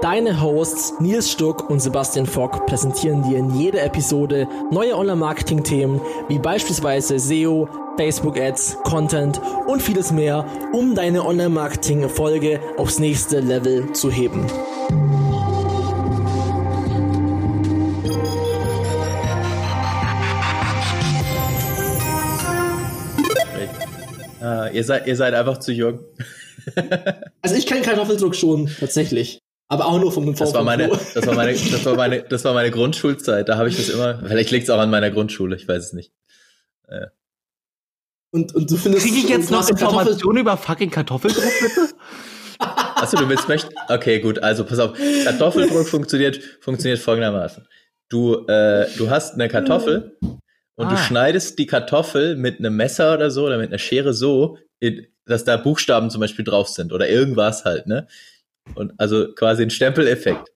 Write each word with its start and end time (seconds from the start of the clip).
Deine 0.00 0.40
Hosts 0.40 1.00
Nils 1.00 1.28
Stuck 1.28 1.68
und 1.68 1.80
Sebastian 1.80 2.26
Fock 2.26 2.66
präsentieren 2.66 3.24
dir 3.24 3.36
in 3.38 3.52
jeder 3.58 3.82
Episode 3.82 4.46
neue 4.70 4.96
Online-Marketing-Themen 4.96 6.00
wie 6.28 6.38
beispielsweise 6.38 7.18
SEO, 7.18 7.68
Facebook-Ads, 7.96 8.78
Content 8.84 9.40
und 9.66 9.82
vieles 9.82 10.12
mehr, 10.12 10.46
um 10.72 10.94
deine 10.94 11.24
Online-Marketing-Erfolge 11.26 12.60
aufs 12.76 13.00
nächste 13.00 13.40
Level 13.40 13.92
zu 13.92 14.08
heben. 14.08 14.46
Uh, 24.40 24.72
ihr, 24.72 24.84
seid, 24.84 25.08
ihr 25.08 25.16
seid 25.16 25.34
einfach 25.34 25.58
zu 25.58 25.72
jung. 25.72 25.98
also 27.42 27.56
ich 27.56 27.66
kann 27.66 27.82
Kartoffeldruck 27.82 28.36
schon, 28.36 28.70
tatsächlich. 28.78 29.40
Aber 29.68 29.86
auch 29.86 30.00
nur 30.00 30.10
vom 30.10 30.34
das 30.34 30.54
war 30.54 30.64
meine, 30.64 30.88
das 30.88 31.26
war 31.26 31.34
meine, 31.34 31.52
das 31.52 31.84
war 31.84 31.94
meine, 31.94 32.22
das 32.22 32.44
war 32.44 32.54
meine 32.54 32.70
Grundschulzeit. 32.70 33.48
Da 33.48 33.58
habe 33.58 33.68
ich 33.68 33.76
das 33.76 33.90
immer. 33.90 34.18
Vielleicht 34.26 34.50
liegt 34.50 34.64
es 34.64 34.70
auch 34.70 34.78
an 34.78 34.90
meiner 34.90 35.10
Grundschule. 35.10 35.56
Ich 35.56 35.68
weiß 35.68 35.84
es 35.84 35.92
nicht. 35.92 36.12
Äh. 36.88 37.06
Und, 38.30 38.54
und 38.54 38.70
du 38.70 38.76
findest. 38.76 39.04
Kriege 39.04 39.18
ich 39.18 39.28
jetzt 39.28 39.50
noch 39.50 39.68
Informationen 39.68 40.38
über 40.38 40.56
fucking 40.56 40.90
Kartoffeldruck 40.90 41.52
bitte? 41.60 41.94
Achso, 42.58 43.18
du 43.18 43.28
willst 43.28 43.48
möchten? 43.48 43.72
Okay, 43.88 44.20
gut. 44.20 44.42
Also 44.42 44.64
pass 44.64 44.78
auf. 44.78 44.96
Kartoffeldruck 45.24 45.86
funktioniert, 45.88 46.40
funktioniert 46.60 46.98
folgendermaßen. 46.98 47.66
Du, 48.08 48.46
äh, 48.46 48.86
du 48.96 49.10
hast 49.10 49.34
eine 49.34 49.48
Kartoffel 49.48 50.16
und 50.76 50.86
ah. 50.86 50.90
du 50.90 50.96
schneidest 50.96 51.58
die 51.58 51.66
Kartoffel 51.66 52.36
mit 52.36 52.58
einem 52.58 52.74
Messer 52.74 53.14
oder 53.14 53.30
so 53.30 53.44
oder 53.44 53.58
mit 53.58 53.68
einer 53.68 53.78
Schere 53.78 54.14
so, 54.14 54.56
dass 55.26 55.44
da 55.44 55.58
Buchstaben 55.58 56.08
zum 56.08 56.22
Beispiel 56.22 56.44
drauf 56.44 56.68
sind 56.68 56.92
oder 56.92 57.08
irgendwas 57.08 57.66
halt, 57.66 57.86
ne? 57.86 58.08
Und 58.74 58.92
also 58.98 59.32
quasi 59.34 59.62
ein 59.62 59.70
Stempeleffekt. 59.70 60.48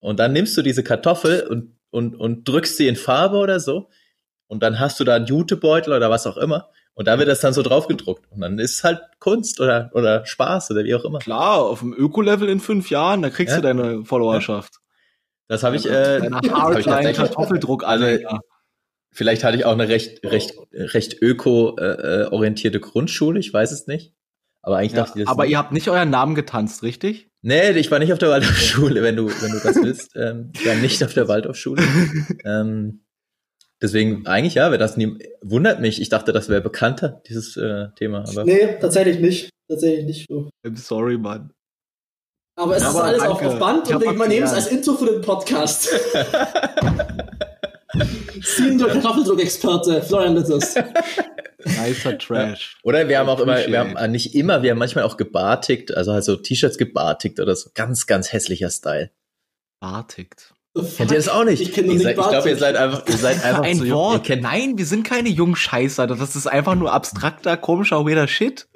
Und 0.00 0.18
dann 0.18 0.32
nimmst 0.32 0.56
du 0.56 0.62
diese 0.62 0.82
Kartoffel 0.82 1.46
und, 1.46 1.76
und, 1.90 2.16
und 2.16 2.48
drückst 2.48 2.76
sie 2.76 2.88
in 2.88 2.96
Farbe 2.96 3.36
oder 3.36 3.60
so. 3.60 3.88
Und 4.46 4.62
dann 4.62 4.80
hast 4.80 4.98
du 5.00 5.04
da 5.04 5.16
einen 5.16 5.26
Jutebeutel 5.26 5.92
oder 5.92 6.10
was 6.10 6.26
auch 6.26 6.36
immer. 6.36 6.70
Und 6.94 7.06
da 7.06 7.18
wird 7.18 7.28
das 7.28 7.40
dann 7.40 7.52
so 7.52 7.62
drauf 7.62 7.86
gedruckt. 7.86 8.26
Und 8.30 8.40
dann 8.40 8.58
ist 8.58 8.76
es 8.76 8.84
halt 8.84 9.00
Kunst 9.20 9.60
oder, 9.60 9.90
oder 9.94 10.26
Spaß 10.26 10.72
oder 10.72 10.84
wie 10.84 10.94
auch 10.94 11.04
immer. 11.04 11.18
Klar, 11.20 11.60
auf 11.60 11.80
dem 11.80 11.94
Öko-Level 11.94 12.48
in 12.48 12.60
fünf 12.60 12.90
Jahren, 12.90 13.22
da 13.22 13.30
kriegst 13.30 13.54
ja? 13.54 13.60
du 13.60 13.62
deine 13.62 14.04
Followerschaft. 14.04 14.74
Das 15.48 15.62
habe 15.62 15.76
ich, 15.76 15.86
äh, 15.86 16.20
hab 16.30 16.78
ich 16.78 16.84
tatsächlich. 16.84 17.16
Kartoffeldruck, 17.16 17.84
also, 17.84 18.06
Vielleicht 19.12 19.42
hatte 19.42 19.56
ich 19.56 19.64
auch 19.64 19.72
eine 19.72 19.88
recht, 19.88 20.24
recht, 20.24 20.54
recht 20.72 21.20
öko-orientierte 21.20 22.78
äh, 22.78 22.80
Grundschule, 22.80 23.40
ich 23.40 23.52
weiß 23.52 23.72
es 23.72 23.86
nicht. 23.86 24.14
Aber 24.62 24.76
eigentlich 24.76 24.92
ja, 24.92 25.04
dachte 25.04 25.18
ich 25.18 25.24
das 25.24 25.32
Aber 25.32 25.44
nicht. 25.44 25.52
ihr 25.52 25.58
habt 25.58 25.72
nicht 25.72 25.88
euren 25.88 26.10
Namen 26.10 26.34
getanzt, 26.34 26.82
richtig? 26.82 27.29
Nee, 27.42 27.70
ich 27.70 27.90
war 27.90 27.98
nicht 27.98 28.12
auf 28.12 28.18
der 28.18 28.28
Waldorfschule, 28.28 29.02
wenn 29.02 29.16
du, 29.16 29.28
wenn 29.28 29.50
du 29.50 29.60
das 29.60 29.76
willst. 29.76 30.14
ähm, 30.16 30.52
ich 30.54 30.66
war 30.66 30.74
nicht 30.74 31.02
auf 31.02 31.14
der 31.14 31.28
Waldorfschule. 31.28 31.82
ähm, 32.44 33.04
deswegen, 33.80 34.26
eigentlich 34.26 34.54
ja, 34.54 34.70
wer 34.70 34.78
das 34.78 34.96
nie, 34.96 35.18
wundert 35.42 35.80
mich. 35.80 36.00
Ich 36.00 36.08
dachte, 36.08 36.32
das 36.32 36.48
wäre 36.48 36.60
bekannter, 36.60 37.22
dieses 37.28 37.56
äh, 37.56 37.88
Thema. 37.96 38.24
Aber 38.28 38.44
nee, 38.44 38.76
tatsächlich 38.80 39.20
nicht. 39.20 39.50
Tatsächlich 39.68 40.04
nicht 40.04 40.26
so. 40.28 40.50
I'm 40.66 40.76
sorry, 40.76 41.16
Mann. 41.16 41.52
Aber 42.56 42.76
es 42.76 42.82
ja, 42.82 42.88
ist 42.90 42.94
aber 42.94 43.04
alles 43.04 43.22
danke. 43.22 43.46
auf 43.46 43.58
Band 43.58 43.90
und 43.90 44.02
wir 44.02 44.28
nehmen 44.28 44.44
es 44.44 44.52
als 44.52 44.66
Intro 44.66 44.94
für 44.94 45.06
den 45.06 45.22
Podcast. 45.22 45.88
Senior 48.42 48.90
Kartoffeldruck-Experte, 48.90 50.02
Florian 50.02 50.36
Litters. 50.36 50.74
Nicer 51.64 52.18
Trash. 52.18 52.78
Oder 52.82 53.08
wir 53.08 53.18
haben 53.18 53.28
auch 53.28 53.40
immer, 53.40 53.56
wir 53.66 53.78
haben 53.78 54.12
nicht 54.12 54.34
immer, 54.34 54.62
wir 54.62 54.70
haben 54.70 54.78
manchmal 54.78 55.04
auch 55.04 55.16
gebartigt, 55.16 55.94
also 55.96 56.12
halt 56.12 56.24
so 56.24 56.36
T-Shirts 56.36 56.78
gebartigt 56.78 57.40
oder 57.40 57.54
so. 57.56 57.70
Ganz, 57.74 58.06
ganz 58.06 58.32
hässlicher 58.32 58.70
Style. 58.70 59.10
Bartigt. 59.80 60.54
Kennt 60.96 61.10
ihr 61.10 61.16
das 61.16 61.28
auch 61.28 61.44
nicht? 61.44 61.60
Ich, 61.60 61.76
ich, 61.76 61.86
ich 61.86 62.14
glaube, 62.14 62.48
ihr 62.48 62.56
seid 62.56 62.76
einfach, 62.76 63.04
ihr 63.08 63.16
seid 63.16 63.44
einfach 63.44 63.64
ein 63.64 63.78
zu 63.78 63.90
Wort. 63.90 64.28
Jung. 64.28 64.40
Nein, 64.40 64.78
wir 64.78 64.86
sind 64.86 65.02
keine 65.04 65.28
jungen 65.28 65.56
Scheißer. 65.56 66.06
Das 66.06 66.36
ist 66.36 66.46
einfach 66.46 66.76
nur 66.76 66.92
abstrakter, 66.92 67.56
komischer, 67.56 68.06
weirder 68.06 68.28
Shit. 68.28 68.68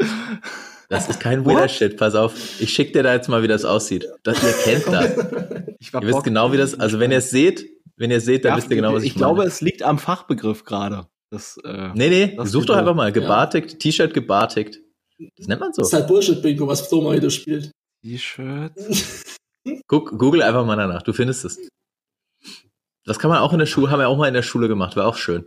Das 0.88 1.08
ist 1.08 1.20
kein 1.20 1.46
weirder 1.46 1.68
Shit. 1.68 1.96
Pass 1.96 2.16
auf. 2.16 2.34
Ich 2.58 2.70
schick 2.70 2.92
dir 2.94 3.04
da 3.04 3.14
jetzt 3.14 3.28
mal, 3.28 3.44
wie 3.44 3.48
das 3.48 3.64
aussieht. 3.64 4.06
Das, 4.24 4.42
ihr 4.42 4.52
kennt 4.52 4.86
das. 4.88 5.16
ihr 5.78 6.02
wisst 6.02 6.24
genau, 6.24 6.52
wie 6.52 6.56
das, 6.56 6.78
also 6.78 6.98
wenn 6.98 7.12
ihr 7.12 7.18
es 7.18 7.30
seht, 7.30 7.64
wenn 7.96 8.10
ihr 8.10 8.16
es 8.16 8.24
seht, 8.24 8.44
dann 8.44 8.52
ja, 8.52 8.56
wisst 8.56 8.70
ihr 8.70 8.76
genau, 8.76 8.92
was 8.92 9.04
ich, 9.04 9.10
ich 9.10 9.14
meine. 9.14 9.30
Ich 9.30 9.36
glaube, 9.36 9.44
es 9.44 9.60
liegt 9.60 9.84
am 9.84 9.98
Fachbegriff 9.98 10.64
gerade. 10.64 11.06
Das, 11.34 11.56
äh, 11.64 11.90
nee, 11.94 12.10
nee, 12.10 12.36
das 12.36 12.52
such 12.52 12.66
doch 12.66 12.76
einfach 12.76 12.94
mal. 12.94 13.10
Gebartigt, 13.10 13.72
ja. 13.72 13.78
T-Shirt 13.78 14.14
gebartigt. 14.14 14.80
Das 15.36 15.48
nennt 15.48 15.60
man 15.60 15.72
so. 15.72 15.82
Das 15.82 15.88
ist 15.88 15.94
halt 15.94 16.06
Bullshit-Bingo, 16.06 16.68
was 16.68 16.82
Flo 16.82 17.00
mal 17.00 17.16
wieder 17.16 17.28
spielt. 17.28 17.72
T-Shirt. 18.04 18.72
Guck, 19.88 20.16
google 20.16 20.42
einfach 20.42 20.64
mal 20.64 20.76
danach, 20.76 21.02
du 21.02 21.12
findest 21.12 21.44
es. 21.44 21.58
Das 23.04 23.18
kann 23.18 23.30
man 23.30 23.40
auch 23.40 23.52
in 23.52 23.58
der 23.58 23.66
Schule, 23.66 23.90
haben 23.90 23.98
wir 23.98 24.08
auch 24.08 24.16
mal 24.16 24.28
in 24.28 24.34
der 24.34 24.42
Schule 24.42 24.68
gemacht, 24.68 24.94
war 24.94 25.08
auch 25.08 25.16
schön. 25.16 25.44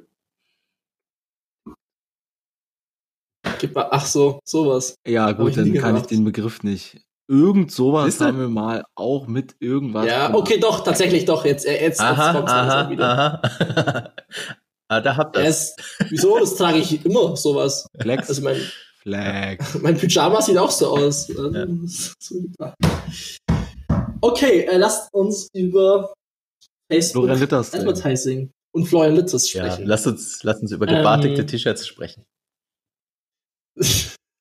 Ach 3.75 4.05
so, 4.05 4.41
sowas. 4.43 4.95
Ja, 5.07 5.31
gut, 5.31 5.55
dann 5.55 5.73
kann 5.73 5.95
gemacht. 5.95 6.11
ich 6.11 6.17
den 6.17 6.25
Begriff 6.25 6.63
nicht. 6.63 6.99
Irgend 7.29 7.71
sowas 7.71 8.19
haben 8.19 8.39
wir 8.39 8.49
mal 8.49 8.83
auch 8.95 9.27
mit 9.27 9.55
irgendwas. 9.59 10.05
Ja, 10.05 10.27
gemacht. 10.27 10.41
okay, 10.41 10.59
doch, 10.59 10.83
tatsächlich 10.83 11.23
doch. 11.23 11.45
Jetzt, 11.45 11.65
äh, 11.65 11.81
jetzt, 11.81 12.01
aha, 12.01 12.39
jetzt 12.39 12.49
aha, 12.49 12.89
wieder. 12.89 13.41
Aha. 13.41 14.13
Ah, 14.89 15.01
da 15.01 15.17
habt 15.17 15.35
ihr 15.35 15.43
es. 15.43 15.75
Wieso? 16.09 16.39
Das 16.39 16.55
trage 16.55 16.77
ich 16.77 17.05
immer, 17.05 17.35
sowas. 17.35 17.87
Flex. 17.99 18.29
Also 18.29 18.41
mein, 18.41 18.61
Flag. 19.01 19.57
mein 19.81 19.97
Pyjama 19.97 20.41
sieht 20.41 20.57
auch 20.57 20.71
so 20.71 20.89
aus. 20.97 21.27
Ja. 21.27 22.73
Okay, 24.21 24.61
äh, 24.61 24.77
lasst 24.77 25.13
uns 25.13 25.49
über 25.53 26.13
Facebook 26.91 27.29
Advertising 27.29 28.51
und 28.73 28.85
Florian 28.85 29.15
Litters 29.15 29.49
sprechen. 29.49 29.81
Ja, 29.81 29.87
lasst 29.87 30.07
uns, 30.07 30.43
lasst 30.43 30.61
uns 30.61 30.71
über 30.71 30.85
gebartigte 30.85 31.41
ähm, 31.41 31.47
T-Shirts 31.47 31.87
sprechen. 31.87 32.23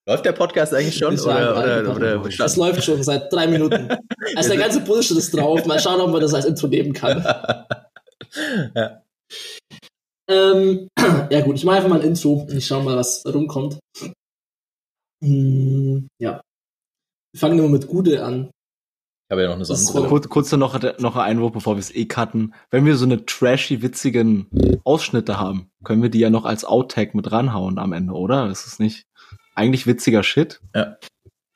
Läuft 0.09 0.25
der 0.25 0.33
Podcast 0.33 0.73
eigentlich 0.73 0.97
schon? 0.97 1.19
Oder, 1.21 1.57
oder, 1.57 1.95
oder, 1.95 2.21
oder 2.21 2.37
das 2.39 2.57
läuft 2.57 2.85
schon 2.85 3.03
seit 3.03 3.33
drei 3.33 3.47
Minuten. 3.47 3.89
Also 4.35 4.51
der 4.51 4.59
ganze 4.59 4.81
Bullshit 4.81 5.17
ist 5.17 5.33
drauf. 5.33 5.65
Mal 5.67 5.79
schauen, 5.79 6.01
ob 6.01 6.11
man 6.11 6.21
das 6.21 6.35
als 6.35 6.45
Intro 6.45 6.67
nehmen 6.67 6.93
kann. 6.93 7.23
ja. 8.75 9.01
Ähm, 10.29 10.89
ja 11.31 11.41
gut, 11.43 11.57
ich 11.57 11.65
mache 11.65 11.77
einfach 11.77 11.89
mal 11.89 12.01
ein 12.01 12.07
Intro 12.07 12.33
und 12.33 12.57
ich 12.57 12.67
schaue 12.67 12.83
mal, 12.83 12.97
was 12.97 13.25
rumkommt. 13.27 13.79
Hm, 15.23 16.09
ja. 16.19 16.41
Wir 17.33 17.41
fangen 17.41 17.59
immer 17.59 17.69
mit 17.69 17.87
Gude 17.87 18.25
an. 18.25 18.51
Ich 19.29 19.33
habe 19.33 19.43
ja 19.43 19.49
noch 19.49 19.57
eine 19.57 19.65
Sonnenbrille. 19.65 20.09
Kurz, 20.09 20.29
kurz 20.29 20.53
noch, 20.53 20.81
noch 21.01 21.17
ein 21.17 21.23
Einwurf, 21.23 21.53
bevor 21.53 21.75
wir 21.75 21.81
es 21.81 21.93
eh 21.95 22.07
cutten. 22.07 22.55
Wenn 22.71 22.87
wir 22.87 22.97
so 22.97 23.05
eine 23.05 23.27
trashy, 23.27 23.83
witzigen 23.83 24.47
Ausschnitte 24.85 25.41
haben, 25.41 25.69
können 25.83 26.03
wir 26.03 26.11
die 26.11 26.21
ja 26.21 26.31
noch 26.31 26.45
als 26.45 26.65
Outtag 26.65 27.15
mit 27.15 27.33
ranhauen 27.33 27.79
am 27.79 27.93
Ende, 27.93 28.13
oder? 28.13 28.49
Ist 28.49 28.67
es 28.67 28.79
nicht 28.79 29.05
eigentlich 29.57 29.87
witziger 29.87 30.23
Shit? 30.23 30.61
Ja. 30.75 30.97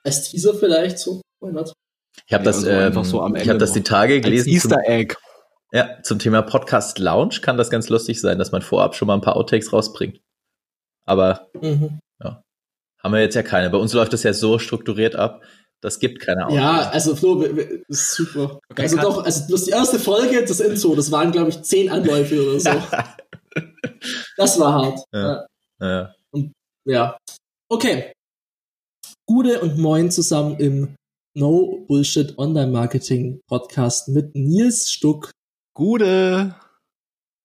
Als 0.03 0.29
Teaser 0.29 0.55
vielleicht 0.55 0.99
so. 0.99 1.21
Ich 1.41 1.47
habe 1.47 1.65
ja, 2.29 2.39
das, 2.39 2.57
also 2.57 2.71
ähm, 2.71 2.87
einfach 2.87 3.05
so 3.05 3.21
am 3.23 3.35
Ende 3.35 3.43
ich 3.43 3.49
habe 3.49 3.59
das 3.59 3.73
die 3.73 3.83
Tage 3.83 4.21
gelesen. 4.21 4.49
Als 4.49 4.65
Easter 4.65 4.81
Egg. 4.87 5.15
Ja, 5.73 6.03
zum 6.03 6.19
Thema 6.19 6.43
Podcast 6.43 6.99
Lounge 6.99 7.37
kann 7.43 7.57
das 7.57 7.71
ganz 7.71 7.89
lustig 7.89 8.21
sein, 8.21 8.39
dass 8.39 8.51
man 8.51 8.63
vorab 8.63 8.97
schon 8.97 9.07
mal 9.07 9.15
ein 9.15 9.21
paar 9.21 9.37
Outtakes 9.37 9.73
rausbringt. 9.73 10.21
Aber 11.07 11.49
mhm. 11.61 12.01
ja, 12.23 12.43
haben 13.03 13.13
wir 13.13 13.21
jetzt 13.21 13.37
ja 13.37 13.43
keine. 13.43 13.71
Bei 13.71 13.79
uns 13.79 13.93
läuft 13.93 14.13
das 14.13 14.25
ja 14.25 14.33
so 14.33 14.59
strukturiert 14.59 15.15
ab, 15.15 15.43
das 15.81 16.01
gibt 16.01 16.21
keine 16.21 16.47
Outtakes. 16.47 16.63
Ja, 16.63 16.91
also 16.91 17.15
Flo, 17.15 17.41
das 17.41 17.79
ist 17.89 18.15
super. 18.15 18.59
Okay, 18.69 18.83
also 18.83 18.97
doch, 18.97 19.25
also 19.25 19.47
bloß 19.47 19.65
die 19.65 19.71
erste 19.71 19.99
Folge, 20.01 20.45
das 20.45 20.59
Intro, 20.61 20.95
das 20.97 21.13
waren 21.13 21.31
glaube 21.31 21.51
ich 21.51 21.63
zehn 21.63 21.89
Anläufe 21.89 22.43
oder 22.43 22.61
so. 22.61 22.71
das 24.37 24.59
war 24.59 24.73
hart. 24.75 25.01
Ja. 25.13 25.47
ja. 25.81 25.89
ja. 25.89 26.15
Und, 26.33 26.53
ja. 26.85 27.17
Okay. 27.69 28.13
Gude 29.27 29.61
und 29.61 29.79
Moin 29.79 30.11
zusammen 30.11 30.57
im 30.59 30.97
No 31.37 31.85
Bullshit 31.87 32.37
Online 32.39 32.73
Marketing 32.73 33.41
Podcast 33.47 34.09
mit 34.09 34.35
Nils 34.35 34.91
Stuck 34.91 35.31
Gude. 35.81 36.55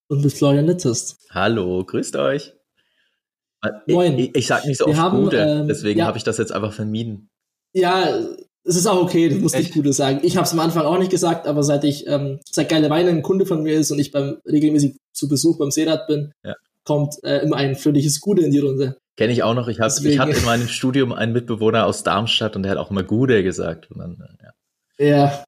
Und 0.10 0.22
mit 0.22 0.34
Florian 0.34 0.66
Littest. 0.66 1.26
Hallo, 1.30 1.86
grüßt 1.86 2.18
euch. 2.18 2.52
Moin. 3.88 4.20
Ich, 4.20 4.36
ich 4.36 4.48
sag 4.48 4.66
nicht 4.66 4.78
so 4.78 4.88
oft 4.88 4.98
haben, 4.98 5.24
Gude, 5.24 5.38
ähm, 5.38 5.68
deswegen 5.70 6.00
ja. 6.00 6.06
habe 6.06 6.18
ich 6.18 6.26
das 6.26 6.38
jetzt 6.38 6.52
einfach 6.52 6.74
vermieden. 6.74 7.30
Ja, 7.72 8.10
es 8.66 8.76
ist 8.76 8.88
auch 8.88 9.02
okay, 9.02 9.30
das 9.30 9.40
muss 9.40 9.54
Echt? 9.54 9.64
nicht 9.64 9.74
Gude 9.76 9.94
sagen. 9.94 10.20
Ich 10.24 10.36
habe 10.36 10.44
es 10.44 10.52
am 10.52 10.60
Anfang 10.60 10.84
auch 10.86 11.00
nicht 11.00 11.12
gesagt, 11.12 11.48
aber 11.48 11.64
seit 11.64 11.86
ich, 11.86 12.08
ähm, 12.08 12.42
seit 12.44 12.68
Geile 12.68 12.90
Weine 12.90 13.10
ein 13.12 13.22
Kunde 13.22 13.46
von 13.46 13.64
mir 13.64 13.76
ist 13.76 13.92
und 13.92 14.00
ich 14.00 14.12
beim 14.12 14.40
regelmäßig 14.46 14.98
zu 15.14 15.30
Besuch 15.30 15.58
beim 15.58 15.72
Seerat 15.72 16.06
bin, 16.08 16.34
ja. 16.44 16.56
kommt 16.84 17.16
äh, 17.24 17.38
immer 17.38 17.56
ein 17.56 17.78
völliges 17.78 18.20
Gute 18.20 18.42
in 18.42 18.52
die 18.52 18.60
Runde. 18.60 18.98
Kenne 19.16 19.32
ich 19.32 19.44
auch 19.44 19.54
noch. 19.54 19.70
Ich, 19.70 19.80
hab, 19.80 19.98
ich 20.04 20.20
hatte 20.20 20.38
in 20.38 20.44
meinem 20.44 20.68
Studium 20.68 21.14
einen 21.14 21.32
Mitbewohner 21.32 21.86
aus 21.86 22.04
Darmstadt 22.04 22.58
und 22.58 22.64
der 22.64 22.74
hat 22.74 22.80
auch 22.80 22.92
immer 22.92 23.04
Gude 23.04 23.44
gesagt. 23.44 23.88
Dann, 23.96 24.18
äh, 25.00 25.06
ja. 25.06 25.28
ja. 25.28 25.46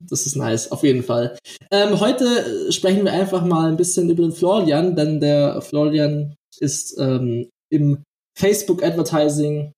Das 0.00 0.26
ist 0.26 0.36
nice, 0.36 0.70
auf 0.70 0.84
jeden 0.84 1.02
Fall. 1.02 1.36
Ähm, 1.70 1.98
heute 1.98 2.70
sprechen 2.72 3.04
wir 3.04 3.12
einfach 3.12 3.44
mal 3.44 3.68
ein 3.68 3.76
bisschen 3.76 4.08
über 4.10 4.22
den 4.22 4.32
Florian, 4.32 4.94
denn 4.94 5.20
der 5.20 5.60
Florian 5.60 6.36
ist 6.58 6.96
ähm, 6.98 7.50
im 7.70 8.02
Facebook 8.36 8.82
Advertising. 8.82 9.72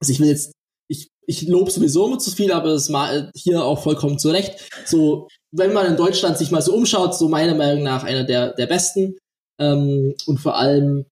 Also 0.00 0.12
ich 0.12 0.20
will 0.20 0.28
jetzt, 0.28 0.52
ich, 0.90 1.08
ich 1.26 1.46
lobe 1.46 1.70
sowieso 1.70 2.06
immer 2.06 2.18
zu 2.18 2.30
viel, 2.30 2.52
aber 2.52 2.70
es 2.70 2.88
mal 2.88 3.30
hier 3.36 3.62
auch 3.62 3.82
vollkommen 3.82 4.18
zurecht. 4.18 4.70
So, 4.86 5.28
wenn 5.52 5.74
man 5.74 5.86
in 5.86 5.96
Deutschland 5.96 6.38
sich 6.38 6.50
mal 6.50 6.62
so 6.62 6.74
umschaut, 6.74 7.14
so 7.14 7.28
meiner 7.28 7.54
Meinung 7.54 7.82
nach 7.82 8.04
einer 8.04 8.24
der, 8.24 8.54
der 8.54 8.66
besten 8.66 9.18
ähm, 9.60 10.14
und 10.26 10.38
vor 10.38 10.56
allem 10.56 11.04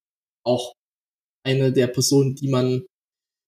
auch 0.44 0.72
eine 1.44 1.72
der 1.72 1.88
Personen, 1.88 2.34
die 2.34 2.48
man 2.48 2.86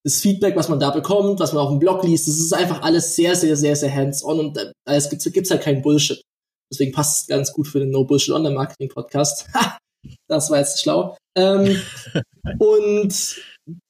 das 0.09 0.23
Feedback, 0.23 0.57
was 0.57 0.71
man 0.71 0.81
da 0.81 0.91
bekommt, 0.91 1.39
was 1.39 1.53
man 1.53 1.63
auf 1.63 1.69
dem 1.69 1.79
Blog 1.79 2.03
liest, 2.03 2.29
das 2.29 2.39
ist 2.39 2.55
einfach 2.55 2.81
alles 2.81 3.15
sehr, 3.15 3.37
sehr, 3.37 3.57
sehr, 3.57 3.77
sehr 3.77 3.95
hands-on 3.95 4.41
und 4.41 4.57
äh, 4.57 4.73
es 4.87 5.11
gibt 5.11 5.23
gibt's 5.35 5.51
halt 5.51 5.63
keinen 5.63 5.83
Bullshit. 5.83 6.23
Deswegen 6.73 6.93
passt 6.93 7.23
es 7.23 7.27
ganz 7.27 7.53
gut 7.53 7.69
für 7.69 7.79
den 7.79 7.91
No 7.91 8.05
Bullshit 8.05 8.35
Online 8.35 8.55
Marketing 8.55 8.89
Podcast. 8.89 9.47
das 10.29 10.51
war 10.51 10.59
jetzt 10.59 10.81
schlau. 10.81 11.17
Ähm, 11.37 11.79
und 12.59 13.43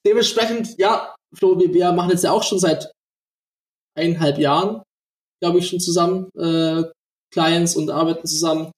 dementsprechend, 0.04 0.76
ja, 0.78 1.14
Flo, 1.36 1.56
wir, 1.58 1.72
wir 1.72 1.92
machen 1.92 2.10
jetzt 2.10 2.24
ja 2.24 2.32
auch 2.32 2.42
schon 2.42 2.58
seit 2.58 2.90
eineinhalb 3.96 4.38
Jahren, 4.38 4.82
glaube 5.40 5.58
ich, 5.58 5.68
schon 5.68 5.78
zusammen 5.78 6.30
äh, 6.36 6.82
Clients 7.32 7.76
und 7.76 7.90
arbeiten 7.90 8.26
zusammen. 8.26 8.72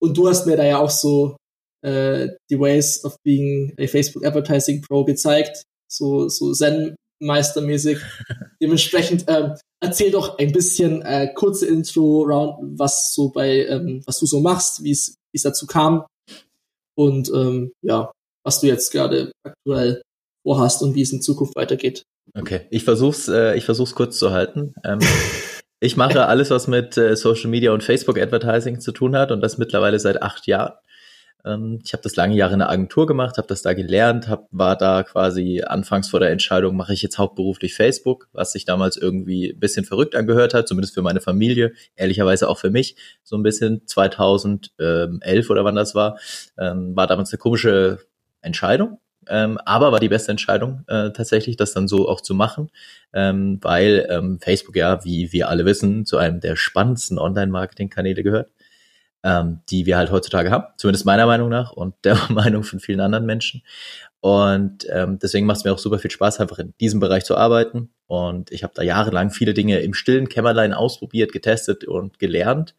Und 0.00 0.16
du 0.16 0.28
hast 0.28 0.46
mir 0.46 0.56
da 0.56 0.64
ja 0.64 0.78
auch 0.78 0.90
so 0.90 1.36
äh, 1.84 2.28
die 2.50 2.58
Ways 2.58 3.04
of 3.04 3.16
Being 3.22 3.74
a 3.78 3.86
Facebook 3.86 4.24
Advertising 4.24 4.80
Pro 4.80 5.04
gezeigt, 5.04 5.64
so, 5.88 6.28
so 6.28 6.52
Zen-Meistermäßig. 6.52 7.98
Dementsprechend 8.62 9.24
ähm, 9.28 9.54
erzähl 9.80 10.10
doch 10.10 10.38
ein 10.38 10.52
bisschen 10.52 11.02
äh, 11.02 11.32
kurze 11.34 11.66
Intro 11.66 12.22
round, 12.22 12.78
was 12.78 13.12
so 13.14 13.30
bei, 13.30 13.66
ähm, 13.66 14.02
was 14.06 14.18
du 14.18 14.26
so 14.26 14.40
machst, 14.40 14.82
wie 14.82 14.92
es 14.92 15.16
dazu 15.42 15.66
kam 15.66 16.06
und 16.96 17.30
ähm, 17.32 17.72
ja, 17.82 18.10
was 18.42 18.60
du 18.60 18.66
jetzt 18.66 18.90
gerade 18.90 19.32
aktuell 19.44 20.02
vorhast 20.42 20.82
und 20.82 20.94
wie 20.94 21.02
es 21.02 21.12
in 21.12 21.22
Zukunft 21.22 21.54
weitergeht. 21.56 22.04
Okay, 22.34 22.62
ich 22.70 22.84
versuch's, 22.84 23.28
äh, 23.28 23.56
ich 23.56 23.64
versuch's 23.64 23.94
kurz 23.94 24.18
zu 24.18 24.32
halten. 24.32 24.74
Ähm, 24.84 24.98
ich 25.80 25.96
mache 25.96 26.26
alles, 26.26 26.50
was 26.50 26.66
mit 26.66 26.96
äh, 26.96 27.16
Social 27.16 27.50
Media 27.50 27.72
und 27.72 27.84
Facebook 27.84 28.18
Advertising 28.18 28.80
zu 28.80 28.92
tun 28.92 29.16
hat 29.16 29.30
und 29.30 29.40
das 29.40 29.58
mittlerweile 29.58 29.98
seit 29.98 30.22
acht 30.22 30.46
Jahren. 30.46 30.74
Ähm, 31.46 31.78
ich 31.84 31.92
habe 31.92 32.02
das 32.02 32.16
lange 32.16 32.34
Jahre 32.34 32.54
in 32.54 32.58
der 32.58 32.70
Agentur 32.70 33.06
gemacht, 33.06 33.38
habe 33.38 33.46
das 33.46 33.62
da 33.62 33.72
gelernt, 33.72 34.28
hab, 34.28 34.48
war 34.50 34.76
da 34.76 35.04
quasi 35.04 35.62
anfangs 35.64 36.10
vor 36.10 36.20
der 36.20 36.30
Entscheidung, 36.30 36.76
mache 36.76 36.92
ich 36.92 37.02
jetzt 37.02 37.18
hauptberuflich 37.18 37.74
Facebook, 37.74 38.28
was 38.32 38.52
sich 38.52 38.64
damals 38.64 38.96
irgendwie 38.96 39.50
ein 39.52 39.60
bisschen 39.60 39.84
verrückt 39.84 40.16
angehört 40.16 40.54
hat, 40.54 40.68
zumindest 40.68 40.94
für 40.94 41.02
meine 41.02 41.20
Familie, 41.20 41.72
ehrlicherweise 41.94 42.48
auch 42.48 42.58
für 42.58 42.70
mich, 42.70 42.96
so 43.22 43.36
ein 43.36 43.42
bisschen 43.42 43.86
2011 43.86 45.50
oder 45.50 45.64
wann 45.64 45.76
das 45.76 45.94
war, 45.94 46.18
ähm, 46.58 46.96
war 46.96 47.06
damals 47.06 47.32
eine 47.32 47.38
komische 47.38 48.00
Entscheidung, 48.40 48.98
ähm, 49.28 49.58
aber 49.64 49.92
war 49.92 50.00
die 50.00 50.08
beste 50.08 50.32
Entscheidung 50.32 50.84
äh, 50.88 51.10
tatsächlich, 51.12 51.56
das 51.56 51.72
dann 51.72 51.88
so 51.88 52.08
auch 52.08 52.20
zu 52.20 52.34
machen, 52.34 52.70
weil 53.12 54.38
Facebook 54.42 54.76
ja, 54.76 55.02
wie 55.02 55.32
wir 55.32 55.48
alle 55.48 55.64
wissen, 55.64 56.04
zu 56.04 56.18
einem 56.18 56.40
der 56.40 56.54
spannendsten 56.54 57.18
Online-Marketing-Kanäle 57.18 58.22
gehört 58.22 58.50
ähm, 59.26 59.58
die 59.68 59.86
wir 59.86 59.96
halt 59.96 60.12
heutzutage 60.12 60.52
haben, 60.52 60.66
zumindest 60.76 61.04
meiner 61.04 61.26
Meinung 61.26 61.48
nach 61.48 61.72
und 61.72 61.94
der 62.04 62.16
Meinung 62.28 62.62
von 62.62 62.78
vielen 62.78 63.00
anderen 63.00 63.26
Menschen. 63.26 63.62
Und 64.20 64.86
ähm, 64.88 65.18
deswegen 65.20 65.46
macht 65.46 65.58
es 65.58 65.64
mir 65.64 65.72
auch 65.72 65.78
super 65.78 65.98
viel 65.98 66.10
Spaß, 66.12 66.40
einfach 66.40 66.60
in 66.60 66.74
diesem 66.80 67.00
Bereich 67.00 67.24
zu 67.24 67.36
arbeiten. 67.36 67.90
Und 68.06 68.52
ich 68.52 68.62
habe 68.62 68.72
da 68.74 68.82
jahrelang 68.82 69.30
viele 69.30 69.52
Dinge 69.52 69.80
im 69.80 69.94
stillen 69.94 70.28
Kämmerlein 70.28 70.72
ausprobiert, 70.72 71.32
getestet 71.32 71.84
und 71.84 72.20
gelernt, 72.20 72.76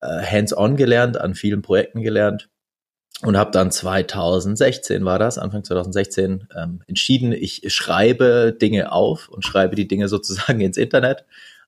äh, 0.00 0.22
hands-on 0.22 0.76
gelernt, 0.76 1.20
an 1.20 1.34
vielen 1.34 1.60
Projekten 1.60 2.02
gelernt 2.02 2.48
und 3.22 3.36
habe 3.36 3.50
dann 3.50 3.70
2016 3.70 5.04
war 5.04 5.18
das, 5.18 5.38
Anfang 5.38 5.64
2016 5.64 6.48
ähm, 6.56 6.82
entschieden, 6.86 7.32
ich 7.32 7.62
schreibe 7.72 8.56
Dinge 8.58 8.90
auf 8.90 9.28
und 9.28 9.44
schreibe 9.44 9.76
die 9.76 9.86
Dinge 9.86 10.08
sozusagen 10.08 10.60
ins 10.60 10.78
Internet 10.78 11.24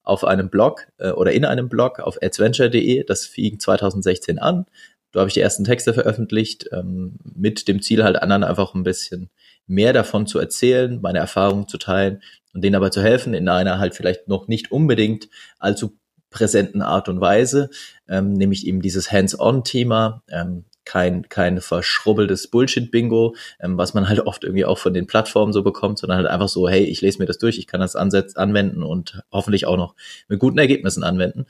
auf 0.06 0.24
einem 0.24 0.48
Blog 0.48 0.86
äh, 0.98 1.10
oder 1.10 1.32
in 1.32 1.44
einem 1.44 1.68
Blog 1.68 2.00
auf 2.00 2.16
adventure.de. 2.22 3.04
Das 3.04 3.26
fing 3.26 3.58
2016 3.58 4.38
an. 4.38 4.64
Da 5.12 5.20
habe 5.20 5.28
ich 5.28 5.34
die 5.34 5.40
ersten 5.40 5.64
Texte 5.64 5.92
veröffentlicht, 5.92 6.68
ähm, 6.72 7.18
mit 7.24 7.68
dem 7.68 7.82
Ziel 7.82 8.04
halt 8.04 8.22
anderen 8.22 8.44
einfach 8.44 8.74
ein 8.74 8.84
bisschen 8.84 9.30
mehr 9.66 9.92
davon 9.92 10.26
zu 10.26 10.38
erzählen, 10.38 11.00
meine 11.02 11.18
Erfahrungen 11.18 11.68
zu 11.68 11.76
teilen 11.76 12.22
und 12.54 12.62
denen 12.62 12.76
aber 12.76 12.90
zu 12.90 13.02
helfen 13.02 13.34
in 13.34 13.48
einer 13.48 13.78
halt 13.78 13.94
vielleicht 13.94 14.28
noch 14.28 14.48
nicht 14.48 14.70
unbedingt 14.70 15.28
allzu 15.58 15.98
präsenten 16.30 16.82
Art 16.82 17.08
und 17.08 17.20
Weise, 17.20 17.70
ähm, 18.08 18.32
nämlich 18.32 18.66
eben 18.66 18.80
dieses 18.80 19.10
Hands-on-Thema, 19.10 20.22
ähm, 20.30 20.64
kein, 20.86 21.28
kein 21.28 21.60
verschrubbeltes 21.60 22.48
Bullshit-Bingo, 22.48 23.34
ähm, 23.60 23.76
was 23.76 23.92
man 23.92 24.08
halt 24.08 24.20
oft 24.20 24.44
irgendwie 24.44 24.64
auch 24.64 24.78
von 24.78 24.94
den 24.94 25.06
Plattformen 25.06 25.52
so 25.52 25.62
bekommt, 25.62 25.98
sondern 25.98 26.16
halt 26.16 26.28
einfach 26.28 26.48
so, 26.48 26.66
hey, 26.68 26.84
ich 26.84 27.02
lese 27.02 27.18
mir 27.18 27.26
das 27.26 27.36
durch, 27.36 27.58
ich 27.58 27.66
kann 27.66 27.80
das 27.80 27.96
ansetz 27.96 28.36
anwenden 28.36 28.82
und 28.82 29.20
hoffentlich 29.30 29.66
auch 29.66 29.76
noch 29.76 29.94
mit 30.28 30.38
guten 30.38 30.56
Ergebnissen 30.56 31.04
anwenden. 31.04 31.46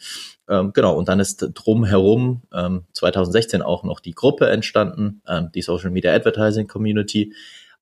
Ähm, 0.48 0.72
genau, 0.72 0.96
und 0.96 1.08
dann 1.08 1.20
ist 1.20 1.46
drumherum 1.54 2.42
ähm, 2.52 2.84
2016 2.94 3.62
auch 3.62 3.84
noch 3.84 4.00
die 4.00 4.14
Gruppe 4.14 4.48
entstanden, 4.48 5.22
ähm, 5.28 5.50
die 5.54 5.62
Social 5.62 5.90
Media 5.90 6.12
Advertising 6.12 6.66
Community 6.66 7.34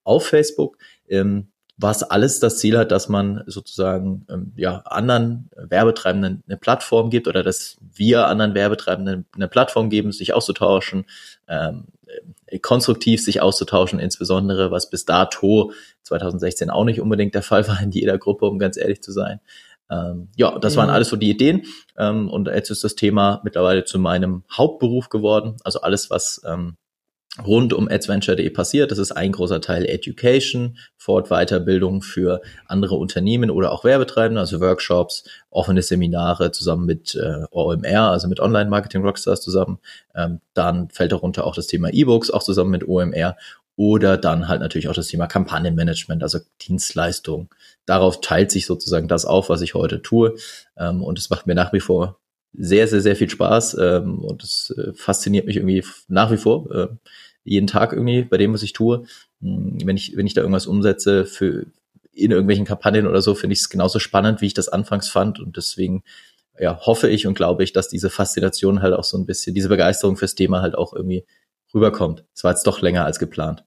auf 0.03 0.27
Facebook. 0.27 0.77
Ähm, 1.09 1.49
was 1.77 2.03
alles 2.05 2.39
das 2.41 2.59
Ziel 2.59 2.79
hat, 2.79 2.93
dass 2.93 3.09
man 3.09 3.43
sozusagen 3.47 4.27
ähm, 4.31 4.53
ja 4.57 4.79
anderen 4.85 5.51
Werbetreibenden 5.57 6.43
eine 6.47 6.57
Plattform 6.57 7.11
gibt 7.11 7.27
oder 7.27 7.43
dass 7.43 7.77
wir 7.81 8.29
anderen 8.29 8.55
Werbetreibenden 8.55 9.27
eine 9.35 9.49
Plattform 9.49 9.91
geben, 9.91 10.13
sich 10.13 10.35
auszutauschen, 10.35 11.07
ähm, 11.49 11.87
äh, 12.47 12.59
konstruktiv 12.61 13.23
sich 13.25 13.43
auszutauschen, 13.43 13.99
insbesondere 13.99 14.71
was 14.71 14.89
bis 14.89 15.05
dato 15.05 15.73
2016 16.03 16.71
auch 16.71 16.85
nicht 16.85 17.01
unbedingt 17.01 17.35
der 17.35 17.43
Fall 17.43 17.67
war 17.67 17.81
in 17.83 17.91
jeder 17.91 18.19
Gruppe, 18.19 18.47
um 18.47 18.59
ganz 18.59 18.77
ehrlich 18.77 19.03
zu 19.03 19.11
sein. 19.11 19.41
Ähm, 19.91 20.29
ja, 20.37 20.59
das 20.59 20.77
waren 20.77 20.89
mhm. 20.89 20.95
alles 20.95 21.09
so 21.09 21.17
die 21.17 21.31
Ideen 21.31 21.63
ähm, 21.99 22.31
und 22.31 22.47
jetzt 22.47 22.71
ist 22.71 22.85
das 22.85 22.95
Thema 22.95 23.41
mittlerweile 23.43 23.85
zu 23.85 23.99
meinem 23.99 24.45
Hauptberuf 24.51 25.09
geworden. 25.09 25.57
Also 25.65 25.81
alles, 25.81 26.09
was 26.09 26.41
ähm, 26.47 26.77
rund 27.45 27.73
um 27.73 27.89
adventure.de 27.89 28.49
passiert. 28.51 28.91
Das 28.91 28.99
ist 28.99 29.13
ein 29.13 29.33
großer 29.33 29.61
Teil 29.61 29.87
Education, 29.87 30.79
Fort 30.97 31.29
Weiterbildung 31.29 32.03
für 32.03 32.41
andere 32.67 32.95
Unternehmen 32.95 33.51
oder 33.51 33.73
auch 33.73 33.85
Werbetreibende, 33.85 34.41
also 34.41 34.61
Workshops, 34.61 35.25
offene 35.51 35.83
Seminare 35.83 36.53
zusammen 36.53 36.87
mit 36.87 37.15
äh, 37.17 37.45
OMR, 37.51 38.11
also 38.11 38.29
mit 38.29 38.41
Online 38.41 38.71
Marketing 38.71 39.03
Rockstars 39.03 39.41
zusammen. 39.41 39.79
Ähm, 40.15 40.41
dann 40.55 40.89
fällt 40.91 41.13
darunter 41.13 41.45
auch 41.45 41.55
das 41.55 41.67
Thema 41.67 41.93
E-Books, 41.93 42.31
auch 42.31 42.43
zusammen 42.43 42.71
mit 42.71 42.87
OMR. 42.87 43.37
Oder 43.77 44.17
dann 44.17 44.47
halt 44.47 44.61
natürlich 44.61 44.89
auch 44.89 44.95
das 44.95 45.09
Thema 45.09 45.27
Kampagnenmanagement, 45.27 46.23
also 46.23 46.39
Dienstleistung. 46.63 47.53
Darauf 47.87 48.21
teilt 48.21 48.53
sich 48.53 48.67
sozusagen 48.67 49.09
das 49.09 49.25
auf, 49.25 49.49
was 49.49 49.63
ich 49.63 49.75
heute 49.75 50.01
tue. 50.01 50.37
Ähm, 50.77 51.03
und 51.03 51.19
es 51.19 51.29
macht 51.29 51.49
mir 51.49 51.57
nach 51.57 51.73
wie 51.73 51.81
vor 51.81 52.21
sehr, 52.57 52.87
sehr, 52.87 53.01
sehr 53.01 53.17
viel 53.17 53.29
Spaß 53.29 53.77
ähm, 53.81 54.21
und 54.21 54.43
es 54.45 54.73
äh, 54.77 54.93
fasziniert 54.95 55.47
mich 55.47 55.57
irgendwie 55.57 55.85
nach 56.09 56.31
wie 56.31 56.37
vor. 56.37 56.71
Äh, 56.71 56.89
jeden 57.45 57.67
Tag 57.67 57.93
irgendwie 57.93 58.23
bei 58.23 58.39
dem, 58.39 58.53
was 58.53 58.63
ich 58.63 58.73
tue. 58.73 59.05
Hm, 59.41 59.79
wenn 59.85 59.97
ich, 59.97 60.17
wenn 60.17 60.27
ich 60.27 60.35
da 60.35 60.41
irgendwas 60.41 60.67
umsetze 60.67 61.27
für 61.27 61.67
in 62.13 62.31
irgendwelchen 62.31 62.65
Kampagnen 62.65 63.07
oder 63.07 63.23
so, 63.23 63.35
finde 63.35 63.55
ich 63.55 63.61
es 63.61 63.69
genauso 63.69 63.99
spannend, 63.99 64.41
wie 64.41 64.47
ich 64.47 64.55
das 64.55 64.69
anfangs 64.69 65.09
fand. 65.09 65.41
Und 65.41 65.57
deswegen 65.57 66.05
ja, 66.59 66.81
hoffe 66.81 67.09
ich 67.09 67.27
und 67.27 67.35
glaube 67.35 67.65
ich, 67.65 67.73
dass 67.73 67.89
diese 67.89 68.11
Faszination 68.11 68.83
halt 68.83 68.95
auch 68.95 69.05
so 69.05 69.19
ein 69.19 69.27
bisschen, 69.27 69.55
diese 69.55 69.69
Begeisterung 69.69 70.17
fürs 70.17 70.35
Thema 70.35 70.63
halt 70.63 70.77
auch 70.77 70.93
irgendwie 70.93 71.25
rüberkommt. 71.75 72.25
Es 72.35 72.45
war 72.45 72.53
jetzt 72.53 72.67
doch 72.67 72.81
länger 72.81 73.05
als 73.05 73.19
geplant. 73.19 73.65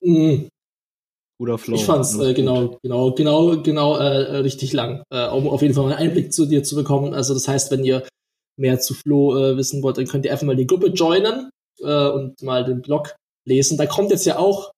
mm. 0.00 0.46
Guter 1.38 1.58
Flow. 1.58 1.74
Ich 1.74 1.84
fand's 1.84 2.18
äh, 2.18 2.32
genau, 2.32 2.78
genau, 2.82 3.12
genau, 3.12 3.60
genau 3.60 3.96
äh, 3.96 4.36
richtig 4.38 4.72
lang, 4.72 5.02
äh, 5.10 5.26
um 5.28 5.48
auf 5.48 5.62
jeden 5.62 5.74
Fall 5.74 5.84
einen 5.84 5.94
Einblick 5.94 6.32
zu 6.32 6.46
dir 6.46 6.62
zu 6.62 6.76
bekommen. 6.76 7.12
Also 7.12 7.34
das 7.34 7.48
heißt, 7.48 7.70
wenn 7.72 7.84
ihr 7.84 8.06
mehr 8.56 8.78
zu 8.78 8.94
Flo 8.94 9.36
äh, 9.36 9.56
wissen 9.56 9.82
wollt, 9.82 9.98
dann 9.98 10.06
könnt 10.06 10.24
ihr 10.24 10.32
einfach 10.32 10.46
mal 10.46 10.56
die 10.56 10.66
Gruppe 10.66 10.88
joinen 10.90 11.50
äh, 11.80 12.08
und 12.08 12.40
mal 12.42 12.64
den 12.64 12.82
Blog 12.82 13.14
lesen. 13.46 13.76
Da 13.78 13.86
kommt 13.86 14.10
jetzt 14.10 14.26
ja 14.26 14.38
auch 14.38 14.72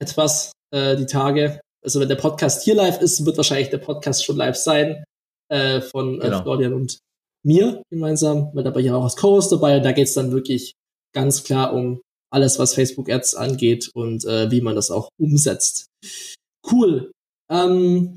etwas 0.00 0.52
äh, 0.72 0.96
die 0.96 1.06
Tage. 1.06 1.60
Also 1.84 2.00
wenn 2.00 2.08
der 2.08 2.16
Podcast 2.16 2.64
hier 2.64 2.74
live 2.74 3.00
ist, 3.00 3.24
wird 3.24 3.36
wahrscheinlich 3.36 3.70
der 3.70 3.78
Podcast 3.78 4.24
schon 4.24 4.36
live 4.36 4.56
sein 4.56 5.04
äh, 5.48 5.80
von 5.80 6.20
äh, 6.20 6.24
genau. 6.24 6.42
Florian 6.42 6.74
und 6.74 6.98
mir 7.44 7.82
gemeinsam, 7.90 8.50
weil 8.52 8.64
dabei 8.64 8.80
ja 8.80 8.96
auch 8.96 9.04
als 9.04 9.16
Co-Host 9.16 9.52
dabei 9.52 9.76
und 9.76 9.84
da 9.84 9.92
geht's 9.92 10.14
dann 10.14 10.32
wirklich 10.32 10.74
ganz 11.14 11.44
klar 11.44 11.72
um 11.72 12.02
alles, 12.30 12.58
was 12.58 12.74
Facebook 12.74 13.10
Ads 13.10 13.34
angeht 13.34 13.90
und 13.94 14.24
äh, 14.24 14.50
wie 14.50 14.60
man 14.60 14.74
das 14.74 14.90
auch 14.90 15.08
umsetzt. 15.18 15.86
Cool. 16.70 17.10
Ähm, 17.50 18.16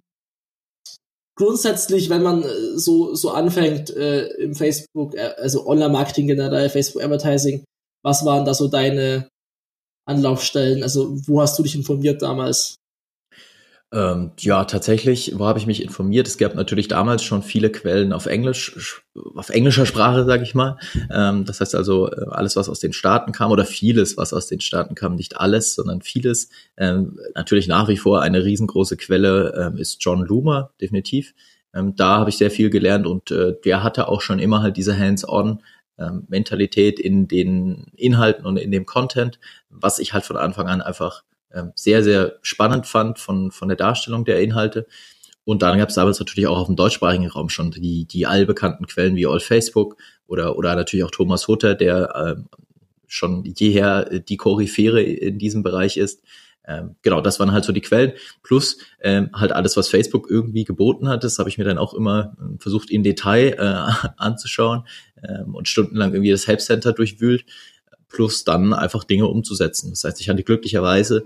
grundsätzlich, 1.37 2.09
wenn 2.09 2.23
man 2.23 2.43
äh, 2.43 2.77
so 2.77 3.15
so 3.15 3.31
anfängt 3.31 3.89
äh, 3.91 4.27
im 4.33 4.53
Facebook, 4.55 5.15
äh, 5.15 5.33
also 5.37 5.65
Online-Marketing 5.65 6.27
generell, 6.27 6.69
Facebook 6.69 7.03
Advertising, 7.03 7.63
was 8.03 8.25
waren 8.25 8.45
da 8.45 8.53
so 8.53 8.67
deine 8.67 9.29
Anlaufstellen? 10.05 10.83
Also 10.83 11.15
wo 11.27 11.41
hast 11.41 11.57
du 11.57 11.63
dich 11.63 11.75
informiert 11.75 12.21
damals? 12.21 12.77
Ähm, 13.93 14.31
ja, 14.39 14.63
tatsächlich, 14.63 15.33
wo 15.37 15.45
habe 15.45 15.59
ich 15.59 15.67
mich 15.67 15.83
informiert? 15.83 16.25
Es 16.25 16.37
gab 16.37 16.55
natürlich 16.55 16.87
damals 16.87 17.23
schon 17.23 17.43
viele 17.43 17.69
Quellen 17.69 18.13
auf 18.13 18.25
Englisch, 18.25 19.03
auf 19.35 19.49
englischer 19.49 19.85
Sprache, 19.85 20.23
sage 20.23 20.43
ich 20.43 20.55
mal. 20.55 20.77
Ähm, 21.11 21.43
das 21.43 21.59
heißt 21.59 21.75
also, 21.75 22.09
äh, 22.09 22.25
alles, 22.29 22.55
was 22.55 22.69
aus 22.69 22.79
den 22.79 22.93
Staaten 22.93 23.33
kam 23.33 23.51
oder 23.51 23.65
vieles, 23.65 24.15
was 24.15 24.31
aus 24.31 24.47
den 24.47 24.61
Staaten 24.61 24.95
kam, 24.95 25.15
nicht 25.15 25.37
alles, 25.37 25.75
sondern 25.75 26.01
vieles. 26.01 26.49
Ähm, 26.77 27.19
natürlich 27.35 27.67
nach 27.67 27.89
wie 27.89 27.97
vor 27.97 28.21
eine 28.21 28.45
riesengroße 28.45 28.95
Quelle 28.95 29.53
ähm, 29.57 29.77
ist 29.77 29.97
John 29.99 30.25
Loomer, 30.25 30.71
definitiv. 30.79 31.33
Ähm, 31.73 31.93
da 31.97 32.19
habe 32.19 32.29
ich 32.29 32.37
sehr 32.37 32.51
viel 32.51 32.69
gelernt 32.69 33.05
und 33.05 33.29
äh, 33.31 33.55
der 33.65 33.83
hatte 33.83 34.07
auch 34.07 34.21
schon 34.21 34.39
immer 34.39 34.61
halt 34.61 34.77
diese 34.77 34.97
Hands-on 34.97 35.61
ähm, 35.97 36.25
Mentalität 36.27 36.99
in 36.99 37.27
den 37.27 37.91
Inhalten 37.95 38.45
und 38.45 38.57
in 38.57 38.71
dem 38.71 38.85
Content, 38.85 39.39
was 39.69 39.99
ich 39.99 40.13
halt 40.13 40.25
von 40.25 40.37
Anfang 40.37 40.67
an 40.67 40.81
einfach 40.81 41.23
ähm, 41.53 41.71
sehr, 41.75 42.03
sehr 42.03 42.37
spannend 42.41 42.87
fand 42.87 43.19
von, 43.19 43.51
von 43.51 43.67
der 43.67 43.77
Darstellung 43.77 44.25
der 44.25 44.41
Inhalte. 44.41 44.87
Und 45.43 45.61
dann 45.61 45.77
gab 45.77 45.89
es 45.89 45.95
damals 45.95 46.19
natürlich 46.19 46.47
auch 46.47 46.59
auf 46.59 46.67
dem 46.67 46.75
deutschsprachigen 46.75 47.27
Raum 47.27 47.49
schon 47.49 47.71
die, 47.71 48.05
die 48.05 48.25
allbekannten 48.25 48.85
Quellen 48.85 49.15
wie 49.15 49.25
All 49.25 49.39
Facebook 49.39 49.97
oder, 50.27 50.57
oder 50.57 50.75
natürlich 50.75 51.03
auch 51.03 51.11
Thomas 51.11 51.47
Hutter, 51.47 51.75
der 51.75 52.13
ähm, 52.15 52.47
schon 53.07 53.43
jeher 53.43 54.05
die 54.05 54.37
Koryphäre 54.37 55.01
in 55.01 55.37
diesem 55.37 55.63
Bereich 55.63 55.97
ist. 55.97 56.23
Ähm, 56.67 56.95
genau, 57.01 57.21
das 57.21 57.39
waren 57.39 57.51
halt 57.51 57.65
so 57.65 57.73
die 57.73 57.81
Quellen. 57.81 58.13
Plus 58.43 58.77
ähm, 59.01 59.29
halt 59.33 59.51
alles, 59.51 59.77
was 59.77 59.89
Facebook 59.89 60.29
irgendwie 60.29 60.63
geboten 60.63 61.07
hat, 61.07 61.23
das 61.23 61.39
habe 61.39 61.49
ich 61.49 61.57
mir 61.57 61.63
dann 61.63 61.77
auch 61.77 61.93
immer 61.93 62.35
äh, 62.39 62.57
versucht 62.59 62.91
in 62.91 63.03
Detail 63.03 63.55
äh, 63.57 64.07
anzuschauen 64.17 64.85
ähm, 65.23 65.55
und 65.55 65.67
stundenlang 65.67 66.13
irgendwie 66.13 66.31
das 66.31 66.47
Help 66.47 66.61
Center 66.61 66.93
durchwühlt 66.93 67.45
plus 68.11 68.43
dann 68.43 68.73
einfach 68.73 69.03
Dinge 69.03 69.27
umzusetzen. 69.27 69.89
Das 69.91 70.03
heißt, 70.03 70.21
ich 70.21 70.29
hatte 70.29 70.43
glücklicherweise 70.43 71.25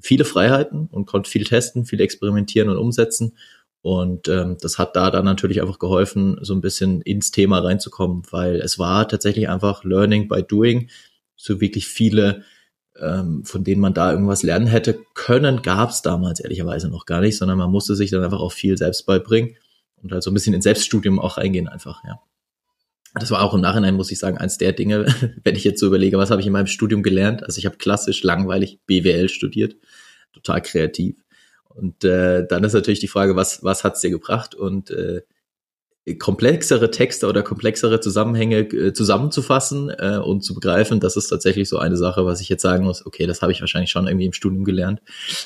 viele 0.00 0.24
Freiheiten 0.24 0.86
und 0.90 1.06
konnte 1.06 1.28
viel 1.30 1.44
testen, 1.44 1.84
viel 1.84 2.00
experimentieren 2.00 2.68
und 2.68 2.76
umsetzen. 2.76 3.36
Und 3.80 4.28
ähm, 4.28 4.56
das 4.60 4.78
hat 4.78 4.96
da 4.96 5.10
dann 5.10 5.24
natürlich 5.24 5.60
einfach 5.60 5.78
geholfen, 5.78 6.38
so 6.42 6.54
ein 6.54 6.60
bisschen 6.60 7.00
ins 7.02 7.30
Thema 7.30 7.60
reinzukommen, 7.60 8.22
weil 8.30 8.56
es 8.56 8.78
war 8.78 9.08
tatsächlich 9.08 9.48
einfach 9.48 9.84
Learning 9.84 10.28
by 10.28 10.42
Doing. 10.42 10.90
So 11.36 11.60
wirklich 11.60 11.86
viele, 11.86 12.44
ähm, 13.00 13.44
von 13.44 13.64
denen 13.64 13.80
man 13.80 13.94
da 13.94 14.10
irgendwas 14.10 14.42
lernen 14.42 14.66
hätte 14.66 14.98
können, 15.14 15.62
gab 15.62 15.90
es 15.90 16.02
damals 16.02 16.40
ehrlicherweise 16.40 16.88
noch 16.88 17.06
gar 17.06 17.20
nicht, 17.20 17.36
sondern 17.36 17.58
man 17.58 17.70
musste 17.70 17.94
sich 17.94 18.10
dann 18.10 18.22
einfach 18.22 18.40
auch 18.40 18.52
viel 18.52 18.76
selbst 18.76 19.06
beibringen 19.06 19.56
und 20.02 20.12
halt 20.12 20.22
so 20.22 20.30
ein 20.30 20.34
bisschen 20.34 20.54
ins 20.54 20.64
Selbststudium 20.64 21.18
auch 21.18 21.38
reingehen 21.38 21.68
einfach, 21.68 22.02
ja 22.04 22.20
das 23.14 23.30
war 23.30 23.42
auch 23.42 23.54
im 23.54 23.60
Nachhinein, 23.60 23.94
muss 23.94 24.10
ich 24.10 24.18
sagen, 24.18 24.38
eins 24.38 24.58
der 24.58 24.72
Dinge, 24.72 25.06
wenn 25.44 25.56
ich 25.56 25.64
jetzt 25.64 25.80
so 25.80 25.86
überlege, 25.86 26.18
was 26.18 26.30
habe 26.30 26.40
ich 26.40 26.46
in 26.46 26.52
meinem 26.52 26.66
Studium 26.66 27.02
gelernt? 27.02 27.42
Also 27.44 27.58
ich 27.58 27.66
habe 27.66 27.76
klassisch 27.76 28.22
langweilig 28.22 28.80
BWL 28.86 29.28
studiert, 29.28 29.76
total 30.32 30.62
kreativ. 30.62 31.16
Und 31.68 32.04
äh, 32.04 32.46
dann 32.46 32.64
ist 32.64 32.72
natürlich 32.72 33.00
die 33.00 33.08
Frage, 33.08 33.36
was, 33.36 33.62
was 33.62 33.84
hat's 33.84 34.00
dir 34.00 34.10
gebracht? 34.10 34.54
Und 34.54 34.90
äh, 34.90 35.22
komplexere 36.16 36.90
Texte 36.90 37.26
oder 37.26 37.42
komplexere 37.42 38.00
Zusammenhänge 38.00 38.60
äh, 38.60 38.92
zusammenzufassen 38.92 39.90
äh, 39.90 40.18
und 40.22 40.42
zu 40.42 40.54
begreifen, 40.54 41.00
das 41.00 41.16
ist 41.16 41.28
tatsächlich 41.28 41.68
so 41.68 41.78
eine 41.78 41.96
Sache, 41.96 42.24
was 42.24 42.40
ich 42.40 42.48
jetzt 42.48 42.62
sagen 42.62 42.84
muss, 42.84 43.04
okay, 43.04 43.26
das 43.26 43.42
habe 43.42 43.52
ich 43.52 43.60
wahrscheinlich 43.60 43.90
schon 43.90 44.06
irgendwie 44.06 44.26
im 44.26 44.32
Studium 44.32 44.64
gelernt. 44.64 45.00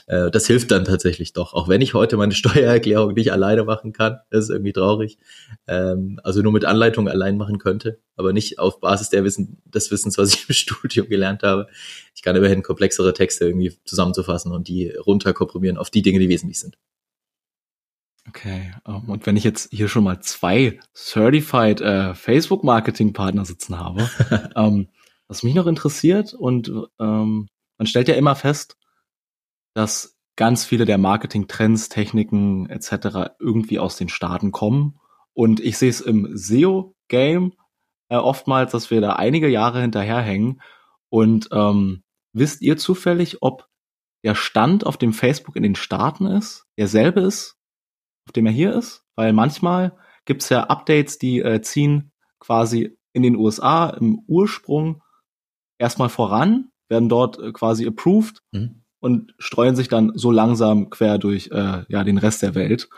Äh, 0.06 0.30
das 0.30 0.46
hilft 0.46 0.70
dann 0.70 0.84
tatsächlich 0.84 1.32
doch, 1.32 1.54
auch 1.54 1.68
wenn 1.68 1.80
ich 1.80 1.94
heute 1.94 2.16
meine 2.16 2.32
Steuererklärung 2.34 3.14
nicht 3.14 3.32
alleine 3.32 3.64
machen 3.64 3.92
kann, 3.92 4.18
das 4.30 4.44
ist 4.44 4.50
irgendwie 4.50 4.72
traurig, 4.72 5.18
ähm, 5.66 6.20
also 6.22 6.42
nur 6.42 6.52
mit 6.52 6.64
Anleitung 6.64 7.08
allein 7.08 7.36
machen 7.36 7.58
könnte, 7.58 7.98
aber 8.16 8.32
nicht 8.32 8.58
auf 8.58 8.80
Basis 8.80 9.08
der 9.08 9.24
Wissen, 9.24 9.62
des 9.64 9.90
Wissens, 9.90 10.18
was 10.18 10.34
ich 10.34 10.48
im 10.48 10.54
Studium 10.54 11.08
gelernt 11.08 11.42
habe. 11.42 11.66
Ich 12.14 12.22
kann 12.22 12.36
immerhin 12.36 12.62
komplexere 12.62 13.12
Texte 13.12 13.46
irgendwie 13.46 13.76
zusammenzufassen 13.84 14.52
und 14.52 14.68
die 14.68 14.90
runterkomprimieren 14.90 15.78
auf 15.78 15.90
die 15.90 16.02
Dinge, 16.02 16.18
die 16.18 16.28
wesentlich 16.28 16.60
sind. 16.60 16.76
Okay, 18.28 18.72
um, 18.84 18.94
ähm, 18.94 19.08
und 19.10 19.26
wenn 19.26 19.36
ich 19.36 19.44
jetzt 19.44 19.72
hier 19.72 19.88
schon 19.88 20.04
mal 20.04 20.20
zwei 20.20 20.78
Certified 20.94 21.80
äh, 21.80 22.14
Facebook 22.14 22.62
Marketing 22.62 23.12
Partner 23.12 23.44
sitzen 23.44 23.78
habe, 23.78 24.08
ähm, 24.56 24.88
was 25.26 25.42
mich 25.42 25.54
noch 25.54 25.66
interessiert 25.66 26.32
und 26.34 26.70
ähm, 27.00 27.48
man 27.78 27.86
stellt 27.86 28.08
ja 28.08 28.14
immer 28.14 28.36
fest, 28.36 28.76
dass 29.74 30.16
ganz 30.36 30.64
viele 30.64 30.84
der 30.84 30.98
Marketing 30.98 31.48
Trends, 31.48 31.88
Techniken 31.88 32.68
etc. 32.68 33.32
irgendwie 33.40 33.78
aus 33.78 33.96
den 33.96 34.08
Staaten 34.08 34.52
kommen 34.52 35.00
und 35.32 35.58
ich 35.60 35.78
sehe 35.78 35.90
es 35.90 36.00
im 36.00 36.36
SEO 36.36 36.94
Game 37.08 37.54
äh, 38.08 38.16
oftmals, 38.16 38.72
dass 38.72 38.90
wir 38.90 39.00
da 39.00 39.14
einige 39.14 39.48
Jahre 39.48 39.80
hinterherhängen 39.80 40.62
und 41.08 41.48
ähm, 41.50 42.04
wisst 42.32 42.62
ihr 42.62 42.76
zufällig, 42.76 43.42
ob 43.42 43.68
der 44.24 44.36
Stand 44.36 44.86
auf 44.86 44.96
dem 44.96 45.12
Facebook 45.12 45.56
in 45.56 45.64
den 45.64 45.74
Staaten 45.74 46.26
ist, 46.26 46.66
derselbe 46.78 47.20
ist 47.20 47.56
auf 48.26 48.32
dem 48.32 48.46
er 48.46 48.52
hier 48.52 48.74
ist, 48.74 49.04
weil 49.16 49.32
manchmal 49.32 49.96
gibt 50.24 50.42
es 50.42 50.48
ja 50.48 50.64
Updates, 50.64 51.18
die 51.18 51.40
äh, 51.40 51.60
ziehen 51.62 52.12
quasi 52.38 52.96
in 53.12 53.22
den 53.22 53.36
USA 53.36 53.90
im 53.90 54.20
Ursprung 54.26 55.02
erstmal 55.78 56.08
voran, 56.08 56.70
werden 56.88 57.08
dort 57.08 57.38
äh, 57.38 57.52
quasi 57.52 57.86
approved 57.86 58.42
mhm. 58.52 58.82
und 59.00 59.34
streuen 59.38 59.76
sich 59.76 59.88
dann 59.88 60.12
so 60.14 60.30
langsam 60.30 60.90
quer 60.90 61.18
durch 61.18 61.50
äh, 61.52 61.84
ja 61.88 62.04
den 62.04 62.18
Rest 62.18 62.42
der 62.42 62.54
Welt. 62.54 62.88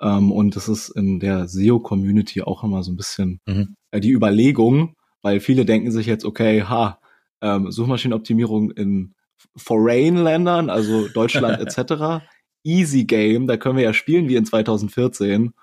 Ähm, 0.00 0.30
und 0.30 0.56
das 0.56 0.68
ist 0.68 0.90
in 0.90 1.18
der 1.20 1.48
SEO-Community 1.48 2.42
auch 2.42 2.62
immer 2.62 2.82
so 2.82 2.92
ein 2.92 2.96
bisschen 2.96 3.40
mhm. 3.46 3.74
äh, 3.90 4.00
die 4.00 4.12
Überlegung, 4.12 4.94
weil 5.22 5.40
viele 5.40 5.64
denken 5.64 5.90
sich 5.90 6.06
jetzt, 6.06 6.24
okay, 6.24 6.62
ha, 6.62 7.00
ähm, 7.40 7.70
Suchmaschinenoptimierung 7.70 8.70
in 8.70 9.14
Foreign-Ländern, 9.56 10.70
also 10.70 11.08
Deutschland 11.08 11.60
etc., 11.76 12.24
easy 12.68 13.04
Game, 13.04 13.46
da 13.46 13.56
können 13.56 13.76
wir 13.76 13.84
ja 13.84 13.94
spielen 13.94 14.28
wie 14.28 14.36
in 14.36 14.44
2014. 14.44 15.54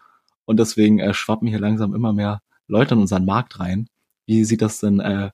Und 0.46 0.60
deswegen 0.60 1.00
äh, 1.00 1.14
schwappen 1.14 1.48
hier 1.48 1.60
langsam 1.60 1.94
immer 1.94 2.14
mehr 2.14 2.42
Leute 2.68 2.96
in 2.96 3.02
unseren 3.02 3.26
Markt 3.26 3.60
rein. 3.60 3.88
Wie 4.26 4.44
sieht 4.44 4.62
das 4.62 4.80
denn 4.80 5.00
äh, 5.00 5.30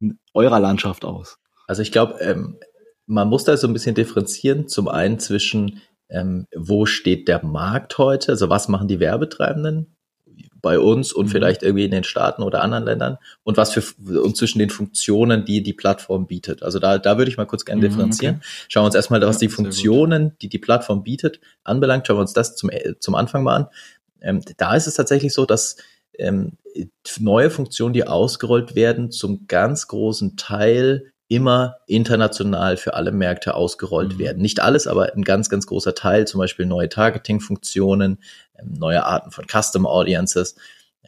in 0.00 0.18
eurer 0.32 0.58
Landschaft 0.58 1.04
aus? 1.04 1.36
Also 1.66 1.82
ich 1.82 1.92
glaube, 1.92 2.18
ähm, 2.20 2.58
man 3.06 3.28
muss 3.28 3.44
da 3.44 3.56
so 3.56 3.66
ein 3.66 3.72
bisschen 3.72 3.94
differenzieren. 3.94 4.66
Zum 4.66 4.88
einen 4.88 5.18
zwischen, 5.18 5.82
ähm, 6.08 6.46
wo 6.56 6.86
steht 6.86 7.28
der 7.28 7.44
Markt 7.44 7.98
heute? 7.98 8.32
Also 8.32 8.48
was 8.48 8.68
machen 8.68 8.88
die 8.88 9.00
Werbetreibenden? 9.00 9.96
Bei 10.60 10.78
uns 10.78 11.12
und 11.12 11.26
mhm. 11.26 11.30
vielleicht 11.30 11.62
irgendwie 11.62 11.84
in 11.84 11.90
den 11.90 12.04
Staaten 12.04 12.42
oder 12.42 12.62
anderen 12.62 12.84
Ländern 12.84 13.18
und 13.42 13.56
was 13.56 13.72
für 13.72 13.82
und 14.20 14.36
zwischen 14.36 14.58
den 14.58 14.70
Funktionen, 14.70 15.44
die 15.44 15.62
die 15.62 15.72
Plattform 15.72 16.26
bietet. 16.26 16.62
Also 16.62 16.78
da, 16.78 16.98
da 16.98 17.18
würde 17.18 17.30
ich 17.30 17.36
mal 17.36 17.46
kurz 17.46 17.64
gerne 17.64 17.80
mhm, 17.80 17.88
differenzieren. 17.88 18.36
Okay. 18.36 18.66
Schauen 18.68 18.82
wir 18.82 18.86
uns 18.86 18.94
erstmal, 18.94 19.20
was 19.22 19.40
ja, 19.40 19.48
die 19.48 19.54
Funktionen, 19.54 20.36
die 20.40 20.48
die 20.48 20.58
Plattform 20.58 21.02
bietet, 21.02 21.40
anbelangt. 21.64 22.06
Schauen 22.06 22.16
wir 22.16 22.22
uns 22.22 22.32
das 22.32 22.56
zum, 22.56 22.70
zum 22.98 23.14
Anfang 23.14 23.42
mal 23.42 23.56
an. 23.56 23.66
Ähm, 24.20 24.42
da 24.56 24.74
ist 24.74 24.86
es 24.86 24.94
tatsächlich 24.94 25.32
so, 25.32 25.46
dass 25.46 25.76
ähm, 26.18 26.52
neue 27.18 27.50
Funktionen, 27.50 27.92
die 27.92 28.06
ausgerollt 28.06 28.74
werden, 28.74 29.10
zum 29.10 29.46
ganz 29.46 29.88
großen 29.88 30.36
Teil 30.36 31.12
immer 31.30 31.76
international 31.86 32.76
für 32.76 32.94
alle 32.94 33.12
Märkte 33.12 33.54
ausgerollt 33.54 34.14
mhm. 34.14 34.18
werden. 34.18 34.42
Nicht 34.42 34.60
alles, 34.60 34.88
aber 34.88 35.14
ein 35.14 35.22
ganz, 35.22 35.48
ganz 35.48 35.66
großer 35.66 35.94
Teil, 35.94 36.26
zum 36.26 36.38
Beispiel 36.40 36.66
neue 36.66 36.88
Targeting-Funktionen, 36.88 38.18
ähm, 38.58 38.72
neue 38.76 39.04
Arten 39.06 39.30
von 39.30 39.46
Custom 39.46 39.86
Audiences, 39.86 40.56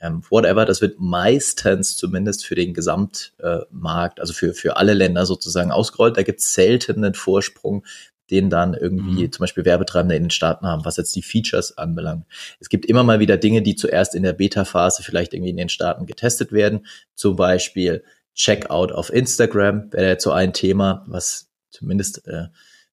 ähm, 0.00 0.22
whatever, 0.30 0.64
das 0.64 0.80
wird 0.80 1.00
meistens 1.00 1.96
zumindest 1.96 2.46
für 2.46 2.54
den 2.54 2.72
Gesamtmarkt, 2.72 4.18
äh, 4.18 4.20
also 4.20 4.32
für, 4.32 4.54
für 4.54 4.76
alle 4.76 4.94
Länder 4.94 5.26
sozusagen 5.26 5.72
ausgerollt. 5.72 6.16
Da 6.16 6.22
gibt 6.22 6.38
es 6.38 6.54
selten 6.54 7.04
einen 7.04 7.14
Vorsprung, 7.14 7.84
den 8.30 8.48
dann 8.48 8.74
irgendwie 8.74 9.24
mhm. 9.24 9.32
zum 9.32 9.42
Beispiel 9.42 9.64
Werbetreibende 9.64 10.14
in 10.14 10.24
den 10.24 10.30
Staaten 10.30 10.66
haben, 10.66 10.84
was 10.84 10.98
jetzt 10.98 11.16
die 11.16 11.22
Features 11.22 11.78
anbelangt. 11.78 12.26
Es 12.60 12.68
gibt 12.68 12.86
immer 12.86 13.02
mal 13.02 13.18
wieder 13.18 13.38
Dinge, 13.38 13.60
die 13.60 13.74
zuerst 13.74 14.14
in 14.14 14.22
der 14.22 14.34
Beta-Phase 14.34 15.02
vielleicht 15.02 15.34
irgendwie 15.34 15.50
in 15.50 15.56
den 15.56 15.68
Staaten 15.68 16.06
getestet 16.06 16.52
werden. 16.52 16.86
Zum 17.16 17.34
Beispiel 17.34 18.04
Checkout 18.34 18.92
auf 18.92 19.12
Instagram 19.12 19.92
wäre 19.92 20.08
jetzt 20.08 20.24
so 20.24 20.32
ein 20.32 20.52
Thema, 20.52 21.04
was 21.06 21.48
zumindest, 21.70 22.26
äh, 22.26 22.46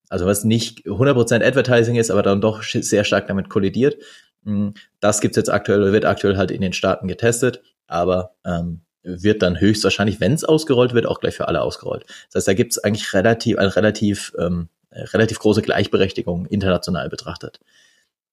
also 0.10 0.25
was 0.25 0.43
nicht 0.43 0.86
100% 0.86 1.46
Advertising 1.46 1.96
ist, 1.96 2.12
aber 2.12 2.24
dann 2.24 2.41
doch 2.41 2.63
sehr 2.63 3.03
stark 3.03 3.27
damit 3.27 3.50
kollidiert. 3.50 3.98
Mm, 4.43 4.69
das 5.00 5.22
gibt's 5.22 5.38
jetzt 5.38 5.50
aktuell, 5.50 5.91
wird 5.91 6.05
aktuell 6.05 6.38
halt 6.38 6.51
in 6.51 6.62
den 6.62 6.74
Staaten 6.74 7.08
getestet, 7.08 7.62
aber 7.88 8.36
ähm, 8.46 8.81
wird 9.03 9.41
dann 9.41 9.60
höchstwahrscheinlich, 9.60 10.19
wenn 10.19 10.34
es 10.34 10.43
ausgerollt 10.43 10.93
wird, 10.93 11.05
auch 11.05 11.19
gleich 11.19 11.36
für 11.36 11.48
alle 11.48 11.62
ausgerollt. 11.62 12.05
Das 12.27 12.41
heißt, 12.41 12.48
da 12.50 12.53
gibt's 12.53 12.79
eigentlich 12.79 13.13
relativ, 13.13 13.58
eine 13.58 13.75
relativ, 13.75 14.34
ähm, 14.38 14.69
relativ 14.91 15.39
große 15.39 15.62
Gleichberechtigung 15.62 16.46
international 16.48 17.10
betrachtet. 17.10 17.60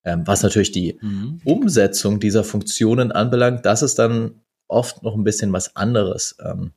Ähm, 0.04 0.22
was 0.26 0.42
natürlich 0.42 0.72
die 0.72 0.98
mhm. 1.00 1.40
Umsetzung 1.44 2.20
dieser 2.20 2.44
Funktionen 2.44 3.12
anbelangt, 3.12 3.66
das 3.66 3.82
ist 3.82 3.98
dann 3.98 4.40
oft 4.68 5.02
noch 5.02 5.14
ein 5.14 5.24
bisschen 5.24 5.52
was 5.52 5.76
anderes. 5.76 6.36
Ähm, 6.44 6.72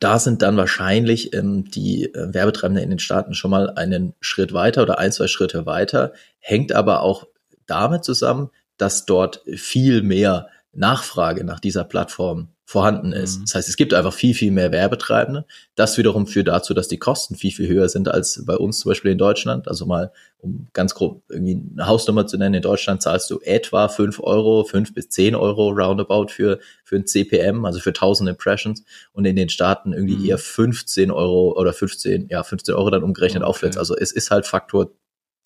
da 0.00 0.18
sind 0.18 0.42
dann 0.42 0.56
wahrscheinlich 0.56 1.32
ähm, 1.34 1.70
die 1.70 2.12
äh, 2.12 2.34
Werbetreibenden 2.34 2.84
in 2.84 2.90
den 2.90 2.98
Staaten 2.98 3.34
schon 3.34 3.50
mal 3.50 3.70
einen 3.70 4.14
Schritt 4.20 4.52
weiter 4.52 4.82
oder 4.82 4.98
ein, 4.98 5.12
zwei 5.12 5.28
Schritte 5.28 5.66
weiter, 5.66 6.12
hängt 6.38 6.72
aber 6.72 7.02
auch 7.02 7.26
damit 7.66 8.04
zusammen, 8.04 8.50
dass 8.76 9.06
dort 9.06 9.42
viel 9.54 10.02
mehr 10.02 10.48
Nachfrage 10.72 11.44
nach 11.44 11.60
dieser 11.60 11.84
Plattform 11.84 12.48
vorhanden 12.68 13.12
ist. 13.12 13.38
Mhm. 13.38 13.44
Das 13.44 13.54
heißt, 13.54 13.68
es 13.68 13.76
gibt 13.76 13.94
einfach 13.94 14.12
viel, 14.12 14.34
viel 14.34 14.50
mehr 14.50 14.72
Werbetreibende. 14.72 15.46
Das 15.76 15.96
wiederum 15.98 16.26
führt 16.26 16.48
dazu, 16.48 16.74
dass 16.74 16.88
die 16.88 16.98
Kosten 16.98 17.36
viel, 17.36 17.52
viel 17.52 17.68
höher 17.68 17.88
sind 17.88 18.08
als 18.08 18.42
bei 18.44 18.56
uns 18.56 18.80
zum 18.80 18.90
Beispiel 18.90 19.12
in 19.12 19.18
Deutschland. 19.18 19.68
Also 19.68 19.86
mal, 19.86 20.10
um 20.38 20.66
ganz 20.72 20.92
grob 20.96 21.22
irgendwie 21.28 21.62
eine 21.74 21.86
Hausnummer 21.86 22.26
zu 22.26 22.36
nennen, 22.36 22.56
in 22.56 22.62
Deutschland 22.62 23.02
zahlst 23.02 23.30
du 23.30 23.38
etwa 23.40 23.86
fünf 23.88 24.18
Euro, 24.18 24.64
fünf 24.64 24.92
bis 24.92 25.08
zehn 25.10 25.36
Euro 25.36 25.68
roundabout 25.68 26.26
für, 26.30 26.58
für 26.82 26.96
ein 26.96 27.06
CPM, 27.06 27.64
also 27.64 27.78
für 27.78 27.90
1000 27.90 28.30
Impressions 28.30 28.82
und 29.12 29.24
in 29.26 29.36
den 29.36 29.48
Staaten 29.48 29.92
irgendwie 29.92 30.16
mhm. 30.16 30.24
eher 30.24 30.38
15 30.38 31.12
Euro 31.12 31.56
oder 31.56 31.72
15, 31.72 32.26
ja, 32.30 32.42
15 32.42 32.74
Euro 32.74 32.90
dann 32.90 33.04
umgerechnet 33.04 33.44
okay. 33.44 33.50
aufwärts. 33.50 33.76
Also 33.76 33.96
es 33.96 34.10
ist 34.10 34.32
halt 34.32 34.44
Faktor 34.44 34.90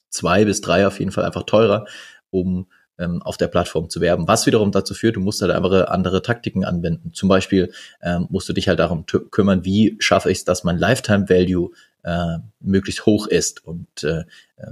zwei 0.08 0.46
bis 0.46 0.62
drei 0.62 0.86
auf 0.86 0.98
jeden 0.98 1.12
Fall 1.12 1.24
einfach 1.24 1.42
teurer, 1.42 1.84
um 2.30 2.66
ähm, 3.00 3.22
auf 3.22 3.36
der 3.36 3.48
Plattform 3.48 3.88
zu 3.88 4.00
werben. 4.00 4.28
Was 4.28 4.46
wiederum 4.46 4.70
dazu 4.70 4.94
führt, 4.94 5.16
du 5.16 5.20
musst 5.20 5.42
halt 5.42 5.50
andere, 5.50 5.90
andere 5.90 6.22
Taktiken 6.22 6.64
anwenden. 6.64 7.12
Zum 7.12 7.28
Beispiel 7.28 7.72
ähm, 8.02 8.26
musst 8.30 8.48
du 8.48 8.52
dich 8.52 8.68
halt 8.68 8.78
darum 8.78 9.06
kümmern, 9.06 9.64
wie 9.64 9.96
schaffe 9.98 10.30
ich 10.30 10.38
es, 10.38 10.44
dass 10.44 10.64
mein 10.64 10.78
Lifetime 10.78 11.28
Value 11.28 11.70
äh, 12.02 12.38
möglichst 12.60 13.06
hoch 13.06 13.26
ist. 13.26 13.64
Und 13.64 14.04
äh, 14.04 14.20
äh, 14.20 14.24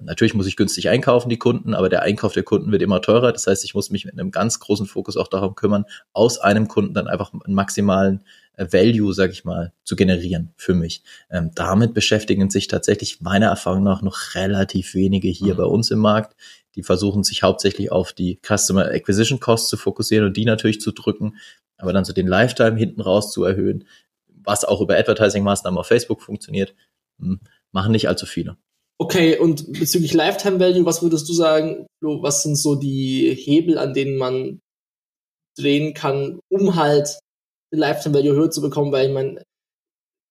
natürlich 0.02 0.34
muss 0.34 0.46
ich 0.46 0.56
günstig 0.56 0.88
einkaufen, 0.88 1.28
die 1.28 1.38
Kunden, 1.38 1.74
aber 1.74 1.88
der 1.88 2.02
Einkauf 2.02 2.32
der 2.32 2.42
Kunden 2.42 2.72
wird 2.72 2.82
immer 2.82 3.02
teurer. 3.02 3.32
Das 3.32 3.46
heißt, 3.46 3.64
ich 3.64 3.74
muss 3.74 3.90
mich 3.90 4.04
mit 4.04 4.14
einem 4.14 4.30
ganz 4.30 4.60
großen 4.60 4.86
Fokus 4.86 5.16
auch 5.16 5.28
darum 5.28 5.54
kümmern, 5.54 5.84
aus 6.12 6.38
einem 6.38 6.68
Kunden 6.68 6.94
dann 6.94 7.08
einfach 7.08 7.32
einen 7.32 7.54
maximalen 7.54 8.24
äh, 8.56 8.66
Value, 8.70 9.12
sag 9.12 9.30
ich 9.30 9.44
mal, 9.44 9.72
zu 9.84 9.96
generieren 9.96 10.52
für 10.56 10.74
mich. 10.74 11.02
Ähm, 11.30 11.50
damit 11.54 11.94
beschäftigen 11.94 12.50
sich 12.50 12.66
tatsächlich 12.66 13.20
meiner 13.20 13.46
Erfahrung 13.46 13.82
nach 13.82 14.02
noch 14.02 14.34
relativ 14.34 14.94
wenige 14.94 15.28
hier 15.28 15.54
mhm. 15.54 15.58
bei 15.58 15.64
uns 15.64 15.90
im 15.90 15.98
Markt. 15.98 16.34
Die 16.78 16.84
versuchen 16.84 17.24
sich 17.24 17.42
hauptsächlich 17.42 17.90
auf 17.90 18.12
die 18.12 18.38
Customer 18.40 18.84
Acquisition 18.84 19.40
Costs 19.40 19.68
zu 19.68 19.76
fokussieren 19.76 20.24
und 20.26 20.36
die 20.36 20.44
natürlich 20.44 20.80
zu 20.80 20.92
drücken, 20.92 21.36
aber 21.76 21.92
dann 21.92 22.04
so 22.04 22.12
den 22.12 22.28
Lifetime 22.28 22.78
hinten 22.78 23.00
raus 23.00 23.32
zu 23.32 23.42
erhöhen, 23.42 23.84
was 24.28 24.64
auch 24.64 24.80
über 24.80 24.96
Advertising-Maßnahmen 24.96 25.76
auf 25.76 25.88
Facebook 25.88 26.22
funktioniert, 26.22 26.76
hm, 27.18 27.40
machen 27.72 27.90
nicht 27.90 28.08
allzu 28.08 28.26
viele. 28.26 28.58
Okay, 28.96 29.36
und 29.36 29.72
bezüglich 29.72 30.14
Lifetime 30.14 30.60
Value, 30.60 30.84
was 30.84 31.02
würdest 31.02 31.28
du 31.28 31.32
sagen, 31.32 31.88
was 32.00 32.44
sind 32.44 32.54
so 32.54 32.76
die 32.76 33.34
Hebel, 33.34 33.76
an 33.76 33.92
denen 33.92 34.16
man 34.16 34.60
drehen 35.58 35.94
kann, 35.94 36.38
um 36.48 36.76
halt 36.76 37.18
den 37.72 37.80
Lifetime 37.80 38.14
Value 38.14 38.36
höher 38.36 38.50
zu 38.52 38.60
bekommen? 38.60 38.92
Weil 38.92 39.08
ich 39.08 39.12
meine, 39.12 39.42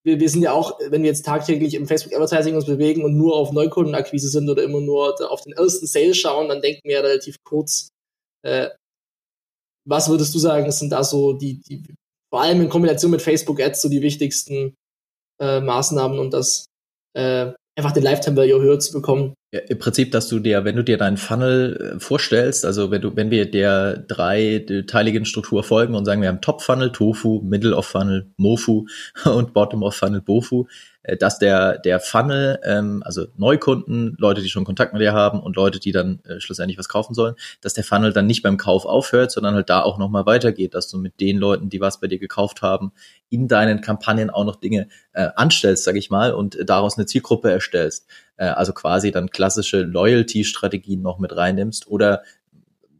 wir, 0.07 0.21
wir 0.21 0.29
sind 0.29 0.41
ja 0.41 0.53
auch, 0.53 0.79
wenn 0.89 1.03
wir 1.03 1.09
jetzt 1.09 1.25
tagtäglich 1.25 1.73
im 1.73 1.85
Facebook 1.85 2.13
Advertising 2.13 2.55
uns 2.55 2.65
bewegen 2.65 3.03
und 3.03 3.17
nur 3.17 3.35
auf 3.35 3.51
Neukundenakquise 3.51 4.29
sind 4.29 4.49
oder 4.49 4.63
immer 4.63 4.79
nur 4.79 5.21
auf 5.29 5.41
den 5.41 5.51
ersten 5.51 5.85
Sale 5.85 6.15
schauen, 6.15 6.47
dann 6.47 6.61
denken 6.61 6.81
wir 6.85 6.95
ja 6.95 7.01
relativ 7.01 7.35
kurz. 7.43 7.89
Äh, 8.41 8.69
was 9.85 10.07
würdest 10.07 10.33
du 10.33 10.39
sagen, 10.39 10.71
sind 10.71 10.91
da 10.91 11.03
so 11.03 11.33
die, 11.33 11.59
die, 11.61 11.83
vor 12.29 12.41
allem 12.41 12.61
in 12.61 12.69
Kombination 12.69 13.11
mit 13.11 13.21
Facebook 13.21 13.59
Ads 13.59 13.81
so 13.81 13.89
die 13.89 14.01
wichtigsten 14.01 14.75
äh, 15.41 15.59
Maßnahmen, 15.59 16.19
um 16.19 16.31
das 16.31 16.67
äh, 17.13 17.51
einfach 17.77 17.91
den 17.91 18.03
Lifetime 18.03 18.37
Value 18.37 18.61
höher 18.61 18.79
zu 18.79 18.93
bekommen? 18.93 19.33
Ja, 19.51 19.61
Im 19.69 19.79
Prinzip, 19.79 20.11
dass 20.11 20.27
du 20.27 20.39
dir, 20.39 20.65
wenn 20.65 20.75
du 20.75 20.83
dir 20.83 20.97
deinen 20.97 21.15
Funnel 21.15 21.95
äh, 21.95 21.99
vorstellst, 22.01 22.65
also 22.65 22.91
wenn 22.91 23.01
du, 23.01 23.15
wenn 23.15 23.31
wir 23.31 23.49
der 23.49 23.95
dreiteiligen 23.95 25.23
Struktur 25.23 25.63
folgen 25.63 25.95
und 25.95 26.03
sagen, 26.03 26.21
wir 26.21 26.27
haben 26.27 26.41
Top 26.41 26.61
Funnel, 26.61 26.91
Tofu, 26.91 27.39
Middle 27.41 27.73
of 27.73 27.85
Funnel, 27.85 28.29
Mofu 28.35 28.87
und 29.23 29.53
Bottom 29.53 29.83
of 29.83 29.95
Funnel, 29.95 30.19
Bofu, 30.19 30.65
äh, 31.03 31.15
dass 31.15 31.39
der, 31.39 31.77
der 31.77 32.01
Funnel, 32.01 32.59
ähm, 32.65 33.01
also 33.05 33.27
Neukunden, 33.37 34.17
Leute, 34.19 34.41
die 34.41 34.49
schon 34.49 34.65
Kontakt 34.65 34.91
mit 34.91 35.01
dir 35.01 35.13
haben 35.13 35.39
und 35.39 35.55
Leute, 35.55 35.79
die 35.79 35.93
dann 35.93 36.19
äh, 36.25 36.41
schlussendlich 36.41 36.77
was 36.77 36.89
kaufen 36.89 37.13
sollen, 37.13 37.35
dass 37.61 37.73
der 37.73 37.85
Funnel 37.85 38.11
dann 38.11 38.27
nicht 38.27 38.43
beim 38.43 38.57
Kauf 38.57 38.85
aufhört, 38.85 39.31
sondern 39.31 39.55
halt 39.55 39.69
da 39.69 39.81
auch 39.81 39.97
nochmal 39.97 40.25
weitergeht, 40.25 40.73
dass 40.73 40.89
du 40.89 40.97
mit 40.97 41.21
den 41.21 41.37
Leuten, 41.37 41.69
die 41.69 41.79
was 41.79 42.01
bei 42.01 42.07
dir 42.07 42.19
gekauft 42.19 42.61
haben, 42.61 42.91
in 43.29 43.47
deinen 43.47 43.79
Kampagnen 43.79 44.29
auch 44.29 44.43
noch 44.43 44.57
Dinge 44.57 44.89
äh, 45.13 45.29
anstellst, 45.37 45.85
sag 45.85 45.95
ich 45.95 46.09
mal, 46.09 46.33
und 46.33 46.57
daraus 46.65 46.97
eine 46.97 47.05
Zielgruppe 47.05 47.49
erstellst. 47.49 48.07
Äh, 48.37 48.45
also 48.45 48.73
quasi 48.73 49.11
dann 49.11 49.29
klassische 49.29 49.81
Loyalty-Strategien 49.81 51.01
noch 51.01 51.19
mit 51.19 51.35
reinnimmst 51.35 51.87
oder 51.87 52.23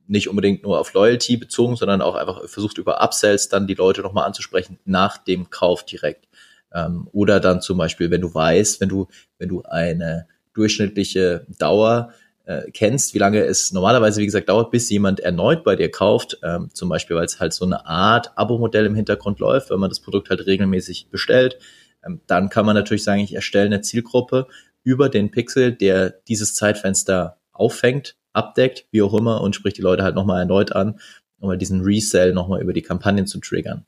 nicht 0.08 0.30
unbedingt 0.30 0.64
nur 0.64 0.80
auf 0.80 0.94
Loyalty 0.94 1.38
bezogen, 1.38 1.76
sondern 1.76 2.02
auch 2.02 2.16
einfach 2.16 2.48
versucht 2.48 2.78
über 2.78 3.02
Upsells 3.02 3.50
dann 3.50 3.68
die 3.68 3.74
Leute 3.74 4.02
nochmal 4.02 4.26
anzusprechen 4.26 4.80
nach 4.86 5.18
dem 5.18 5.50
Kauf 5.50 5.86
direkt. 5.86 6.28
Ähm, 6.74 7.08
oder 7.12 7.40
dann 7.40 7.62
zum 7.62 7.78
Beispiel, 7.78 8.10
wenn 8.10 8.22
du 8.22 8.34
weißt, 8.34 8.82
wenn 8.82 8.90
du, 8.90 9.08
wenn 9.38 9.50
du 9.50 9.64
eine 9.64 10.28
durchschnittliche 10.54 11.46
Dauer 11.60 12.14
äh, 12.46 12.72
kennst, 12.72 13.14
wie 13.14 13.20
lange 13.20 13.42
es 13.42 13.72
normalerweise, 13.74 14.22
wie 14.22 14.26
gesagt, 14.26 14.50
dauert, 14.50 14.72
bis 14.72 14.90
jemand 14.90 15.20
erneut 15.20 15.64
bei 15.64 15.76
dir 15.76 15.92
kauft, 15.92 16.40
ähm, 16.44 16.70
zum 16.74 16.90
Beispiel, 16.90 17.16
weil 17.16 17.26
es 17.26 17.40
halt 17.40 17.54
so 17.54 17.66
eine 17.66 17.86
Art 17.86 18.32
Abo-Modell 18.38 18.86
im 18.86 18.96
Hintergrund 18.96 19.40
läuft, 19.40 19.70
wenn 19.70 19.80
man 19.80 19.90
das 19.90 20.00
Produkt 20.00 20.30
halt 20.30 20.46
regelmäßig 20.46 21.10
bestellt, 21.12 21.60
ähm, 22.06 22.22
dann 22.28 22.50
kann 22.50 22.66
man 22.66 22.76
natürlich 22.76 23.04
sagen, 23.04 23.22
ich 23.22 23.36
erstelle 23.36 23.66
eine 23.66 23.82
Zielgruppe 23.82 24.48
über 24.88 25.10
den 25.10 25.32
Pixel, 25.32 25.74
der 25.74 26.12
dieses 26.30 26.56
Zeitfenster 26.56 27.42
auffängt, 27.52 28.16
abdeckt, 28.32 28.86
wie 28.92 29.02
auch 29.02 29.14
immer, 29.14 29.42
und 29.42 29.54
spricht 29.54 29.78
die 29.78 29.82
Leute 29.82 30.04
halt 30.04 30.16
nochmal 30.16 30.40
erneut 30.40 30.72
an, 30.72 30.98
um 31.40 31.50
halt 31.50 31.62
diesen 31.62 31.82
Resell 31.82 32.34
nochmal 32.34 32.62
über 32.62 32.72
die 32.72 32.82
Kampagnen 32.82 33.28
zu 33.28 33.42
triggern. 33.42 33.86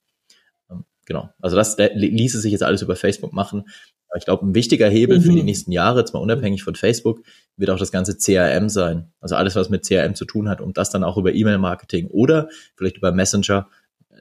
Genau. 1.05 1.29
Also 1.39 1.55
das 1.55 1.77
ließe 1.77 2.41
sich 2.41 2.51
jetzt 2.51 2.63
alles 2.63 2.81
über 2.81 2.97
Facebook 2.97 3.31
machen. 3.31 3.63
Aber 4.09 4.17
ich 4.17 4.25
glaube, 4.25 4.45
ein 4.45 4.53
wichtiger 4.53 4.89
Hebel 4.89 5.19
mhm. 5.19 5.21
für 5.21 5.31
die 5.31 5.39
mhm. 5.39 5.45
nächsten 5.45 5.71
Jahre, 5.71 5.99
jetzt 5.99 6.13
mal 6.13 6.19
unabhängig 6.19 6.63
von 6.63 6.75
Facebook, 6.75 7.21
wird 7.55 7.69
auch 7.69 7.79
das 7.79 7.93
ganze 7.93 8.17
CRM 8.17 8.67
sein. 8.67 9.09
Also 9.21 9.35
alles, 9.35 9.55
was 9.55 9.69
mit 9.69 9.87
CRM 9.87 10.15
zu 10.15 10.25
tun 10.25 10.49
hat, 10.49 10.59
um 10.59 10.73
das 10.73 10.89
dann 10.89 11.05
auch 11.05 11.15
über 11.15 11.33
E-Mail-Marketing 11.33 12.07
oder 12.07 12.49
vielleicht 12.75 12.97
über 12.97 13.13
Messenger 13.13 13.69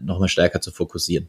nochmal 0.00 0.28
stärker 0.28 0.60
zu 0.60 0.70
fokussieren. 0.70 1.28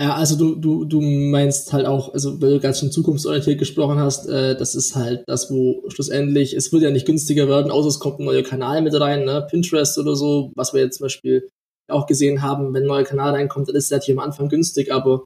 Ja, 0.00 0.14
also 0.14 0.36
du, 0.36 0.54
du, 0.54 0.84
du 0.84 1.00
meinst 1.00 1.72
halt 1.72 1.84
auch, 1.84 2.14
also 2.14 2.40
weil 2.40 2.50
du 2.50 2.60
ganz 2.60 2.78
schon 2.78 2.92
zukunftsorientiert 2.92 3.58
gesprochen 3.58 3.98
hast, 3.98 4.28
äh, 4.28 4.56
das 4.56 4.76
ist 4.76 4.94
halt 4.94 5.24
das, 5.26 5.50
wo 5.50 5.82
schlussendlich, 5.88 6.54
es 6.54 6.72
wird 6.72 6.84
ja 6.84 6.90
nicht 6.92 7.04
günstiger 7.04 7.48
werden, 7.48 7.72
außer 7.72 7.88
es 7.88 7.98
kommt 7.98 8.20
ein 8.20 8.24
neuer 8.24 8.44
Kanal 8.44 8.80
mit 8.82 8.98
rein, 8.98 9.24
ne? 9.24 9.44
Pinterest 9.50 9.98
oder 9.98 10.14
so, 10.14 10.52
was 10.54 10.72
wir 10.72 10.82
jetzt 10.82 10.98
zum 10.98 11.06
Beispiel 11.06 11.48
auch 11.88 12.06
gesehen 12.06 12.42
haben, 12.42 12.72
wenn 12.74 12.84
ein 12.84 12.86
neuer 12.88 13.02
Kanal 13.02 13.32
reinkommt, 13.34 13.68
dann 13.68 13.74
ist 13.74 13.86
es 13.86 13.90
natürlich 13.90 14.18
am 14.20 14.24
Anfang 14.24 14.48
günstig, 14.48 14.92
aber 14.92 15.24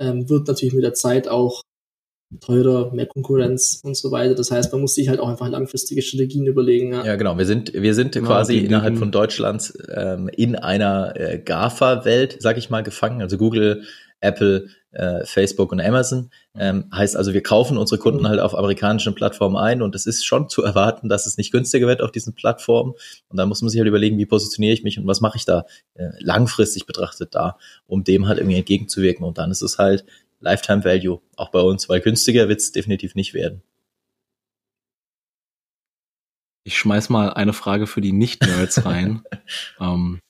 ähm, 0.00 0.28
wird 0.28 0.46
natürlich 0.46 0.74
mit 0.74 0.84
der 0.84 0.94
Zeit 0.94 1.26
auch 1.26 1.62
teurer, 2.40 2.92
mehr 2.92 3.06
Konkurrenz 3.06 3.80
und 3.84 3.96
so 3.96 4.10
weiter. 4.10 4.34
Das 4.34 4.50
heißt, 4.50 4.72
man 4.72 4.80
muss 4.80 4.94
sich 4.94 5.08
halt 5.08 5.20
auch 5.20 5.28
einfach 5.28 5.48
langfristige 5.48 6.02
Strategien 6.02 6.46
überlegen. 6.46 6.92
Ja, 6.92 7.04
ja 7.04 7.16
genau. 7.16 7.38
Wir 7.38 7.46
sind, 7.46 7.72
wir 7.72 7.94
sind 7.94 8.12
genau, 8.12 8.28
quasi 8.28 8.58
innerhalb 8.58 8.98
von 8.98 9.12
Deutschlands 9.12 9.76
ähm, 9.94 10.28
in 10.28 10.56
einer 10.56 11.14
äh, 11.16 11.38
GAFA-Welt, 11.38 12.36
sag 12.40 12.58
ich 12.58 12.68
mal, 12.68 12.82
gefangen. 12.82 13.22
Also 13.22 13.38
Google, 13.38 13.84
Apple, 14.20 14.68
äh, 14.92 15.24
Facebook 15.24 15.72
und 15.72 15.80
Amazon. 15.80 16.30
Ähm, 16.58 16.86
heißt 16.92 17.16
also, 17.16 17.34
wir 17.34 17.42
kaufen 17.42 17.76
unsere 17.76 18.00
Kunden 18.00 18.22
mhm. 18.22 18.28
halt 18.28 18.40
auf 18.40 18.56
amerikanischen 18.56 19.14
Plattformen 19.14 19.56
ein 19.56 19.82
und 19.82 19.94
es 19.94 20.06
ist 20.06 20.24
schon 20.24 20.48
zu 20.48 20.62
erwarten, 20.62 21.08
dass 21.08 21.26
es 21.26 21.36
nicht 21.36 21.52
günstiger 21.52 21.86
wird 21.86 22.00
auf 22.00 22.10
diesen 22.10 22.34
Plattformen. 22.34 22.94
Und 23.28 23.36
dann 23.36 23.48
muss 23.48 23.60
man 23.60 23.68
sich 23.68 23.78
halt 23.78 23.88
überlegen, 23.88 24.18
wie 24.18 24.26
positioniere 24.26 24.72
ich 24.72 24.82
mich 24.82 24.98
und 24.98 25.06
was 25.06 25.20
mache 25.20 25.36
ich 25.36 25.44
da 25.44 25.66
äh, 25.94 26.08
langfristig 26.18 26.86
betrachtet 26.86 27.34
da, 27.34 27.58
um 27.86 28.04
dem 28.04 28.26
halt 28.26 28.38
irgendwie 28.38 28.56
entgegenzuwirken. 28.56 29.24
Und 29.24 29.38
dann 29.38 29.50
ist 29.50 29.62
es 29.62 29.78
halt 29.78 30.06
Lifetime 30.40 30.84
Value, 30.84 31.20
auch 31.36 31.50
bei 31.50 31.60
uns, 31.60 31.88
weil 31.88 32.00
günstiger 32.00 32.48
wird 32.48 32.60
es 32.60 32.72
definitiv 32.72 33.14
nicht 33.14 33.34
werden. 33.34 33.62
Ich 36.64 36.78
schmeiß 36.78 37.10
mal 37.10 37.32
eine 37.32 37.52
Frage 37.52 37.86
für 37.86 38.00
die 38.00 38.12
Nicht-Nerds 38.12 38.84
rein. 38.84 39.22
ähm, 39.80 40.20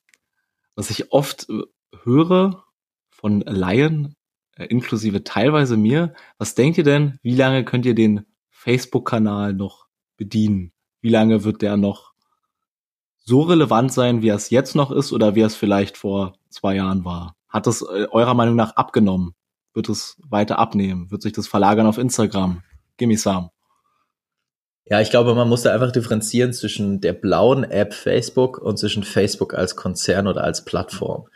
was 0.75 0.91
ich 0.91 1.13
oft 1.13 1.49
äh, 1.49 1.63
höre 2.05 2.65
von 3.09 3.41
Laien, 3.41 4.15
äh, 4.57 4.67
inklusive 4.67 5.25
teilweise 5.25 5.77
mir, 5.77 6.15
was 6.39 6.55
denkt 6.55 6.77
ihr 6.79 6.85
denn, 6.85 7.19
wie 7.23 7.35
lange 7.35 7.65
könnt 7.65 7.87
ihr 7.87 7.95
den 7.95 8.27
Facebook-Kanal 8.51 9.55
noch 9.55 9.87
bedienen? 10.17 10.73
Wie 11.01 11.11
lange 11.11 11.45
wird 11.45 11.63
der 11.63 11.77
noch 11.77 12.13
so 13.17 13.43
relevant 13.43 13.93
sein, 13.93 14.23
wie 14.23 14.29
er 14.29 14.37
es 14.37 14.51
jetzt 14.51 14.75
noch 14.75 14.91
ist 14.91 15.13
oder 15.13 15.35
wie 15.35 15.41
er 15.41 15.47
es 15.47 15.57
vielleicht 15.57 15.97
vor 15.97 16.35
zwei 16.51 16.75
Jahren 16.77 17.05
war? 17.05 17.35
Hat 17.49 17.67
es 17.67 17.83
äh, 17.83 18.07
eurer 18.11 18.35
Meinung 18.35 18.57
nach 18.57 18.77
abgenommen? 18.77 19.36
Wird 19.77 19.89
es 19.89 20.17
weiter 20.29 20.59
abnehmen? 20.59 21.11
Wird 21.11 21.23
sich 21.23 21.33
das 21.33 21.47
verlagern 21.47 21.87
auf 21.87 21.99
Instagram? 21.99 22.63
Gimme 22.97 23.17
some. 23.17 23.51
Ja, 24.89 25.01
ich 25.01 25.11
glaube, 25.11 25.35
man 25.35 25.49
muss 25.49 25.63
da 25.63 25.75
einfach 25.75 25.93
differenzieren 25.93 26.53
zwischen 26.53 27.01
der 27.01 27.13
blauen 27.13 27.65
App 27.65 27.93
Facebook 27.93 28.59
und 28.59 28.79
zwischen 28.79 29.03
Facebook 29.03 29.53
als 29.53 29.77
Konzern 29.77 30.27
oder 30.27 30.45
als 30.45 30.65
Plattform. 30.65 31.29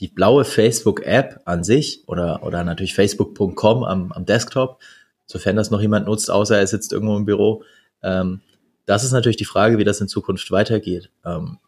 Die 0.00 0.08
blaue 0.08 0.44
Facebook-App 0.44 1.40
an 1.44 1.64
sich 1.64 2.02
oder, 2.06 2.42
oder 2.42 2.64
natürlich 2.64 2.94
facebook.com 2.94 3.84
am, 3.84 4.12
am 4.12 4.26
Desktop, 4.26 4.80
sofern 5.24 5.56
das 5.56 5.70
noch 5.70 5.80
jemand 5.80 6.06
nutzt, 6.06 6.30
außer 6.30 6.58
er 6.58 6.66
sitzt 6.66 6.92
irgendwo 6.92 7.16
im 7.16 7.24
Büro, 7.24 7.62
ähm, 8.02 8.40
das 8.86 9.04
ist 9.04 9.12
natürlich 9.12 9.36
die 9.36 9.44
Frage, 9.44 9.78
wie 9.78 9.84
das 9.84 10.00
in 10.00 10.08
Zukunft 10.08 10.50
weitergeht. 10.50 11.10
Ähm, 11.24 11.58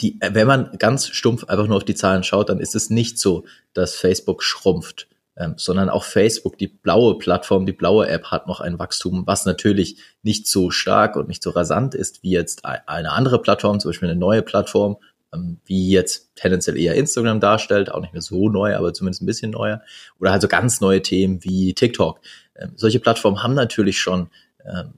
die, 0.00 0.18
wenn 0.20 0.46
man 0.46 0.78
ganz 0.78 1.08
stumpf 1.08 1.44
einfach 1.44 1.66
nur 1.66 1.76
auf 1.76 1.84
die 1.84 1.94
Zahlen 1.94 2.22
schaut, 2.22 2.48
dann 2.48 2.60
ist 2.60 2.74
es 2.74 2.90
nicht 2.90 3.18
so, 3.18 3.44
dass 3.72 3.94
Facebook 3.94 4.42
schrumpft 4.42 5.08
ähm, 5.36 5.54
sondern 5.56 5.88
auch 5.88 6.04
Facebook, 6.04 6.58
die 6.58 6.68
blaue 6.68 7.18
Plattform, 7.18 7.66
die 7.66 7.72
blaue 7.72 8.08
App 8.08 8.26
hat 8.26 8.46
noch 8.46 8.60
ein 8.60 8.78
Wachstum, 8.78 9.26
was 9.26 9.46
natürlich 9.46 9.96
nicht 10.22 10.46
so 10.46 10.70
stark 10.70 11.16
und 11.16 11.28
nicht 11.28 11.42
so 11.42 11.50
rasant 11.50 11.94
ist 11.94 12.22
wie 12.22 12.30
jetzt 12.30 12.64
eine 12.64 13.12
andere 13.12 13.40
Plattform, 13.40 13.80
zum 13.80 13.90
Beispiel 13.90 14.10
eine 14.10 14.18
neue 14.18 14.42
Plattform, 14.42 14.98
ähm, 15.32 15.58
wie 15.64 15.90
jetzt 15.90 16.30
tendenziell 16.36 16.76
eher 16.76 16.94
Instagram 16.94 17.40
darstellt, 17.40 17.90
auch 17.90 18.00
nicht 18.00 18.12
mehr 18.12 18.22
so 18.22 18.48
neu, 18.48 18.76
aber 18.76 18.92
zumindest 18.92 19.22
ein 19.22 19.26
bisschen 19.26 19.52
neuer. 19.52 19.82
Oder 20.20 20.32
also 20.32 20.48
ganz 20.48 20.80
neue 20.80 21.02
Themen 21.02 21.42
wie 21.44 21.74
TikTok. 21.74 22.20
Ähm, 22.56 22.72
solche 22.76 23.00
Plattformen 23.00 23.42
haben 23.42 23.54
natürlich 23.54 23.98
schon 23.98 24.28
ähm, 24.64 24.94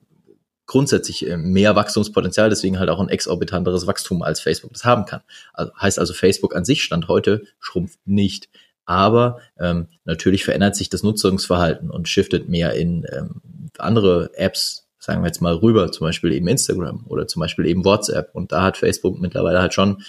grundsätzlich 0.66 1.28
äh, 1.28 1.36
mehr 1.36 1.76
Wachstumspotenzial, 1.76 2.48
deswegen 2.48 2.78
halt 2.78 2.90
auch 2.90 3.00
ein 3.00 3.08
exorbitanteres 3.08 3.86
Wachstum 3.86 4.22
als 4.22 4.40
Facebook 4.40 4.72
das 4.72 4.84
haben 4.84 5.04
kann. 5.04 5.20
Also, 5.52 5.72
heißt 5.80 5.98
also, 5.98 6.14
Facebook 6.14 6.54
an 6.56 6.64
sich 6.64 6.82
stand 6.82 7.08
heute 7.08 7.44
schrumpft 7.60 8.00
nicht. 8.06 8.48
Aber 8.86 9.40
ähm, 9.58 9.88
natürlich 10.04 10.44
verändert 10.44 10.76
sich 10.76 10.88
das 10.90 11.02
Nutzungsverhalten 11.02 11.90
und 11.90 12.08
shiftet 12.08 12.48
mehr 12.48 12.74
in 12.74 13.06
ähm, 13.12 13.40
andere 13.78 14.30
Apps, 14.34 14.88
sagen 14.98 15.22
wir 15.22 15.28
jetzt 15.28 15.40
mal 15.40 15.54
rüber, 15.54 15.90
zum 15.90 16.06
Beispiel 16.06 16.32
eben 16.32 16.48
Instagram 16.48 17.04
oder 17.06 17.26
zum 17.26 17.40
Beispiel 17.40 17.66
eben 17.66 17.84
WhatsApp. 17.84 18.34
Und 18.34 18.52
da 18.52 18.62
hat 18.62 18.76
Facebook 18.76 19.20
mittlerweile 19.20 19.60
halt 19.60 19.74
schon, 19.74 20.02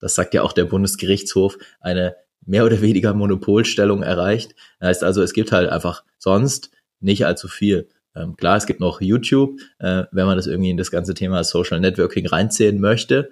das 0.00 0.14
sagt 0.14 0.34
ja 0.34 0.42
auch 0.42 0.52
der 0.52 0.64
Bundesgerichtshof, 0.64 1.58
eine 1.80 2.16
mehr 2.44 2.64
oder 2.64 2.80
weniger 2.80 3.14
Monopolstellung 3.14 4.02
erreicht. 4.02 4.54
Das 4.78 4.88
heißt 4.88 5.04
also, 5.04 5.22
es 5.22 5.32
gibt 5.32 5.52
halt 5.52 5.70
einfach 5.70 6.04
sonst 6.18 6.70
nicht 7.00 7.26
allzu 7.26 7.48
viel. 7.48 7.88
Ähm, 8.14 8.36
klar, 8.36 8.56
es 8.56 8.66
gibt 8.66 8.80
noch 8.80 9.00
YouTube, 9.00 9.60
äh, 9.78 10.04
wenn 10.10 10.26
man 10.26 10.36
das 10.36 10.46
irgendwie 10.46 10.70
in 10.70 10.76
das 10.76 10.90
ganze 10.90 11.14
Thema 11.14 11.44
Social 11.44 11.80
Networking 11.80 12.26
reinzählen 12.26 12.80
möchte 12.80 13.30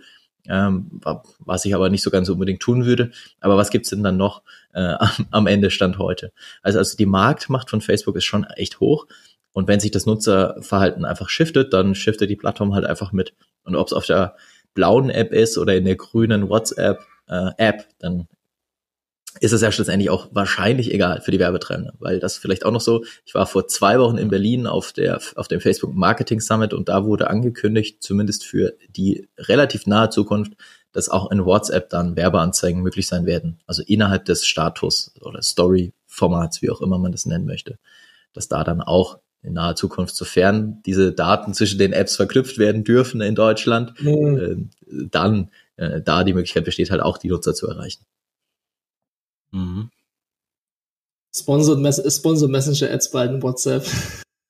ähm, 0.49 1.01
was 1.39 1.65
ich 1.65 1.75
aber 1.75 1.91
nicht 1.91 2.03
so 2.03 2.11
ganz 2.11 2.29
unbedingt 2.29 2.61
tun 2.61 2.85
würde. 2.85 3.11
Aber 3.41 3.57
was 3.57 3.71
gibt's 3.71 3.91
denn 3.91 4.03
dann 4.03 4.17
noch 4.17 4.43
äh, 4.73 4.97
am 5.31 5.47
Ende 5.47 5.71
Stand 5.71 5.99
heute? 5.99 6.33
Also, 6.63 6.79
also 6.79 6.97
die 6.97 7.07
Marktmacht 7.07 7.71
von 7.71 7.81
Facebook 7.81 8.17
ist 8.17 8.25
schon 8.25 8.45
echt 8.45 8.81
hoch. 8.81 9.07
Und 9.53 9.69
wenn 9.69 9.81
sich 9.81 9.93
das 9.93 10.05
Nutzerverhalten 10.07 11.05
einfach 11.05 11.29
shiftet, 11.29 11.73
dann 11.73 11.95
shiftet 11.95 12.29
die 12.29 12.37
Plattform 12.37 12.75
halt 12.75 12.85
einfach 12.85 13.13
mit. 13.13 13.35
Und 13.63 13.77
ob 13.77 13.87
es 13.87 13.93
auf 13.93 14.07
der 14.07 14.37
blauen 14.75 15.11
App 15.11 15.33
ist 15.33 15.57
oder 15.57 15.77
in 15.77 15.85
der 15.85 15.97
grünen 15.97 16.49
WhatsApp 16.49 17.01
äh, 17.29 17.73
dann 18.01 18.27
ist 19.41 19.53
es 19.53 19.61
ja 19.63 19.73
schlussendlich 19.73 20.11
auch 20.11 20.29
wahrscheinlich 20.33 20.93
egal 20.93 21.21
für 21.21 21.31
die 21.31 21.39
Werbetreibende, 21.39 21.95
weil 21.99 22.21
das 22.21 22.37
vielleicht 22.37 22.65
auch 22.65 22.71
noch 22.71 22.81
so, 22.81 23.05
ich 23.25 23.35
war 23.35 23.47
vor 23.47 23.67
zwei 23.67 23.99
Wochen 23.99 24.17
in 24.17 24.29
Berlin 24.29 24.67
auf 24.67 24.93
der, 24.93 25.21
auf 25.35 25.49
dem 25.49 25.61
Facebook 25.61 25.95
Marketing 25.95 26.41
Summit 26.41 26.73
und 26.73 26.89
da 26.89 27.05
wurde 27.05 27.29
angekündigt, 27.29 28.03
zumindest 28.03 28.45
für 28.45 28.75
die 28.89 29.29
relativ 29.39 29.87
nahe 29.87 30.11
Zukunft, 30.11 30.53
dass 30.93 31.09
auch 31.09 31.31
in 31.33 31.45
WhatsApp 31.45 31.91
dann 31.91 32.17
Werbeanzeigen 32.17 32.81
möglich 32.81 33.09
sein 33.09 33.27
werden. 33.27 33.59
Also 33.67 33.83
innerhalb 33.85 34.25
des 34.27 34.47
Status 34.47 35.13
oder 35.21 35.43
Story 35.43 35.93
Formats, 36.07 36.63
wie 36.63 36.71
auch 36.71 36.81
immer 36.81 36.99
man 36.99 37.11
das 37.13 37.27
nennen 37.27 37.47
möchte, 37.47 37.79
dass 38.33 38.49
da 38.49 38.63
dann 38.63 38.81
auch 38.81 39.19
in 39.43 39.55
naher 39.55 39.77
Zukunft, 39.77 40.17
sofern 40.17 40.81
diese 40.87 41.13
Daten 41.13 41.53
zwischen 41.53 41.79
den 41.79 41.93
Apps 41.93 42.17
verknüpft 42.17 42.59
werden 42.59 42.83
dürfen 42.83 43.21
in 43.21 43.35
Deutschland, 43.35 44.01
mhm. 44.01 44.71
äh, 44.89 45.07
dann 45.11 45.51
äh, 45.77 46.01
da 46.01 46.25
die 46.25 46.33
Möglichkeit 46.33 46.65
besteht, 46.65 46.91
halt 46.91 47.03
auch 47.03 47.19
die 47.19 47.29
Nutzer 47.29 47.55
zu 47.55 47.69
erreichen. 47.69 48.05
Mhm. 49.55 49.91
Sponsored, 51.35 51.81
Mes 51.81 52.03
Sponsored 52.17 52.51
Messenger 52.51 52.93
Ads 52.93 53.11
bei 53.11 53.27
in 53.27 53.43
WhatsApp. 53.43 53.87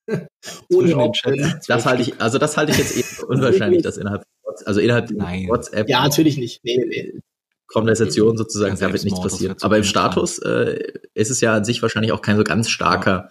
Ohne 0.70 0.96
Option. 0.96 1.60
Das 1.66 1.86
halte 1.86 2.02
ich, 2.02 2.20
also 2.20 2.38
das 2.38 2.56
halte 2.56 2.72
ich 2.72 2.78
jetzt 2.78 2.96
eher 2.96 3.28
unwahrscheinlich, 3.28 3.82
dass 3.82 3.96
innerhalb, 3.96 4.24
also 4.66 4.80
innerhalb 4.80 5.10
Nein. 5.10 5.48
WhatsApp. 5.48 5.88
Ja, 5.88 6.02
natürlich 6.02 6.36
nicht. 6.36 6.62
Nee, 6.62 6.84
nee. 6.86 7.20
Konversation 7.66 8.36
sozusagen, 8.36 8.78
da 8.78 8.92
wird 8.92 9.04
nichts 9.04 9.20
passieren. 9.20 9.56
Aber 9.62 9.78
im 9.78 9.84
Status 9.84 10.38
äh, 10.38 10.78
ist 11.14 11.30
es 11.30 11.40
ja 11.40 11.54
an 11.54 11.64
sich 11.64 11.80
wahrscheinlich 11.80 12.12
auch 12.12 12.20
kein 12.20 12.36
so 12.36 12.44
ganz 12.44 12.68
starker. 12.68 13.30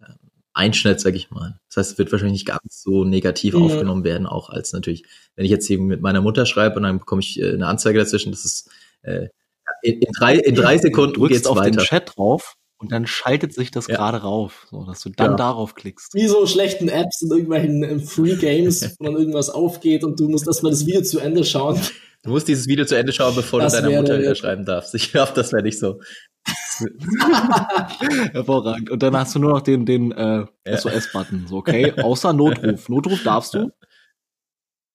Äh, 0.00 0.06
Einschnitt, 0.54 1.00
sag 1.00 1.14
ich 1.14 1.30
mal. 1.30 1.60
Das 1.68 1.76
heißt, 1.76 1.92
es 1.92 1.98
wird 1.98 2.10
wahrscheinlich 2.10 2.40
nicht 2.40 2.46
ganz 2.46 2.82
so 2.82 3.04
negativ 3.04 3.54
mhm. 3.54 3.64
aufgenommen 3.64 4.04
werden, 4.04 4.26
auch 4.26 4.48
als 4.48 4.72
natürlich, 4.72 5.04
wenn 5.34 5.44
ich 5.44 5.50
jetzt 5.50 5.68
eben 5.70 5.86
mit 5.86 6.00
meiner 6.00 6.22
Mutter 6.22 6.46
schreibe 6.46 6.76
und 6.76 6.84
dann 6.84 6.98
bekomme 6.98 7.20
ich 7.20 7.38
äh, 7.38 7.52
eine 7.52 7.66
Anzeige 7.66 7.98
dazwischen, 7.98 8.32
das 8.32 8.46
ist 8.46 8.70
äh, 9.02 9.28
in, 9.86 10.00
in, 10.00 10.12
drei, 10.12 10.36
in 10.36 10.54
drei 10.54 10.78
Sekunden 10.78 11.14
du 11.14 11.26
drückst 11.26 11.46
auf 11.46 11.58
weiter. 11.58 11.70
den 11.70 11.78
Chat 11.78 12.12
drauf 12.16 12.56
und 12.78 12.92
dann 12.92 13.06
schaltet 13.06 13.54
sich 13.54 13.70
das 13.70 13.86
ja. 13.86 13.96
gerade 13.96 14.18
rauf, 14.18 14.66
so 14.70 14.84
dass 14.84 15.00
du 15.00 15.10
dann 15.10 15.32
ja. 15.32 15.36
darauf 15.36 15.74
klickst. 15.74 16.14
Wie 16.14 16.26
so 16.26 16.46
schlechten 16.46 16.88
Apps 16.88 17.22
in 17.22 17.30
irgendwelchen 17.30 17.82
äh, 17.82 17.98
Free 17.98 18.36
Games, 18.36 18.96
wo 18.98 19.04
dann 19.04 19.16
irgendwas 19.16 19.50
aufgeht 19.50 20.04
und 20.04 20.20
du 20.20 20.28
musst 20.28 20.46
erstmal 20.46 20.72
das 20.72 20.86
Video 20.86 21.02
zu 21.02 21.18
Ende 21.18 21.44
schauen. 21.44 21.80
Du 22.22 22.30
musst 22.30 22.48
dieses 22.48 22.66
Video 22.66 22.84
zu 22.84 22.96
Ende 22.96 23.12
schauen, 23.12 23.34
bevor 23.34 23.60
das 23.60 23.72
du 23.72 23.82
deiner 23.82 24.00
Mutter 24.00 24.18
wieder 24.18 24.34
schreiben 24.34 24.64
darfst. 24.64 24.94
Ich 24.94 25.14
hoffe, 25.14 25.32
das 25.34 25.52
wäre 25.52 25.62
nicht 25.62 25.78
so. 25.78 26.00
Hervorragend. 28.32 28.90
Und 28.90 29.02
dann 29.02 29.16
hast 29.16 29.34
du 29.34 29.38
nur 29.38 29.52
noch 29.52 29.62
den, 29.62 29.86
den 29.86 30.12
äh, 30.12 30.44
ja. 30.66 30.76
SOS-Button. 30.76 31.46
So, 31.48 31.56
okay, 31.56 31.92
außer 31.92 32.32
Notruf. 32.32 32.88
Notruf 32.88 33.22
darfst 33.22 33.54
du. 33.54 33.70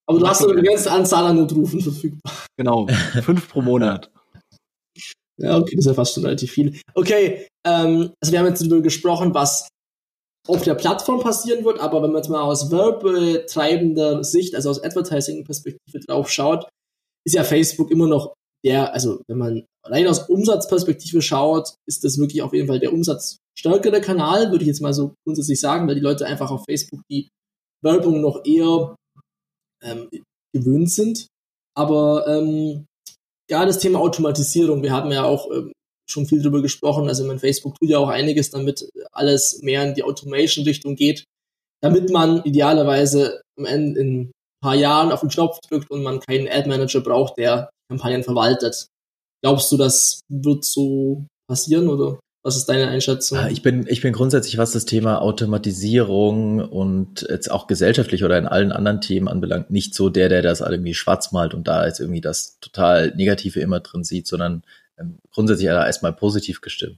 Aber 0.07 0.19
du 0.19 0.27
hast 0.27 0.43
eine 0.43 0.53
begrenzte 0.55 0.91
Anzahl 0.91 1.25
an 1.25 1.37
Notrufen 1.37 1.79
verfügbar. 1.79 2.33
Genau, 2.57 2.87
fünf 3.23 3.47
pro 3.49 3.61
Monat. 3.61 4.11
Ja, 5.41 5.57
okay, 5.57 5.75
das 5.75 5.85
ist 5.85 5.89
ja 5.89 5.93
fast 5.93 6.13
schon 6.13 6.23
relativ 6.23 6.51
viel. 6.51 6.79
Okay, 6.93 7.47
ähm, 7.65 8.13
also 8.21 8.31
wir 8.31 8.39
haben 8.39 8.47
jetzt 8.47 8.61
darüber 8.61 8.81
gesprochen, 8.81 9.33
was 9.33 9.67
auf 10.47 10.63
der 10.63 10.75
Plattform 10.75 11.19
passieren 11.19 11.65
wird, 11.65 11.79
aber 11.79 12.01
wenn 12.01 12.11
man 12.11 12.21
jetzt 12.21 12.29
mal 12.29 12.41
aus 12.41 12.71
werbetreibender 12.71 14.23
Sicht, 14.23 14.55
also 14.55 14.69
aus 14.69 14.83
Advertising-Perspektive 14.83 15.99
drauf 16.07 16.29
schaut, 16.29 16.67
ist 17.25 17.33
ja 17.33 17.43
Facebook 17.43 17.91
immer 17.91 18.07
noch 18.07 18.33
der, 18.63 18.93
also 18.93 19.21
wenn 19.27 19.37
man 19.37 19.65
rein 19.83 20.07
aus 20.07 20.29
Umsatzperspektive 20.29 21.21
schaut, 21.21 21.75
ist 21.87 22.03
das 22.03 22.17
wirklich 22.17 22.41
auf 22.41 22.53
jeden 22.53 22.67
Fall 22.67 22.79
der 22.79 22.93
umsatzstärkere 22.93 24.01
Kanal, 24.01 24.51
würde 24.51 24.63
ich 24.63 24.67
jetzt 24.67 24.81
mal 24.81 24.93
so 24.93 25.15
grundsätzlich 25.25 25.59
sagen, 25.59 25.87
weil 25.87 25.95
die 25.95 26.01
Leute 26.01 26.25
einfach 26.25 26.51
auf 26.51 26.63
Facebook 26.65 27.01
die 27.09 27.29
Werbung 27.83 28.21
noch 28.21 28.43
eher 28.45 28.95
ähm, 29.83 30.09
gewöhnt 30.53 30.91
sind. 30.91 31.27
Aber 31.75 32.27
ähm, 32.27 32.85
ja, 33.51 33.65
das 33.65 33.79
Thema 33.79 33.99
Automatisierung. 33.99 34.81
Wir 34.81 34.93
haben 34.93 35.11
ja 35.11 35.25
auch 35.25 35.51
ähm, 35.51 35.73
schon 36.09 36.25
viel 36.25 36.41
drüber 36.41 36.61
gesprochen. 36.61 37.07
Also 37.09 37.25
mein 37.25 37.39
Facebook 37.39 37.77
tut 37.77 37.89
ja 37.89 37.99
auch 37.99 38.07
einiges, 38.07 38.49
damit 38.49 38.89
alles 39.11 39.61
mehr 39.61 39.83
in 39.83 39.93
die 39.93 40.03
Automation-Richtung 40.03 40.95
geht, 40.95 41.25
damit 41.81 42.09
man 42.09 42.43
idealerweise 42.43 43.41
am 43.59 43.65
Ende 43.65 43.99
in 43.99 44.21
ein 44.21 44.31
paar 44.63 44.75
Jahren 44.75 45.11
auf 45.11 45.19
den 45.19 45.29
Knopf 45.29 45.59
drückt 45.67 45.91
und 45.91 46.01
man 46.01 46.21
keinen 46.21 46.47
Ad-Manager 46.47 47.01
braucht, 47.01 47.37
der 47.37 47.69
Kampagnen 47.89 48.23
verwaltet. 48.23 48.87
Glaubst 49.43 49.69
du, 49.71 49.77
das 49.77 50.21
wird 50.29 50.63
so 50.63 51.25
passieren 51.49 51.89
oder? 51.89 52.19
Was 52.43 52.57
ist 52.57 52.65
deine 52.65 52.87
Einschätzung? 52.87 53.37
Ah, 53.37 53.49
ich 53.49 53.61
bin, 53.61 53.85
ich 53.87 54.01
bin 54.01 54.13
grundsätzlich, 54.13 54.57
was 54.57 54.71
das 54.71 54.85
Thema 54.85 55.21
Automatisierung 55.21 56.59
und 56.59 57.27
jetzt 57.29 57.51
auch 57.51 57.67
gesellschaftlich 57.67 58.23
oder 58.23 58.37
in 58.39 58.47
allen 58.47 58.71
anderen 58.71 58.99
Themen 58.99 59.27
anbelangt, 59.27 59.69
nicht 59.69 59.93
so 59.93 60.09
der, 60.09 60.27
der 60.27 60.41
das 60.41 60.61
irgendwie 60.61 60.95
schwarz 60.95 61.31
malt 61.31 61.53
und 61.53 61.67
da 61.67 61.85
jetzt 61.85 61.99
irgendwie 61.99 62.21
das 62.21 62.59
total 62.59 63.13
Negative 63.15 63.59
immer 63.59 63.79
drin 63.79 64.03
sieht, 64.03 64.25
sondern 64.25 64.63
ähm, 64.97 65.19
grundsätzlich 65.31 65.67
erstmal 65.67 66.13
positiv 66.13 66.61
gestimmt. 66.61 66.97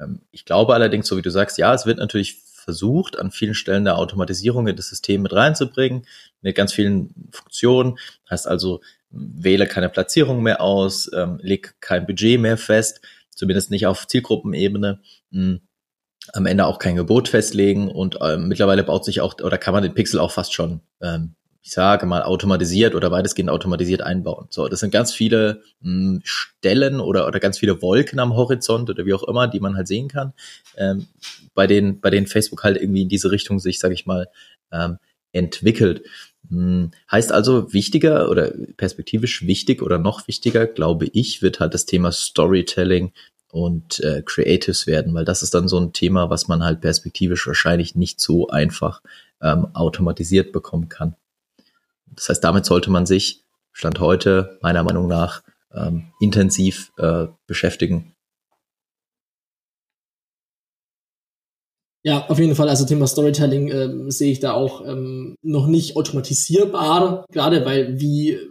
Ähm, 0.00 0.22
ich 0.32 0.44
glaube 0.44 0.74
allerdings, 0.74 1.06
so 1.06 1.16
wie 1.16 1.22
du 1.22 1.30
sagst, 1.30 1.56
ja, 1.56 1.72
es 1.72 1.86
wird 1.86 1.98
natürlich 1.98 2.42
versucht, 2.42 3.16
an 3.16 3.30
vielen 3.30 3.54
Stellen 3.54 3.84
der 3.84 3.96
Automatisierung 3.96 4.66
in 4.66 4.76
das 4.76 4.88
System 4.88 5.22
mit 5.22 5.32
reinzubringen, 5.32 6.04
mit 6.42 6.56
ganz 6.56 6.72
vielen 6.72 7.14
Funktionen. 7.30 7.96
Heißt 8.28 8.48
also, 8.48 8.80
wähle 9.10 9.68
keine 9.68 9.88
Platzierung 9.88 10.42
mehr 10.42 10.60
aus, 10.60 11.08
ähm, 11.14 11.38
leg 11.42 11.76
kein 11.80 12.06
Budget 12.06 12.40
mehr 12.40 12.56
fest 12.56 13.00
zumindest 13.34 13.70
nicht 13.70 13.86
auf 13.86 14.06
Zielgruppenebene. 14.06 15.00
Mh, 15.30 15.42
hm, 15.42 15.60
am 16.32 16.46
Ende 16.46 16.66
auch 16.66 16.78
kein 16.78 16.96
Gebot 16.96 17.28
festlegen 17.28 17.88
und 17.88 18.18
ähm, 18.20 18.48
mittlerweile 18.48 18.84
baut 18.84 19.04
sich 19.04 19.20
auch 19.20 19.34
oder 19.40 19.58
kann 19.58 19.74
man 19.74 19.82
den 19.82 19.94
Pixel 19.94 20.20
auch 20.20 20.30
fast 20.30 20.52
schon, 20.52 20.80
ähm, 21.00 21.34
ich 21.62 21.72
sage 21.72 22.06
mal, 22.06 22.22
automatisiert 22.22 22.94
oder 22.94 23.10
weitestgehend 23.10 23.50
automatisiert 23.50 24.02
einbauen. 24.02 24.46
So, 24.50 24.68
das 24.68 24.80
sind 24.80 24.92
ganz 24.92 25.12
viele 25.12 25.62
mh, 25.80 25.90
hm, 25.90 26.20
Stellen 26.24 27.00
oder, 27.00 27.26
oder 27.26 27.40
ganz 27.40 27.58
viele 27.58 27.82
Wolken 27.82 28.18
am 28.18 28.34
Horizont 28.34 28.90
oder 28.90 29.06
wie 29.06 29.14
auch 29.14 29.24
immer, 29.24 29.48
die 29.48 29.60
man 29.60 29.76
halt 29.76 29.88
sehen 29.88 30.08
kann, 30.08 30.32
ähm, 30.76 31.06
bei 31.54 31.66
denen, 31.66 32.00
bei 32.00 32.10
denen 32.10 32.26
Facebook 32.26 32.64
halt 32.64 32.76
irgendwie 32.76 33.02
in 33.02 33.08
diese 33.08 33.30
Richtung 33.30 33.58
sich, 33.58 33.78
sage 33.78 33.94
ich 33.94 34.06
mal, 34.06 34.28
ähm, 34.72 34.98
entwickelt. 35.32 36.02
Hm, 36.48 36.90
heißt 37.10 37.32
also, 37.32 37.72
wichtiger 37.72 38.28
oder 38.30 38.52
perspektivisch 38.76 39.46
wichtig 39.46 39.82
oder 39.82 39.98
noch 39.98 40.26
wichtiger, 40.26 40.66
glaube 40.66 41.06
ich, 41.12 41.42
wird 41.42 41.60
halt 41.60 41.74
das 41.74 41.86
Thema 41.86 42.12
Storytelling 42.12 43.12
und 43.52 44.00
äh, 44.00 44.22
Creatives 44.24 44.86
werden, 44.86 45.12
weil 45.14 45.24
das 45.24 45.42
ist 45.42 45.54
dann 45.54 45.68
so 45.68 45.78
ein 45.78 45.92
Thema, 45.92 46.30
was 46.30 46.48
man 46.48 46.62
halt 46.62 46.80
perspektivisch 46.80 47.46
wahrscheinlich 47.46 47.94
nicht 47.94 48.20
so 48.20 48.48
einfach 48.48 49.02
ähm, 49.42 49.68
automatisiert 49.74 50.52
bekommen 50.52 50.88
kann. 50.88 51.14
Das 52.06 52.28
heißt, 52.28 52.42
damit 52.42 52.64
sollte 52.64 52.90
man 52.90 53.06
sich, 53.06 53.44
Stand 53.72 54.00
heute, 54.00 54.58
meiner 54.62 54.82
Meinung 54.82 55.06
nach, 55.06 55.42
ähm, 55.72 56.12
intensiv 56.20 56.92
äh, 56.98 57.26
beschäftigen 57.46 58.14
Ja, 62.04 62.26
auf 62.28 62.38
jeden 62.38 62.54
Fall. 62.54 62.68
Also 62.68 62.86
Thema 62.86 63.06
Storytelling 63.06 63.68
äh, 63.68 64.10
sehe 64.10 64.32
ich 64.32 64.40
da 64.40 64.54
auch 64.54 64.86
ähm, 64.86 65.34
noch 65.42 65.66
nicht 65.66 65.96
automatisierbar, 65.96 67.26
gerade 67.30 67.64
weil 67.66 68.00
wie 68.00 68.48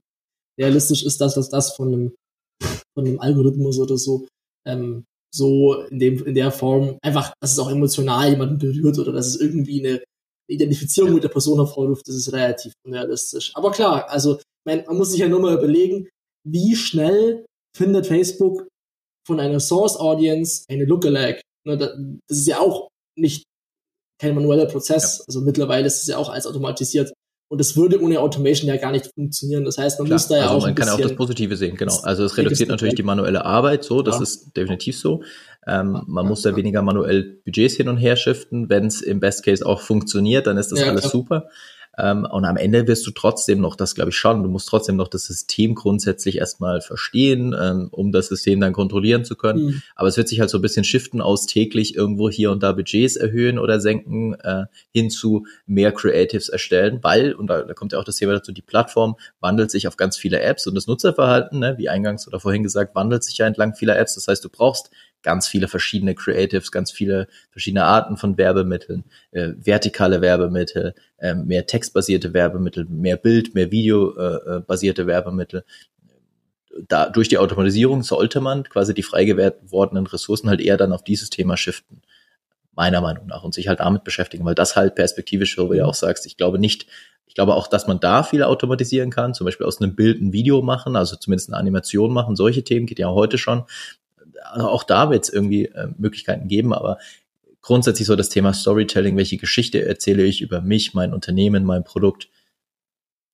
realistisch 0.60 1.04
ist 1.04 1.20
das, 1.22 1.36
dass 1.36 1.50
das 1.50 1.76
von 1.76 1.88
einem, 1.88 2.16
von 2.94 3.08
einem 3.08 3.20
Algorithmus 3.20 3.80
oder 3.80 3.98
so 3.98 4.28
ähm, 4.68 5.06
so 5.34 5.84
in 5.84 6.00
dem, 6.00 6.26
in 6.26 6.36
der 6.36 6.52
Form 6.52 6.98
einfach, 7.02 7.34
dass 7.40 7.54
es 7.54 7.60
auch 7.60 7.70
emotional 7.70 8.30
jemanden 8.30 8.58
berührt 8.58 8.98
oder 8.98 9.12
dass 9.12 9.28
es 9.28 9.40
irgendwie 9.40 9.86
eine 9.86 10.04
Identifizierung 10.50 11.10
ja. 11.10 11.16
mit 11.16 11.24
der 11.24 11.30
Person 11.30 11.60
hervorruft, 11.60 12.08
das 12.08 12.16
ist 12.16 12.34
relativ 12.34 12.74
unrealistisch. 12.86 13.52
Aber 13.56 13.72
klar, 13.72 14.10
also 14.10 14.40
man, 14.66 14.84
man 14.88 14.98
muss 14.98 15.12
sich 15.12 15.20
ja 15.20 15.28
nur 15.28 15.40
mal 15.40 15.56
überlegen, 15.56 16.10
wie 16.44 16.76
schnell 16.76 17.46
findet 17.78 18.08
Facebook 18.08 18.68
von 19.28 19.40
einer 19.40 19.60
Source 19.60 19.98
Audience 19.98 20.64
eine 20.70 20.86
Lookalike. 20.86 21.42
Ne, 21.68 21.78
das 21.78 21.92
ist 22.30 22.48
ja 22.48 22.60
auch 22.60 22.90
nicht 23.15 23.45
kein 24.19 24.36
manueller 24.36 24.65
Prozess. 24.65 25.19
Ja. 25.19 25.26
Also 25.28 25.41
mittlerweile 25.41 25.88
ist 25.88 26.02
es 26.02 26.08
ja 26.08 26.17
auch 26.17 26.30
alles 26.30 26.45
automatisiert. 26.45 27.13
Und 27.52 27.60
das 27.60 27.76
würde 27.76 28.00
ohne 28.00 28.19
Automation 28.19 28.67
ja 28.67 28.78
gar 28.78 28.91
nicht 28.91 29.12
funktionieren. 29.15 29.65
Das 29.65 29.80
heißt, 29.80 29.98
man 29.98 30.06
Klar, 30.06 30.15
muss 30.15 30.28
da 30.28 30.36
ja 30.36 30.41
also 30.43 30.56
auch. 30.56 30.62
Man 30.62 30.76
kann 30.76 30.88
ja 30.88 30.93
auch 30.93 31.02
das 31.02 31.15
Positive 31.15 31.56
sehen, 31.56 31.78
genau. 31.78 31.98
Also 32.04 32.24
es 32.24 32.38
reduziert 32.38 32.69
natürlich 32.69 32.93
die 32.93 33.04
manuelle 33.04 33.43
Arbeit, 33.43 33.84
so, 33.84 34.04
das 34.04 34.17
ja. 34.17 34.22
ist 34.22 34.56
definitiv 34.56 35.00
so. 35.00 35.24
Ähm, 35.65 36.04
man 36.06 36.28
muss 36.28 36.43
da 36.43 36.56
weniger 36.56 36.84
manuell 36.84 37.41
Budgets 37.43 37.76
hin 37.76 37.89
und 37.89 37.98
her 37.98 38.15
shiften. 38.17 38.69
Wenn 38.69 38.86
es 38.86 39.02
im 39.02 39.19
Best 39.19 39.43
Case 39.43 39.65
auch 39.65 39.82
funktioniert, 39.82 40.45
dann 40.45 40.58
ist 40.58 40.72
das 40.72 40.82
ja, 40.82 40.88
alles 40.88 41.10
super. 41.10 41.50
Ähm, 42.00 42.26
und 42.30 42.46
am 42.46 42.58
Ende 42.58 42.88
wirst 42.88 43.06
du 43.06 43.12
trotzdem 43.12 43.60
noch, 43.62 43.76
das 43.76 43.96
glaube 43.96 44.12
ich 44.12 44.18
schon, 44.18 44.44
du 44.44 44.50
musst 44.50 44.70
trotzdem 44.70 44.96
noch 44.96 45.08
das 45.08 45.26
System 45.26 45.76
grundsätzlich 45.76 46.38
erstmal 46.38 46.82
verstehen, 46.82 47.56
ähm, 47.60 47.90
um 47.92 48.12
das 48.12 48.28
System 48.28 48.60
dann 48.60 48.74
kontrollieren 48.74 49.26
zu 49.26 49.36
können. 49.36 49.66
Mhm. 49.66 49.82
Aber 49.96 50.08
es 50.08 50.18
wird 50.18 50.28
sich 50.28 50.40
halt 50.40 50.50
so 50.50 50.58
ein 50.58 50.62
bisschen 50.62 50.84
shiften 50.84 51.22
aus 51.22 51.46
täglich 51.46 51.96
irgendwo 51.96 52.30
hier 52.30 52.52
und 52.52 52.64
da 52.64 52.72
Budgets 52.72 53.16
erhöhen 53.16 53.60
oder 53.60 53.80
senken, 53.80 54.36
äh, 54.36 54.66
hin 54.92 55.10
zu 55.10 55.46
mehr 55.66 55.92
Creatives 55.92 56.50
erstellen, 56.50 57.00
weil, 57.02 57.34
und 57.34 57.48
da, 57.48 57.64
da 57.64 57.74
kommt 57.74 57.94
ja 57.94 58.00
auch 58.00 58.04
das 58.04 58.16
Thema 58.16 58.34
dazu, 58.34 58.52
die 58.52 58.62
Plattform 58.62 59.16
wandelt 59.40 59.72
sich 59.72 59.88
auf 59.88 59.98
ganz 59.98 60.18
viele 60.18 60.40
Apps 60.42 60.68
und 60.68 60.76
das 60.76 60.88
Nutzerverhalten, 60.88 61.60
ne, 61.60 61.76
wie 61.78 61.90
eingangs 61.90 62.28
oder 62.28 62.40
vorhin 62.40 62.64
gesagt, 62.64 62.96
wandelt 62.96 63.24
sich 63.24 63.38
ja 63.38 63.48
entlang 63.48 63.76
vieler 63.76 63.98
Apps. 63.98 64.16
Das 64.16 64.28
heißt, 64.28 64.44
du 64.44 64.50
brauchst 64.50 64.92
ganz 65.22 65.48
viele 65.48 65.68
verschiedene 65.68 66.16
Creatives, 66.16 66.72
ganz 66.72 66.92
viele 66.92 67.28
verschiedene 67.52 67.84
Arten 67.84 68.18
von 68.18 68.38
Werbemitteln, 68.38 69.04
äh, 69.32 69.50
vertikale 69.58 70.22
Werbemittel, 70.22 70.94
äh, 71.18 71.36
mehr 71.36 71.66
textbasierte 71.66 72.34
Werbemittel, 72.34 72.86
mehr 72.86 73.18
Bild, 73.18 73.54
mehr 73.56 73.72
Video-basierte 73.72 75.04
äh, 75.04 75.08
Werbemittel. 75.08 75.66
Da, 76.88 77.10
durch 77.10 77.28
die 77.28 77.38
Automatisierung 77.38 78.04
sollte 78.04 78.40
man 78.40 78.64
quasi 78.64 78.94
die 78.94 79.04
frei 79.04 79.26
gewordenen 79.26 80.08
Ressourcen 80.08 80.50
halt 80.50 80.62
eher 80.62 80.78
dann 80.78 80.94
auf 80.94 81.04
dieses 81.04 81.30
Thema 81.30 81.58
shiften. 81.58 82.02
Meiner 82.74 83.02
Meinung 83.02 83.28
nach. 83.28 83.44
Und 83.44 83.54
sich 83.54 83.68
halt 83.68 83.82
damit 83.82 84.06
beschäftigen, 84.06 84.46
weil 84.46 84.56
das 84.56 84.78
halt 84.78 84.96
perspektivisch, 84.96 85.58
wo 85.58 85.68
du 85.68 85.74
ja 85.74 85.86
auch 85.86 85.96
sagst, 85.96 86.26
ich 86.26 86.38
glaube 86.38 86.60
nicht, 86.60 86.86
ich 87.28 87.36
glaube 87.36 87.56
auch, 87.56 87.68
dass 87.68 87.88
man 87.88 88.00
da 88.00 88.24
viel 88.24 88.44
automatisieren 88.44 89.10
kann, 89.10 89.34
zum 89.34 89.46
Beispiel 89.46 89.66
aus 89.66 89.82
einem 89.82 89.96
Bild 89.96 90.22
ein 90.22 90.32
Video 90.32 90.62
machen, 90.62 90.96
also 90.96 91.18
zumindest 91.18 91.50
eine 91.50 91.58
Animation 91.58 92.14
machen. 92.14 92.38
Solche 92.38 92.64
Themen 92.64 92.86
geht 92.86 93.00
ja 93.00 93.10
heute 93.10 93.38
schon 93.38 93.66
auch 94.43 94.84
da 94.84 95.10
wird 95.10 95.23
es 95.23 95.30
irgendwie 95.30 95.65
äh, 95.65 95.88
Möglichkeiten 95.97 96.47
geben, 96.47 96.73
aber 96.73 96.97
grundsätzlich 97.62 98.08
so 98.08 98.15
das 98.15 98.30
Thema 98.30 98.54
Storytelling, 98.54 99.17
welche 99.17 99.38
Geschichte 99.38 99.86
erzähle 99.86 100.23
ich 100.23 100.41
über 100.41 100.62
mich, 100.62 100.93
mein 100.93 101.13
Unternehmen, 101.13 101.65
mein 101.65 101.84
Produkt, 101.84 102.30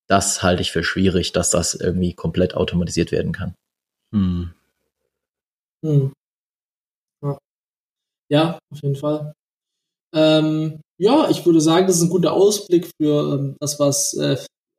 das 0.07 0.43
halte 0.43 0.61
ich 0.61 0.71
für 0.71 0.83
schwierig, 0.83 1.31
dass 1.31 1.49
das 1.49 1.73
irgendwie 1.73 2.13
komplett 2.13 2.55
automatisiert 2.55 3.11
werden 3.11 3.31
kann. 3.31 3.55
Hm. 4.13 4.53
Hm. 5.83 6.13
Ja. 7.23 7.37
ja. 8.29 8.59
auf 8.71 8.81
jeden 8.81 8.95
Fall. 8.95 9.33
Ähm, 10.13 10.81
ja, 10.97 11.29
ich 11.29 11.45
würde 11.45 11.59
sagen, 11.59 11.87
das 11.87 11.97
ist 11.97 12.03
ein 12.03 12.09
guter 12.09 12.33
Ausblick 12.33 12.89
für 12.99 13.35
ähm, 13.35 13.57
das, 13.59 13.79
was 13.79 14.13
äh, 14.13 14.37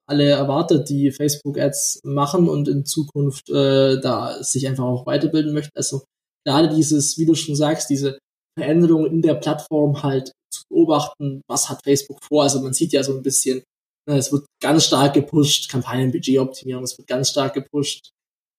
alle 0.08 0.30
erwartet, 0.30 0.88
die 0.88 1.10
Facebook-Ads 1.10 2.00
machen 2.04 2.48
und 2.48 2.68
in 2.68 2.84
Zukunft 2.84 3.50
äh, 3.50 4.00
da 4.00 4.42
sich 4.42 4.66
einfach 4.66 4.84
auch 4.84 5.06
weiterbilden 5.06 5.52
möchten. 5.52 5.76
Also 5.76 6.04
gerade 6.46 6.68
dieses, 6.74 7.18
wie 7.18 7.26
du 7.26 7.34
schon 7.34 7.56
sagst, 7.56 7.90
diese 7.90 8.18
Veränderung 8.58 9.06
in 9.06 9.22
der 9.22 9.34
Plattform 9.34 10.02
halt 10.02 10.32
zu 10.50 10.62
beobachten, 10.70 11.42
was 11.48 11.68
hat 11.68 11.82
Facebook 11.84 12.22
vor. 12.22 12.44
Also 12.44 12.60
man 12.62 12.72
sieht 12.72 12.92
ja 12.92 13.02
so 13.02 13.14
ein 13.14 13.22
bisschen, 13.22 13.62
ne, 14.08 14.16
es 14.16 14.32
wird 14.32 14.46
ganz 14.62 14.84
stark 14.84 15.14
gepusht, 15.14 15.70
Kampagnenbudgetoptimierung, 15.70 16.84
es 16.84 16.96
wird 16.96 17.08
ganz 17.08 17.30
stark 17.30 17.54
gepusht, 17.54 18.10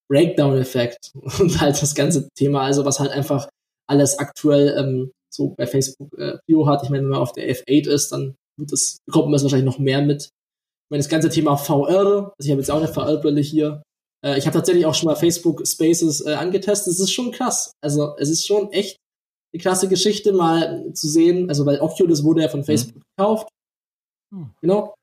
Breakdown-Effekt 0.09 1.11
und 1.39 1.59
halt 1.59 1.81
das 1.81 1.95
ganze 1.95 2.27
Thema, 2.37 2.61
also 2.61 2.85
was 2.85 2.99
halt 2.99 3.11
einfach 3.11 3.49
alles 3.89 4.19
aktuell 4.19 4.75
ähm, 4.77 5.11
so 5.33 5.53
bei 5.57 5.65
Facebook 5.65 6.17
äh, 6.17 6.37
Prio 6.45 6.67
hat. 6.67 6.83
Ich 6.83 6.89
meine, 6.89 7.03
wenn 7.03 7.11
man 7.11 7.21
auf 7.21 7.31
der 7.31 7.49
F8 7.49 7.87
ist, 7.87 8.11
dann 8.11 8.35
wird 8.59 8.71
das, 8.71 8.97
bekommt 9.05 9.27
man 9.27 9.35
es 9.35 9.43
wahrscheinlich 9.43 9.65
noch 9.65 9.79
mehr 9.79 10.01
mit. 10.01 10.23
Ich 10.23 10.91
meine, 10.91 11.03
das 11.03 11.09
ganze 11.09 11.29
Thema 11.29 11.57
VR, 11.57 11.97
also 11.97 12.33
ich 12.39 12.51
habe 12.51 12.61
jetzt 12.61 12.71
auch 12.71 12.77
eine 12.77 12.87
VR-Brille 12.87 13.41
hier, 13.41 13.83
äh, 14.23 14.37
ich 14.37 14.45
habe 14.45 14.57
tatsächlich 14.57 14.85
auch 14.85 14.95
schon 14.95 15.07
mal 15.07 15.15
Facebook 15.15 15.65
Spaces 15.67 16.25
äh, 16.25 16.33
angetestet. 16.33 16.93
Es 16.93 16.99
ist 16.99 17.11
schon 17.11 17.31
krass. 17.31 17.71
Also 17.81 18.15
es 18.17 18.29
ist 18.29 18.45
schon 18.45 18.71
echt 18.71 18.97
eine 19.53 19.61
klasse 19.61 19.87
Geschichte, 19.87 20.33
mal 20.33 20.91
zu 20.93 21.07
sehen. 21.07 21.49
Also 21.49 21.65
weil 21.65 21.79
Oculus 21.79 22.23
wurde 22.23 22.41
ja 22.41 22.49
von 22.49 22.61
mhm. 22.61 22.65
Facebook 22.65 22.97
mhm. 22.97 23.03
gekauft. 23.17 23.49
Mhm. 24.33 24.51
Genau. 24.61 24.93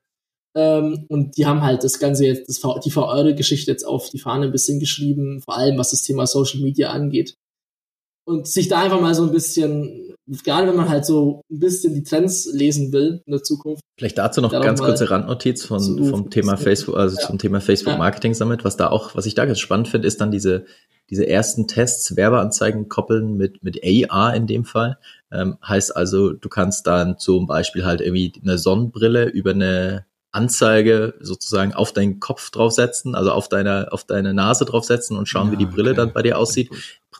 Ähm, 0.57 1.05
und 1.09 1.37
die 1.37 1.45
haben 1.45 1.61
halt 1.61 1.83
das 1.83 1.99
Ganze 1.99 2.25
jetzt, 2.25 2.47
das, 2.47 2.61
die 2.83 2.91
VR-Geschichte 2.91 3.71
jetzt 3.71 3.83
auf 3.83 4.09
die 4.09 4.19
Fahne 4.19 4.45
ein 4.45 4.51
bisschen 4.51 4.79
geschrieben, 4.79 5.41
vor 5.41 5.57
allem 5.57 5.77
was 5.77 5.91
das 5.91 6.03
Thema 6.03 6.27
Social 6.27 6.61
Media 6.61 6.91
angeht. 6.91 7.35
Und 8.25 8.47
sich 8.47 8.67
da 8.67 8.81
einfach 8.81 8.99
mal 8.99 9.13
so 9.13 9.23
ein 9.23 9.31
bisschen 9.31 10.15
gerade 10.43 10.67
wenn 10.67 10.75
man 10.75 10.89
halt 10.89 11.05
so 11.05 11.43
ein 11.51 11.59
bisschen 11.59 11.93
die 11.93 12.03
Trends 12.03 12.49
lesen 12.51 12.91
will 12.91 13.21
in 13.25 13.31
der 13.31 13.43
Zukunft. 13.43 13.83
Vielleicht 13.97 14.17
dazu 14.17 14.41
noch 14.41 14.51
ganz 14.51 14.81
kurze 14.81 15.09
Randnotiz 15.09 15.65
von, 15.65 16.09
vom 16.09 16.29
Thema 16.29 16.57
Facebook, 16.57 16.97
also 16.97 17.17
ja. 17.19 17.27
zum 17.27 17.37
Thema 17.37 17.61
Facebook 17.61 17.97
Marketing 17.97 18.33
Summit. 18.33 18.63
Was 18.63 18.77
da 18.77 18.89
auch, 18.89 19.15
was 19.15 19.25
ich 19.25 19.35
da 19.35 19.45
ganz 19.45 19.59
spannend 19.59 19.87
finde, 19.87 20.07
ist 20.07 20.19
dann 20.21 20.31
diese, 20.31 20.65
diese 21.09 21.27
ersten 21.27 21.67
Tests, 21.67 22.15
Werbeanzeigen 22.15 22.89
koppeln 22.89 23.37
mit, 23.37 23.63
mit 23.63 23.81
AR 23.83 24.33
in 24.33 24.47
dem 24.47 24.65
Fall. 24.65 24.97
Ähm, 25.31 25.57
heißt 25.65 25.95
also, 25.95 26.33
du 26.33 26.49
kannst 26.49 26.87
dann 26.87 27.17
zum 27.19 27.45
Beispiel 27.45 27.85
halt 27.85 28.01
irgendwie 28.01 28.33
eine 28.41 28.57
Sonnenbrille 28.57 29.25
über 29.25 29.51
eine 29.51 30.05
Anzeige 30.35 31.13
sozusagen 31.21 31.73
auf 31.73 31.93
deinen 31.93 32.19
Kopf 32.19 32.49
draufsetzen, 32.49 33.15
also 33.15 33.31
auf 33.31 33.47
deine, 33.47 33.91
auf 33.91 34.03
deine 34.03 34.33
Nase 34.33 34.65
draufsetzen 34.65 35.17
und 35.17 35.29
schauen, 35.29 35.47
ja, 35.47 35.53
wie 35.53 35.57
die 35.57 35.65
Brille 35.65 35.91
okay. 35.91 35.97
dann 35.97 36.13
bei 36.13 36.23
dir 36.23 36.37
aussieht. 36.37 36.69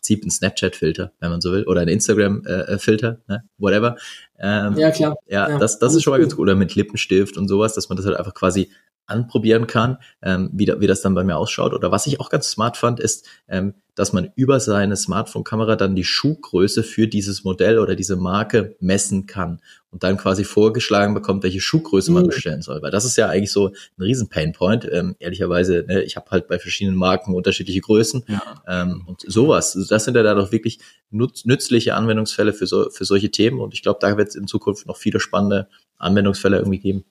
Prinzip 0.05 0.23
ein 0.23 0.29
Snapchat-Filter, 0.29 1.11
wenn 1.19 1.31
man 1.31 1.41
so 1.41 1.51
will, 1.51 1.63
oder 1.63 1.81
ein 1.81 1.87
Instagram-Filter, 1.87 3.17
äh, 3.27 3.31
ne? 3.31 3.43
whatever. 3.57 3.97
Ähm, 4.39 4.77
ja, 4.77 4.91
klar. 4.91 5.15
Ja, 5.25 5.49
ja 5.49 5.57
das, 5.57 5.79
das 5.79 5.95
ist 5.95 6.03
schon 6.03 6.11
mal 6.11 6.19
ganz 6.19 6.35
gut. 6.35 6.43
Oder 6.43 6.55
mit 6.55 6.75
Lippenstift 6.75 7.37
und 7.37 7.47
sowas, 7.47 7.73
dass 7.73 7.89
man 7.89 7.95
das 7.95 8.05
halt 8.05 8.15
einfach 8.17 8.35
quasi 8.35 8.69
anprobieren 9.07 9.67
kann, 9.67 9.97
ähm, 10.21 10.49
wie, 10.53 10.67
wie 10.79 10.87
das 10.87 11.01
dann 11.01 11.13
bei 11.13 11.23
mir 11.23 11.37
ausschaut. 11.37 11.73
Oder 11.73 11.91
was 11.91 12.07
ich 12.07 12.19
auch 12.19 12.29
ganz 12.29 12.49
smart 12.49 12.77
fand, 12.77 12.99
ist, 12.99 13.27
ähm, 13.47 13.75
dass 13.95 14.11
man 14.11 14.31
über 14.35 14.59
seine 14.59 14.97
Smartphone-Kamera 14.97 15.75
dann 15.75 15.95
die 15.95 16.03
Schuhgröße 16.03 16.83
für 16.83 17.07
dieses 17.07 17.43
Modell 17.43 17.79
oder 17.79 17.95
diese 17.95 18.17
Marke 18.17 18.75
messen 18.79 19.25
kann 19.25 19.61
und 19.89 20.03
dann 20.03 20.17
quasi 20.17 20.43
vorgeschlagen 20.43 21.13
bekommt, 21.13 21.43
welche 21.43 21.61
Schuhgröße 21.61 22.11
man 22.11 22.23
mhm. 22.23 22.27
bestellen 22.27 22.61
soll. 22.61 22.81
Weil 22.81 22.91
das 22.91 23.05
ist 23.05 23.15
ja 23.15 23.29
eigentlich 23.29 23.51
so 23.51 23.67
ein 23.69 24.01
riesen 24.01 24.27
Painpoint. 24.27 24.89
Ähm, 24.91 25.15
ehrlicherweise, 25.19 25.85
ne, 25.87 26.03
ich 26.03 26.17
habe 26.17 26.29
halt 26.31 26.47
bei 26.47 26.59
verschiedenen 26.59 26.97
Marken 26.97 27.33
unterschiedliche 27.33 27.81
Größen 27.81 28.25
ja. 28.27 28.41
ähm, 28.67 29.03
und 29.07 29.21
sowas. 29.25 29.77
Das 29.89 30.03
sind 30.03 30.15
ja 30.15 30.23
da 30.23 30.33
doch 30.33 30.51
wirklich 30.51 30.79
nutz 31.09 31.45
nützliche 31.45 31.95
Anwendungsfälle 31.95 32.53
für, 32.53 32.67
so, 32.67 32.89
für 32.89 33.05
solche 33.05 33.31
Themen 33.31 33.61
und 33.61 33.73
ich 33.73 33.81
glaube, 33.81 33.99
da 34.01 34.17
wird 34.17 34.29
es 34.29 34.35
in 34.35 34.47
Zukunft 34.47 34.87
noch 34.87 34.97
viele 34.97 35.19
spannende 35.19 35.69
Anwendungsfälle 35.97 36.57
irgendwie 36.57 36.79
geben. 36.79 37.05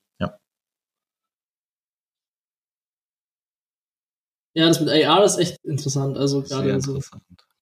Ja, 4.54 4.68
das 4.68 4.80
mit 4.80 4.88
AR 4.88 5.24
ist 5.24 5.38
echt 5.38 5.56
interessant. 5.64 6.16
Also 6.16 6.42
gerade 6.42 6.80
so 6.80 7.00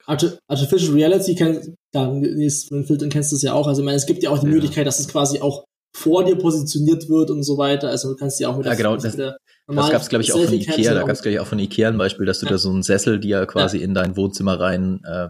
Artificial 0.06 0.92
Reality, 0.92 1.34
kenn, 1.34 1.76
ja, 1.94 2.10
mit 2.10 2.86
Filtern 2.86 3.08
kennst 3.08 3.32
du 3.32 3.36
es 3.36 3.42
ja 3.42 3.54
auch. 3.54 3.66
Also 3.66 3.82
ich 3.82 3.86
meine, 3.86 3.96
es 3.96 4.06
gibt 4.06 4.22
ja 4.22 4.30
auch 4.30 4.38
die 4.38 4.46
ja. 4.46 4.52
Möglichkeit, 4.52 4.86
dass 4.86 5.00
es 5.00 5.08
quasi 5.08 5.40
auch 5.40 5.64
vor 5.94 6.24
dir 6.24 6.36
positioniert 6.36 7.08
wird 7.08 7.30
und 7.30 7.42
so 7.42 7.58
weiter. 7.58 7.88
Also 7.88 8.10
du 8.10 8.16
kannst 8.16 8.40
ja 8.40 8.48
auch 8.48 8.56
mit 8.56 8.66
ja, 8.66 8.74
genau, 8.74 8.96
das, 8.96 9.16
das 9.16 9.36
gab 9.66 10.02
es, 10.02 10.08
glaube 10.08 10.22
ich, 10.22 10.32
auch 10.32 10.44
von 10.44 10.52
Ikea. 10.52 10.94
Da 10.94 11.00
gab 11.00 11.10
es, 11.10 11.22
glaube 11.22 11.34
ich, 11.34 11.40
auch 11.40 11.46
von 11.46 11.58
Ikea 11.58 11.88
ein 11.88 11.98
Beispiel, 11.98 12.26
dass 12.26 12.40
du 12.40 12.46
ja. 12.46 12.52
da 12.52 12.58
so 12.58 12.70
einen 12.70 12.82
Sessel, 12.82 13.20
die 13.20 13.28
ja 13.28 13.46
quasi 13.46 13.78
ja. 13.78 13.84
in 13.84 13.94
dein 13.94 14.16
Wohnzimmer 14.16 14.58
rein 14.58 15.02
äh, 15.04 15.28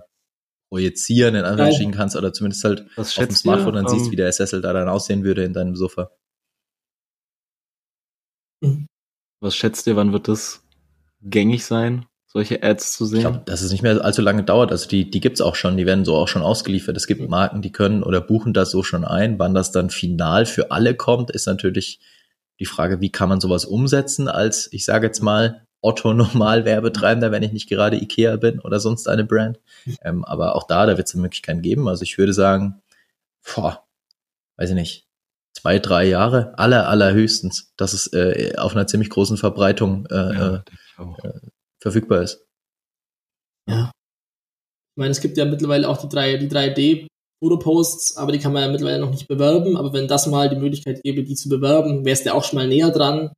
projizieren, 0.70 1.34
in 1.34 1.44
Anführungsstrichen 1.44 1.92
kannst, 1.92 2.16
oder 2.16 2.32
zumindest 2.32 2.64
halt 2.64 2.86
Was 2.96 3.18
auf 3.18 3.26
dem 3.26 3.36
Smartphone 3.36 3.74
dann 3.74 3.86
um, 3.86 3.92
siehst, 3.92 4.06
ähm, 4.06 4.12
wie 4.12 4.16
der 4.16 4.32
Sessel 4.32 4.62
da 4.62 4.72
dann 4.72 4.88
aussehen 4.88 5.22
würde 5.22 5.44
in 5.44 5.52
deinem 5.52 5.76
Sofa. 5.76 6.10
Was 9.40 9.56
schätzt 9.56 9.86
ihr, 9.86 9.96
wann 9.96 10.12
wird 10.12 10.28
das 10.28 10.61
gängig 11.22 11.64
sein, 11.64 12.06
solche 12.26 12.62
Ads 12.62 12.96
zu 12.96 13.06
sehen? 13.06 13.18
Ich 13.18 13.24
glaube, 13.24 13.42
dass 13.44 13.62
es 13.62 13.72
nicht 13.72 13.82
mehr 13.82 14.04
allzu 14.04 14.22
lange 14.22 14.44
dauert. 14.44 14.70
Also 14.70 14.88
die, 14.88 15.10
die 15.10 15.20
gibt's 15.20 15.40
auch 15.40 15.54
schon, 15.54 15.76
die 15.76 15.86
werden 15.86 16.04
so 16.04 16.16
auch 16.16 16.28
schon 16.28 16.42
ausgeliefert. 16.42 16.96
Es 16.96 17.06
gibt 17.06 17.28
Marken, 17.28 17.62
die 17.62 17.72
können 17.72 18.02
oder 18.02 18.20
buchen 18.20 18.52
das 18.52 18.70
so 18.70 18.82
schon 18.82 19.04
ein. 19.04 19.38
Wann 19.38 19.54
das 19.54 19.72
dann 19.72 19.90
final 19.90 20.46
für 20.46 20.70
alle 20.70 20.94
kommt, 20.94 21.30
ist 21.30 21.46
natürlich 21.46 22.00
die 22.58 22.66
Frage, 22.66 23.00
wie 23.00 23.10
kann 23.10 23.28
man 23.28 23.40
sowas 23.40 23.64
umsetzen 23.64 24.28
als, 24.28 24.72
ich 24.72 24.84
sage 24.84 25.06
jetzt 25.06 25.20
mal, 25.22 25.66
Otto 25.80 26.14
normal 26.14 26.64
Werbetreibender, 26.64 27.32
wenn 27.32 27.42
ich 27.42 27.52
nicht 27.52 27.68
gerade 27.68 27.96
Ikea 27.96 28.36
bin 28.36 28.60
oder 28.60 28.80
sonst 28.80 29.08
eine 29.08 29.24
Brand. 29.24 29.58
Ähm, 30.02 30.24
aber 30.24 30.54
auch 30.54 30.66
da, 30.66 30.86
da 30.86 30.96
wird 30.96 31.08
es 31.08 31.14
Möglichkeiten 31.14 31.60
geben. 31.60 31.88
Also 31.88 32.04
ich 32.04 32.16
würde 32.18 32.32
sagen, 32.32 32.80
boah, 33.42 33.82
weiß 34.56 34.70
ich 34.70 34.76
nicht, 34.76 35.08
zwei, 35.56 35.78
drei 35.78 36.04
Jahre, 36.04 36.56
aller, 36.58 36.88
allerhöchstens, 36.88 37.72
dass 37.76 37.92
es 37.92 38.12
äh, 38.12 38.54
auf 38.56 38.72
einer 38.72 38.86
ziemlich 38.86 39.10
großen 39.10 39.36
Verbreitung 39.36 40.06
äh, 40.06 40.14
ja, 40.14 40.64
äh, 40.98 41.28
äh 41.28 41.40
verfügbar 41.80 42.22
ist. 42.22 42.46
Ja. 43.68 43.90
Ich 44.94 45.00
meine, 45.00 45.10
es 45.10 45.20
gibt 45.20 45.36
ja 45.36 45.44
mittlerweile 45.44 45.88
auch 45.88 45.98
die, 45.98 46.08
drei, 46.08 46.36
die 46.36 46.48
3D-Fotoposts, 46.48 48.16
aber 48.16 48.32
die 48.32 48.38
kann 48.38 48.52
man 48.52 48.62
ja 48.62 48.68
mittlerweile 48.68 49.00
noch 49.00 49.10
nicht 49.10 49.26
bewerben. 49.26 49.76
Aber 49.76 49.92
wenn 49.92 50.06
das 50.06 50.26
mal 50.26 50.48
die 50.48 50.56
Möglichkeit 50.56 51.02
gäbe, 51.02 51.24
die 51.24 51.34
zu 51.34 51.48
bewerben, 51.48 52.04
wärst 52.04 52.24
du 52.24 52.28
ja 52.28 52.34
auch 52.34 52.44
schon 52.44 52.58
mal 52.58 52.68
näher 52.68 52.90
dran 52.90 53.32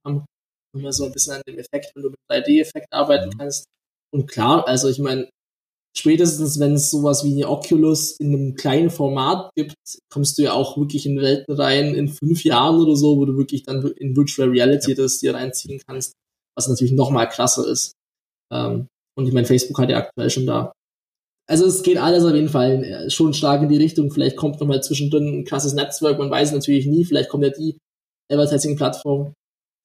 immer 0.74 0.92
so 0.92 1.04
ein 1.04 1.12
bisschen 1.12 1.34
an 1.34 1.42
dem 1.46 1.58
Effekt, 1.58 1.92
wenn 1.94 2.02
du 2.02 2.10
mit 2.10 2.18
3D-Effekt 2.30 2.92
arbeiten 2.92 3.28
mhm. 3.28 3.38
kannst. 3.38 3.66
Und 4.12 4.26
klar, 4.30 4.66
also 4.66 4.88
ich 4.88 4.98
meine, 4.98 5.28
spätestens 5.96 6.58
wenn 6.58 6.74
es 6.74 6.90
sowas 6.90 7.24
wie 7.24 7.32
eine 7.32 7.48
Oculus 7.48 8.12
in 8.18 8.34
einem 8.34 8.54
kleinen 8.54 8.90
Format 8.90 9.50
gibt, 9.54 9.76
kommst 10.12 10.38
du 10.38 10.42
ja 10.42 10.52
auch 10.52 10.76
wirklich 10.76 11.06
in 11.06 11.20
Welten 11.20 11.54
rein 11.54 11.94
in 11.94 12.08
fünf 12.08 12.44
Jahren 12.44 12.80
oder 12.80 12.96
so, 12.96 13.16
wo 13.16 13.24
du 13.24 13.36
wirklich 13.36 13.62
dann 13.62 13.86
in 13.96 14.16
Virtual 14.16 14.48
Reality 14.48 14.92
ja. 14.92 14.96
das 14.96 15.18
dir 15.18 15.34
reinziehen 15.34 15.80
kannst, 15.86 16.14
was 16.56 16.68
natürlich 16.68 16.92
noch 16.92 17.10
mal 17.10 17.26
krasser 17.26 17.66
ist. 17.68 17.92
Ähm, 18.52 18.88
und 19.16 19.26
ich 19.26 19.32
meine, 19.32 19.46
Facebook 19.46 19.78
hat 19.78 19.90
ja 19.90 19.98
aktuell 19.98 20.30
schon 20.30 20.46
da. 20.46 20.72
Also 21.46 21.66
es 21.66 21.82
geht 21.82 21.98
alles 21.98 22.24
auf 22.24 22.34
jeden 22.34 22.48
Fall 22.48 22.82
äh, 22.82 23.10
schon 23.10 23.34
stark 23.34 23.62
in 23.62 23.68
die 23.68 23.76
Richtung. 23.76 24.10
Vielleicht 24.10 24.36
kommt 24.36 24.60
noch 24.60 24.66
mal 24.66 24.82
zwischendrin 24.82 25.40
ein 25.40 25.44
krasses 25.44 25.74
Netzwerk, 25.74 26.18
man 26.18 26.30
weiß 26.30 26.52
natürlich 26.52 26.86
nie. 26.86 27.04
Vielleicht 27.04 27.28
kommt 27.28 27.44
ja 27.44 27.50
die 27.50 27.78
Advertising-Plattform 28.32 29.34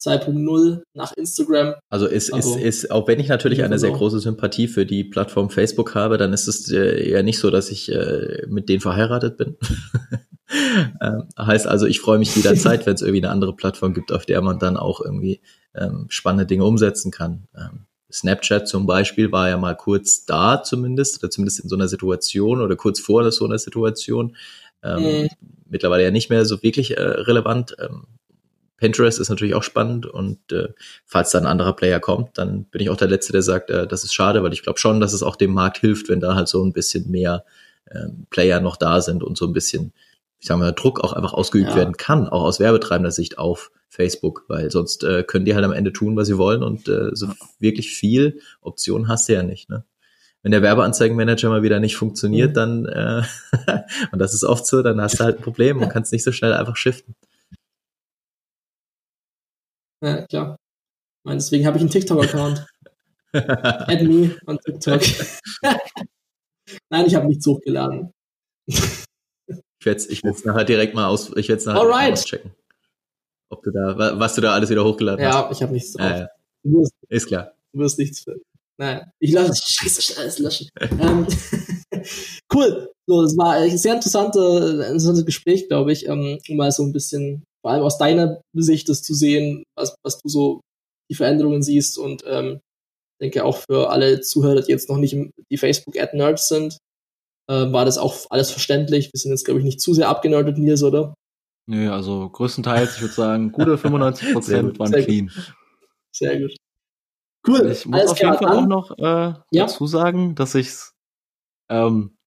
2.0 0.01 0.81
nach 0.93 1.13
Instagram. 1.13 1.75
Also 1.89 2.07
ist, 2.07 2.29
ist, 2.29 2.55
ist, 2.55 2.91
auch 2.91 3.07
wenn 3.07 3.19
ich 3.19 3.27
natürlich 3.27 3.63
eine 3.63 3.79
sehr 3.79 3.91
große 3.91 4.19
Sympathie 4.19 4.67
für 4.67 4.85
die 4.85 5.03
Plattform 5.03 5.49
Facebook 5.49 5.93
habe, 5.95 6.17
dann 6.17 6.31
ist 6.31 6.47
es 6.47 6.71
äh, 6.71 7.09
ja 7.09 7.21
nicht 7.21 7.39
so, 7.39 7.49
dass 7.51 7.69
ich 7.69 7.91
äh, 7.91 8.45
mit 8.47 8.69
denen 8.69 8.79
verheiratet 8.79 9.37
bin. 9.37 9.57
ähm, 11.01 11.23
heißt 11.37 11.67
also, 11.67 11.85
ich 11.85 11.99
freue 11.99 12.17
mich 12.17 12.35
jederzeit, 12.35 12.85
wenn 12.85 12.95
es 12.95 13.01
irgendwie 13.01 13.23
eine 13.23 13.31
andere 13.31 13.55
Plattform 13.55 13.93
gibt, 13.93 14.11
auf 14.11 14.25
der 14.25 14.41
man 14.41 14.57
dann 14.57 14.77
auch 14.77 15.01
irgendwie 15.01 15.41
ähm, 15.75 16.05
spannende 16.09 16.45
Dinge 16.45 16.63
umsetzen 16.63 17.11
kann. 17.11 17.47
Ähm, 17.55 17.85
Snapchat 18.11 18.67
zum 18.67 18.87
Beispiel 18.87 19.31
war 19.31 19.49
ja 19.49 19.57
mal 19.57 19.75
kurz 19.75 20.25
da 20.25 20.63
zumindest, 20.63 21.21
oder 21.21 21.29
zumindest 21.29 21.59
in 21.59 21.69
so 21.69 21.75
einer 21.75 21.87
Situation 21.87 22.61
oder 22.61 22.75
kurz 22.75 22.99
vor 22.99 23.29
so 23.31 23.45
einer 23.45 23.59
Situation. 23.59 24.35
Ähm, 24.81 25.03
mhm. 25.03 25.29
Mittlerweile 25.69 26.03
ja 26.03 26.11
nicht 26.11 26.29
mehr 26.29 26.45
so 26.45 26.63
wirklich 26.63 26.97
äh, 26.97 27.01
relevant. 27.01 27.75
Ähm, 27.79 28.05
Pinterest 28.79 29.19
ist 29.19 29.29
natürlich 29.29 29.55
auch 29.55 29.63
spannend 29.63 30.05
und 30.05 30.51
äh, 30.51 30.69
falls 31.05 31.31
da 31.31 31.39
ein 31.39 31.45
anderer 31.45 31.73
Player 31.73 31.99
kommt, 31.99 32.37
dann 32.37 32.65
bin 32.65 32.81
ich 32.81 32.89
auch 32.89 32.97
der 32.97 33.07
Letzte, 33.07 33.33
der 33.33 33.41
sagt, 33.41 33.69
äh, 33.69 33.87
das 33.87 34.03
ist 34.03 34.13
schade, 34.13 34.41
weil 34.43 34.53
ich 34.53 34.63
glaube 34.63 34.79
schon, 34.79 34.99
dass 34.99 35.13
es 35.13 35.23
auch 35.23 35.35
dem 35.35 35.53
Markt 35.53 35.77
hilft, 35.77 36.09
wenn 36.09 36.19
da 36.19 36.35
halt 36.35 36.47
so 36.47 36.63
ein 36.63 36.73
bisschen 36.73 37.11
mehr 37.11 37.43
äh, 37.85 38.07
Player 38.29 38.61
noch 38.61 38.77
da 38.77 39.01
sind 39.01 39.23
und 39.23 39.37
so 39.37 39.45
ein 39.45 39.53
bisschen, 39.53 39.93
ich 40.39 40.47
sag 40.47 40.57
mal, 40.57 40.71
Druck 40.71 41.01
auch 41.03 41.13
einfach 41.13 41.33
ausgeübt 41.33 41.71
ja. 41.71 41.75
werden 41.75 41.97
kann, 41.97 42.27
auch 42.27 42.43
aus 42.43 42.59
werbetreibender 42.59 43.11
Sicht 43.11 43.37
auf 43.37 43.71
Facebook, 43.89 44.45
weil 44.47 44.71
sonst 44.71 45.03
äh, 45.03 45.23
können 45.23 45.45
die 45.45 45.55
halt 45.55 45.65
am 45.65 45.73
Ende 45.73 45.91
tun, 45.91 46.15
was 46.15 46.27
sie 46.27 46.37
wollen 46.37 46.63
und 46.63 46.87
äh, 46.87 47.09
so 47.13 47.27
wirklich 47.59 47.91
viel 47.91 48.39
Optionen 48.61 49.07
hast 49.07 49.27
du 49.27 49.33
ja 49.33 49.43
nicht, 49.43 49.69
ne? 49.69 49.83
Wenn 50.41 50.53
der 50.53 50.61
Werbeanzeigenmanager 50.61 51.49
mal 51.49 51.63
wieder 51.63 51.81
nicht 51.81 51.97
funktioniert, 51.97 52.51
mhm. 52.51 52.53
dann, 52.53 52.85
äh, 52.85 53.23
und 54.13 54.19
das 54.19 54.33
ist 54.33 54.45
oft 54.45 54.65
so, 54.65 54.81
dann 54.81 55.01
hast 55.01 55.19
du 55.19 55.25
halt 55.25 55.37
ein 55.37 55.43
Problem 55.43 55.81
und 55.81 55.89
kannst 55.89 56.13
nicht 56.13 56.23
so 56.23 56.31
schnell 56.31 56.53
einfach 56.53 56.77
shiften. 56.77 57.15
Ja, 60.01 60.25
klar. 60.27 60.57
Meine, 61.23 61.37
deswegen 61.37 61.65
habe 61.65 61.77
ich 61.77 61.81
einen 61.81 61.89
TikTok-Account. 61.89 62.65
Add 63.33 64.03
me 64.03 64.37
on 64.47 64.57
TikTok. 64.59 65.01
Nein, 66.89 67.05
ich 67.05 67.15
habe 67.15 67.27
nichts 67.27 67.45
hochgeladen. 67.45 68.11
ich 68.65 69.05
werde 69.83 69.99
es 69.99 70.09
ich 70.09 70.23
nachher 70.23 70.63
direkt 70.63 70.95
mal 70.95 71.07
aus, 71.07 71.31
ich 71.35 71.49
werde 71.49 71.63
nachher 71.65 71.87
mal 71.87 72.11
auschecken. 72.11 72.51
Ob 73.49 73.63
du 73.63 73.71
da, 73.71 74.19
was 74.19 74.35
du 74.35 74.41
da 74.41 74.53
alles 74.53 74.69
wieder 74.69 74.83
hochgeladen 74.83 75.23
ja, 75.23 75.33
hast. 75.33 75.43
Ja, 75.43 75.51
ich 75.51 75.61
habe 75.63 75.73
nichts 75.73 75.93
drauf. 75.93 76.11
Äh, 76.11 76.27
wirst, 76.63 76.93
ist 77.09 77.27
klar. 77.27 77.53
Du 77.73 77.79
wirst 77.79 77.97
nichts 77.97 78.21
finden. 78.21 78.41
Nein, 78.77 79.11
ich 79.19 79.33
lasse 79.33 79.61
scheiße 79.65 80.19
alles 80.19 80.39
löschen. 80.39 80.69
ähm, 80.79 81.27
cool. 82.53 82.91
So, 83.07 83.23
das 83.23 83.35
war 83.37 83.53
ein 83.55 83.77
sehr 83.77 83.95
interessantes, 83.95 84.87
interessantes 84.87 85.25
Gespräch, 85.25 85.67
glaube 85.67 85.91
ich, 85.91 86.07
ähm, 86.07 86.39
um 86.47 86.57
mal 86.57 86.71
so 86.71 86.83
ein 86.83 86.93
bisschen 86.93 87.43
vor 87.61 87.71
allem 87.71 87.83
aus 87.83 87.97
deiner 87.97 88.41
Sicht 88.53 88.89
das 88.89 89.03
zu 89.03 89.13
sehen, 89.13 89.63
was, 89.75 89.95
was 90.03 90.19
du 90.21 90.29
so 90.29 90.61
die 91.09 91.15
Veränderungen 91.15 91.63
siehst 91.63 91.97
und 91.97 92.23
ähm, 92.25 92.59
denke 93.21 93.43
auch 93.43 93.57
für 93.57 93.89
alle 93.89 94.21
Zuhörer, 94.21 94.61
die 94.61 94.71
jetzt 94.71 94.89
noch 94.89 94.97
nicht 94.97 95.15
die 95.51 95.57
Facebook-Ad-Nerds 95.57 96.47
sind, 96.47 96.77
äh, 97.49 97.71
war 97.71 97.85
das 97.85 97.97
auch 97.97 98.15
alles 98.29 98.51
verständlich. 98.51 99.09
Wir 99.11 99.19
sind 99.19 99.31
jetzt, 99.31 99.45
glaube 99.45 99.59
ich, 99.59 99.65
nicht 99.65 99.81
zu 99.81 99.93
sehr 99.93 100.07
abgenerdet, 100.07 100.57
Nils, 100.57 100.83
oder? 100.83 101.13
Nö, 101.67 101.91
also 101.91 102.29
größtenteils, 102.29 102.95
ich 102.95 103.01
würde 103.01 103.13
sagen, 103.13 103.51
gute 103.51 103.77
95 103.77 104.33
Prozent 104.33 104.79
waren 104.79 104.91
sehr 104.91 105.03
clean. 105.03 105.27
Gut. 105.27 105.53
Sehr 106.11 106.39
gut. 106.39 106.55
Cool. 107.47 107.71
Ich 107.71 107.85
muss 107.85 107.99
Alles 107.99 108.11
auf 108.11 108.19
jeden 108.19 108.37
Fall 108.37 108.57
auch 108.57 108.67
noch 108.67 108.97
äh, 108.97 109.03
ja? 109.03 109.43
dazu 109.51 109.87
sagen, 109.87 110.35
dass 110.35 110.55
ich's 110.55 110.93
ähm, 111.69 112.17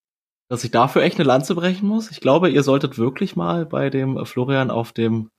dass 0.53 0.65
ich 0.65 0.71
dafür 0.71 1.01
echt 1.01 1.17
eine 1.17 1.27
Lanze 1.27 1.55
brechen 1.55 1.89
muss. 1.89 2.11
Ich 2.11 2.21
glaube, 2.21 2.51
ihr 2.51 2.63
solltet 2.63 2.99
wirklich 2.99 3.37
mal 3.37 3.65
bei 3.65 3.89
dem 3.89 4.27
Florian 4.27 4.71
auf 4.71 4.93
dem 4.93 5.31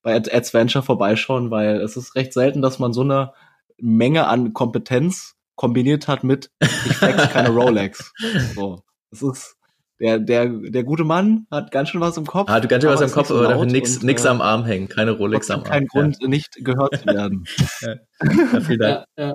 bei 0.00 0.16
Adventure 0.16 0.82
vorbeischauen, 0.82 1.50
weil 1.50 1.82
es 1.82 1.98
ist 1.98 2.14
recht 2.14 2.32
selten, 2.32 2.62
dass 2.62 2.78
man 2.78 2.94
so 2.94 3.02
eine 3.02 3.34
Menge 3.76 4.28
an 4.28 4.54
Kompetenz 4.54 5.34
kombiniert 5.56 6.08
hat 6.08 6.24
mit 6.24 6.50
ich 6.60 6.96
flex 6.96 7.28
keine 7.28 7.48
Rolex. 7.50 8.14
So, 8.54 8.82
es 9.10 9.20
ist 9.20 9.56
der 10.00 10.18
der 10.18 10.48
der 10.48 10.84
gute 10.84 11.04
Mann 11.04 11.46
hat 11.50 11.70
ganz 11.70 11.90
schön 11.90 12.00
was 12.00 12.16
im 12.16 12.24
Kopf. 12.24 12.48
Hat 12.48 12.66
ganz 12.66 12.82
schön 12.82 12.94
was 12.94 13.02
im 13.02 13.10
Kopf, 13.10 13.30
aber 13.30 13.48
dafür 13.48 13.66
nix 13.66 13.98
und, 13.98 14.04
nix 14.04 14.24
äh, 14.24 14.28
am 14.28 14.40
Arm 14.40 14.64
hängen, 14.64 14.88
keine 14.88 15.10
Rolex 15.10 15.50
am 15.50 15.60
Arm. 15.60 15.68
Kein 15.68 15.86
Grund, 15.86 16.16
ja. 16.22 16.28
nicht 16.28 16.54
gehört 16.64 16.98
zu 16.98 17.04
werden. 17.04 17.44
ja, 17.82 18.60
vielen 18.62 18.78
Dank. 18.78 19.04
Ja, 19.18 19.34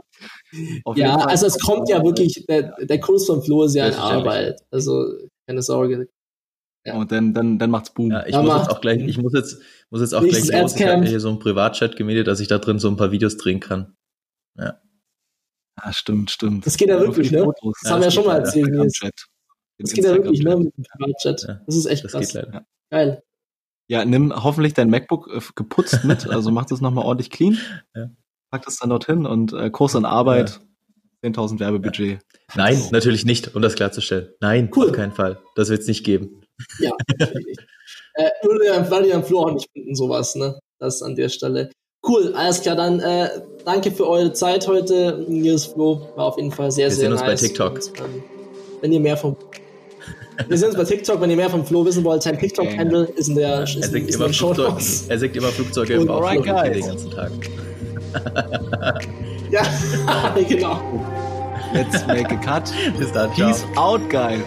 ja. 0.52 0.94
ja 0.96 1.16
also 1.16 1.46
es 1.46 1.60
kommt 1.60 1.90
ja 1.90 2.04
wirklich, 2.04 2.46
der, 2.48 2.76
der 2.86 3.00
Kurs 3.00 3.26
von 3.26 3.42
Flo 3.44 3.64
ist 3.64 3.76
ja 3.76 3.86
eine 3.86 3.98
Arbeit. 3.98 4.62
Also 4.72 5.06
keine 5.48 5.62
Sorge. 5.62 6.10
Ja. 6.86 6.96
Und 6.96 7.12
dann, 7.12 7.34
dann, 7.34 7.60
dann 7.60 7.70
macht's 7.70 7.94
Boom. 7.94 8.12
Ja, 8.12 8.26
ich 8.26 8.36
muss 8.36 8.56
jetzt 8.56 8.70
auch 8.70 8.82
gleich, 8.82 9.02
ich 9.02 9.18
muss 9.18 9.34
jetzt, 9.34 9.62
muss 9.90 10.02
jetzt 10.02 10.14
auch 10.14 10.22
gleich 10.22 10.50
los. 10.50 10.76
Ich 10.76 10.86
habe 10.86 11.06
hier 11.06 11.20
so 11.20 11.30
ein 11.30 11.40
Privatchat 11.40 11.98
gemietet, 11.98 12.28
dass 12.28 12.40
ich 12.40 12.48
da 12.48 12.60
drin 12.60 12.80
so 12.80 12.88
ein 12.88 12.96
paar 12.96 13.12
Videos 13.12 13.36
drehen 13.36 13.60
kann. 13.60 13.96
Ja. 14.58 14.80
Ja, 15.84 15.94
stimmt, 15.94 16.32
stimmt. 16.32 16.66
Das 16.66 16.78
geht 16.78 16.88
ja 16.88 17.00
wirklich, 17.00 17.32
ne? 17.32 17.44
Fotos. 17.44 17.76
Das 17.82 17.90
ja, 17.90 17.94
haben 17.94 18.02
wir 18.02 18.06
ja 18.08 18.12
schon 18.12 18.26
mal 18.26 18.40
erzählt. 18.40 18.72
Das 19.80 19.92
geht 19.92 20.06
ja 20.06 20.14
wirklich, 20.14 20.42
ne? 20.42 20.56
Mit 20.58 20.76
dem 20.76 20.84
Privatchat. 20.84 21.62
Das 21.66 21.76
ist 21.76 21.86
echt 21.86 22.06
das 22.06 22.12
krass. 22.14 22.38
Geil. 22.90 23.22
Ja, 23.90 24.04
nimm 24.04 24.34
hoffentlich 24.44 24.74
dein 24.74 24.90
MacBook 24.90 25.30
äh, 25.34 25.42
geputzt 25.56 26.04
mit, 26.04 26.28
also 26.28 26.52
mach 26.52 26.66
das 26.66 26.82
nochmal 26.82 27.06
ordentlich 27.06 27.30
clean. 27.30 27.58
Ja. 27.96 28.10
Pack 28.52 28.66
das 28.66 28.78
dann 28.78 28.90
dorthin 28.90 29.26
und 29.26 29.54
äh, 29.54 29.70
Kurs 29.70 29.96
an 29.96 30.06
Arbeit. 30.06 30.60
10.000 31.24 31.60
Werbebudget. 31.60 32.20
Nein, 32.56 32.78
so. 32.78 32.92
natürlich 32.92 33.26
nicht, 33.26 33.56
um 33.56 33.62
das 33.62 33.76
klarzustellen. 33.76 34.30
Nein, 34.40 34.70
cool. 34.76 34.88
auf 34.88 34.92
keinen 34.96 35.12
Fall. 35.12 35.40
Das 35.56 35.70
wird 35.70 35.82
es 35.82 35.88
nicht 35.88 36.04
geben. 36.04 36.42
Ja, 36.80 36.92
natürlich. 37.18 37.58
äh, 38.14 38.30
würde 38.44 38.86
Florian 38.86 39.24
Flo 39.24 39.40
auch 39.40 39.54
nicht 39.54 39.70
finden, 39.72 39.96
sowas, 39.96 40.36
ne? 40.36 40.60
Das 40.80 41.02
an 41.02 41.16
der 41.16 41.30
Stelle. 41.30 41.72
Cool, 42.08 42.34
alles 42.36 42.62
klar, 42.62 42.76
dann 42.76 43.00
äh, 43.00 43.30
danke 43.66 43.92
für 43.92 44.08
eure 44.08 44.32
Zeit 44.32 44.68
heute. 44.68 45.26
Nils 45.28 45.66
Flo 45.66 46.08
war 46.16 46.26
auf 46.26 46.38
jeden 46.38 46.52
Fall 46.52 46.72
sehr, 46.72 46.88
Wir 46.88 46.96
sehr 46.96 47.10
nice. 47.10 47.22
Wir 47.22 47.38
sehen 47.38 47.52
uns 47.52 47.60
bei 47.60 47.80
TikTok. 47.80 48.04
Und, 48.04 48.16
ähm, 48.16 48.24
wenn 48.82 48.94
ihr 48.94 49.00
mehr 49.00 49.18
vom 49.18 49.36
wir 50.48 50.58
sehen 50.58 50.68
uns 50.68 50.78
bei 50.78 50.84
TikTok, 50.84 51.20
wenn 51.20 51.32
ihr 51.32 51.36
mehr 51.36 51.50
vom 51.50 51.66
Flo 51.66 51.84
wissen 51.84 52.04
wollt. 52.04 52.22
Sein 52.22 52.38
TikTok-Handle 52.38 53.06
ist 53.16 53.28
in 53.28 53.36
der 53.36 53.64
ist 53.64 53.76
er, 53.76 53.88
singt 53.90 54.14
immer 54.14 54.30
Flugzeug, 54.30 54.78
er 55.10 55.18
singt 55.18 55.36
immer 55.36 55.48
Flugzeuge 55.48 55.96
im 55.96 56.06
Bauch 56.06 56.30
den 56.32 56.44
ganzen 56.44 57.10
Tag. 57.10 57.32
ja, 59.52 59.64
genau. 60.48 60.82
Let's 61.74 62.06
make 62.08 62.32
a 62.32 62.38
cut. 62.38 62.72
Bis 62.98 63.12
dann. 63.12 63.32
Peace 63.32 63.66
out, 63.76 64.10
guys. 64.10 64.42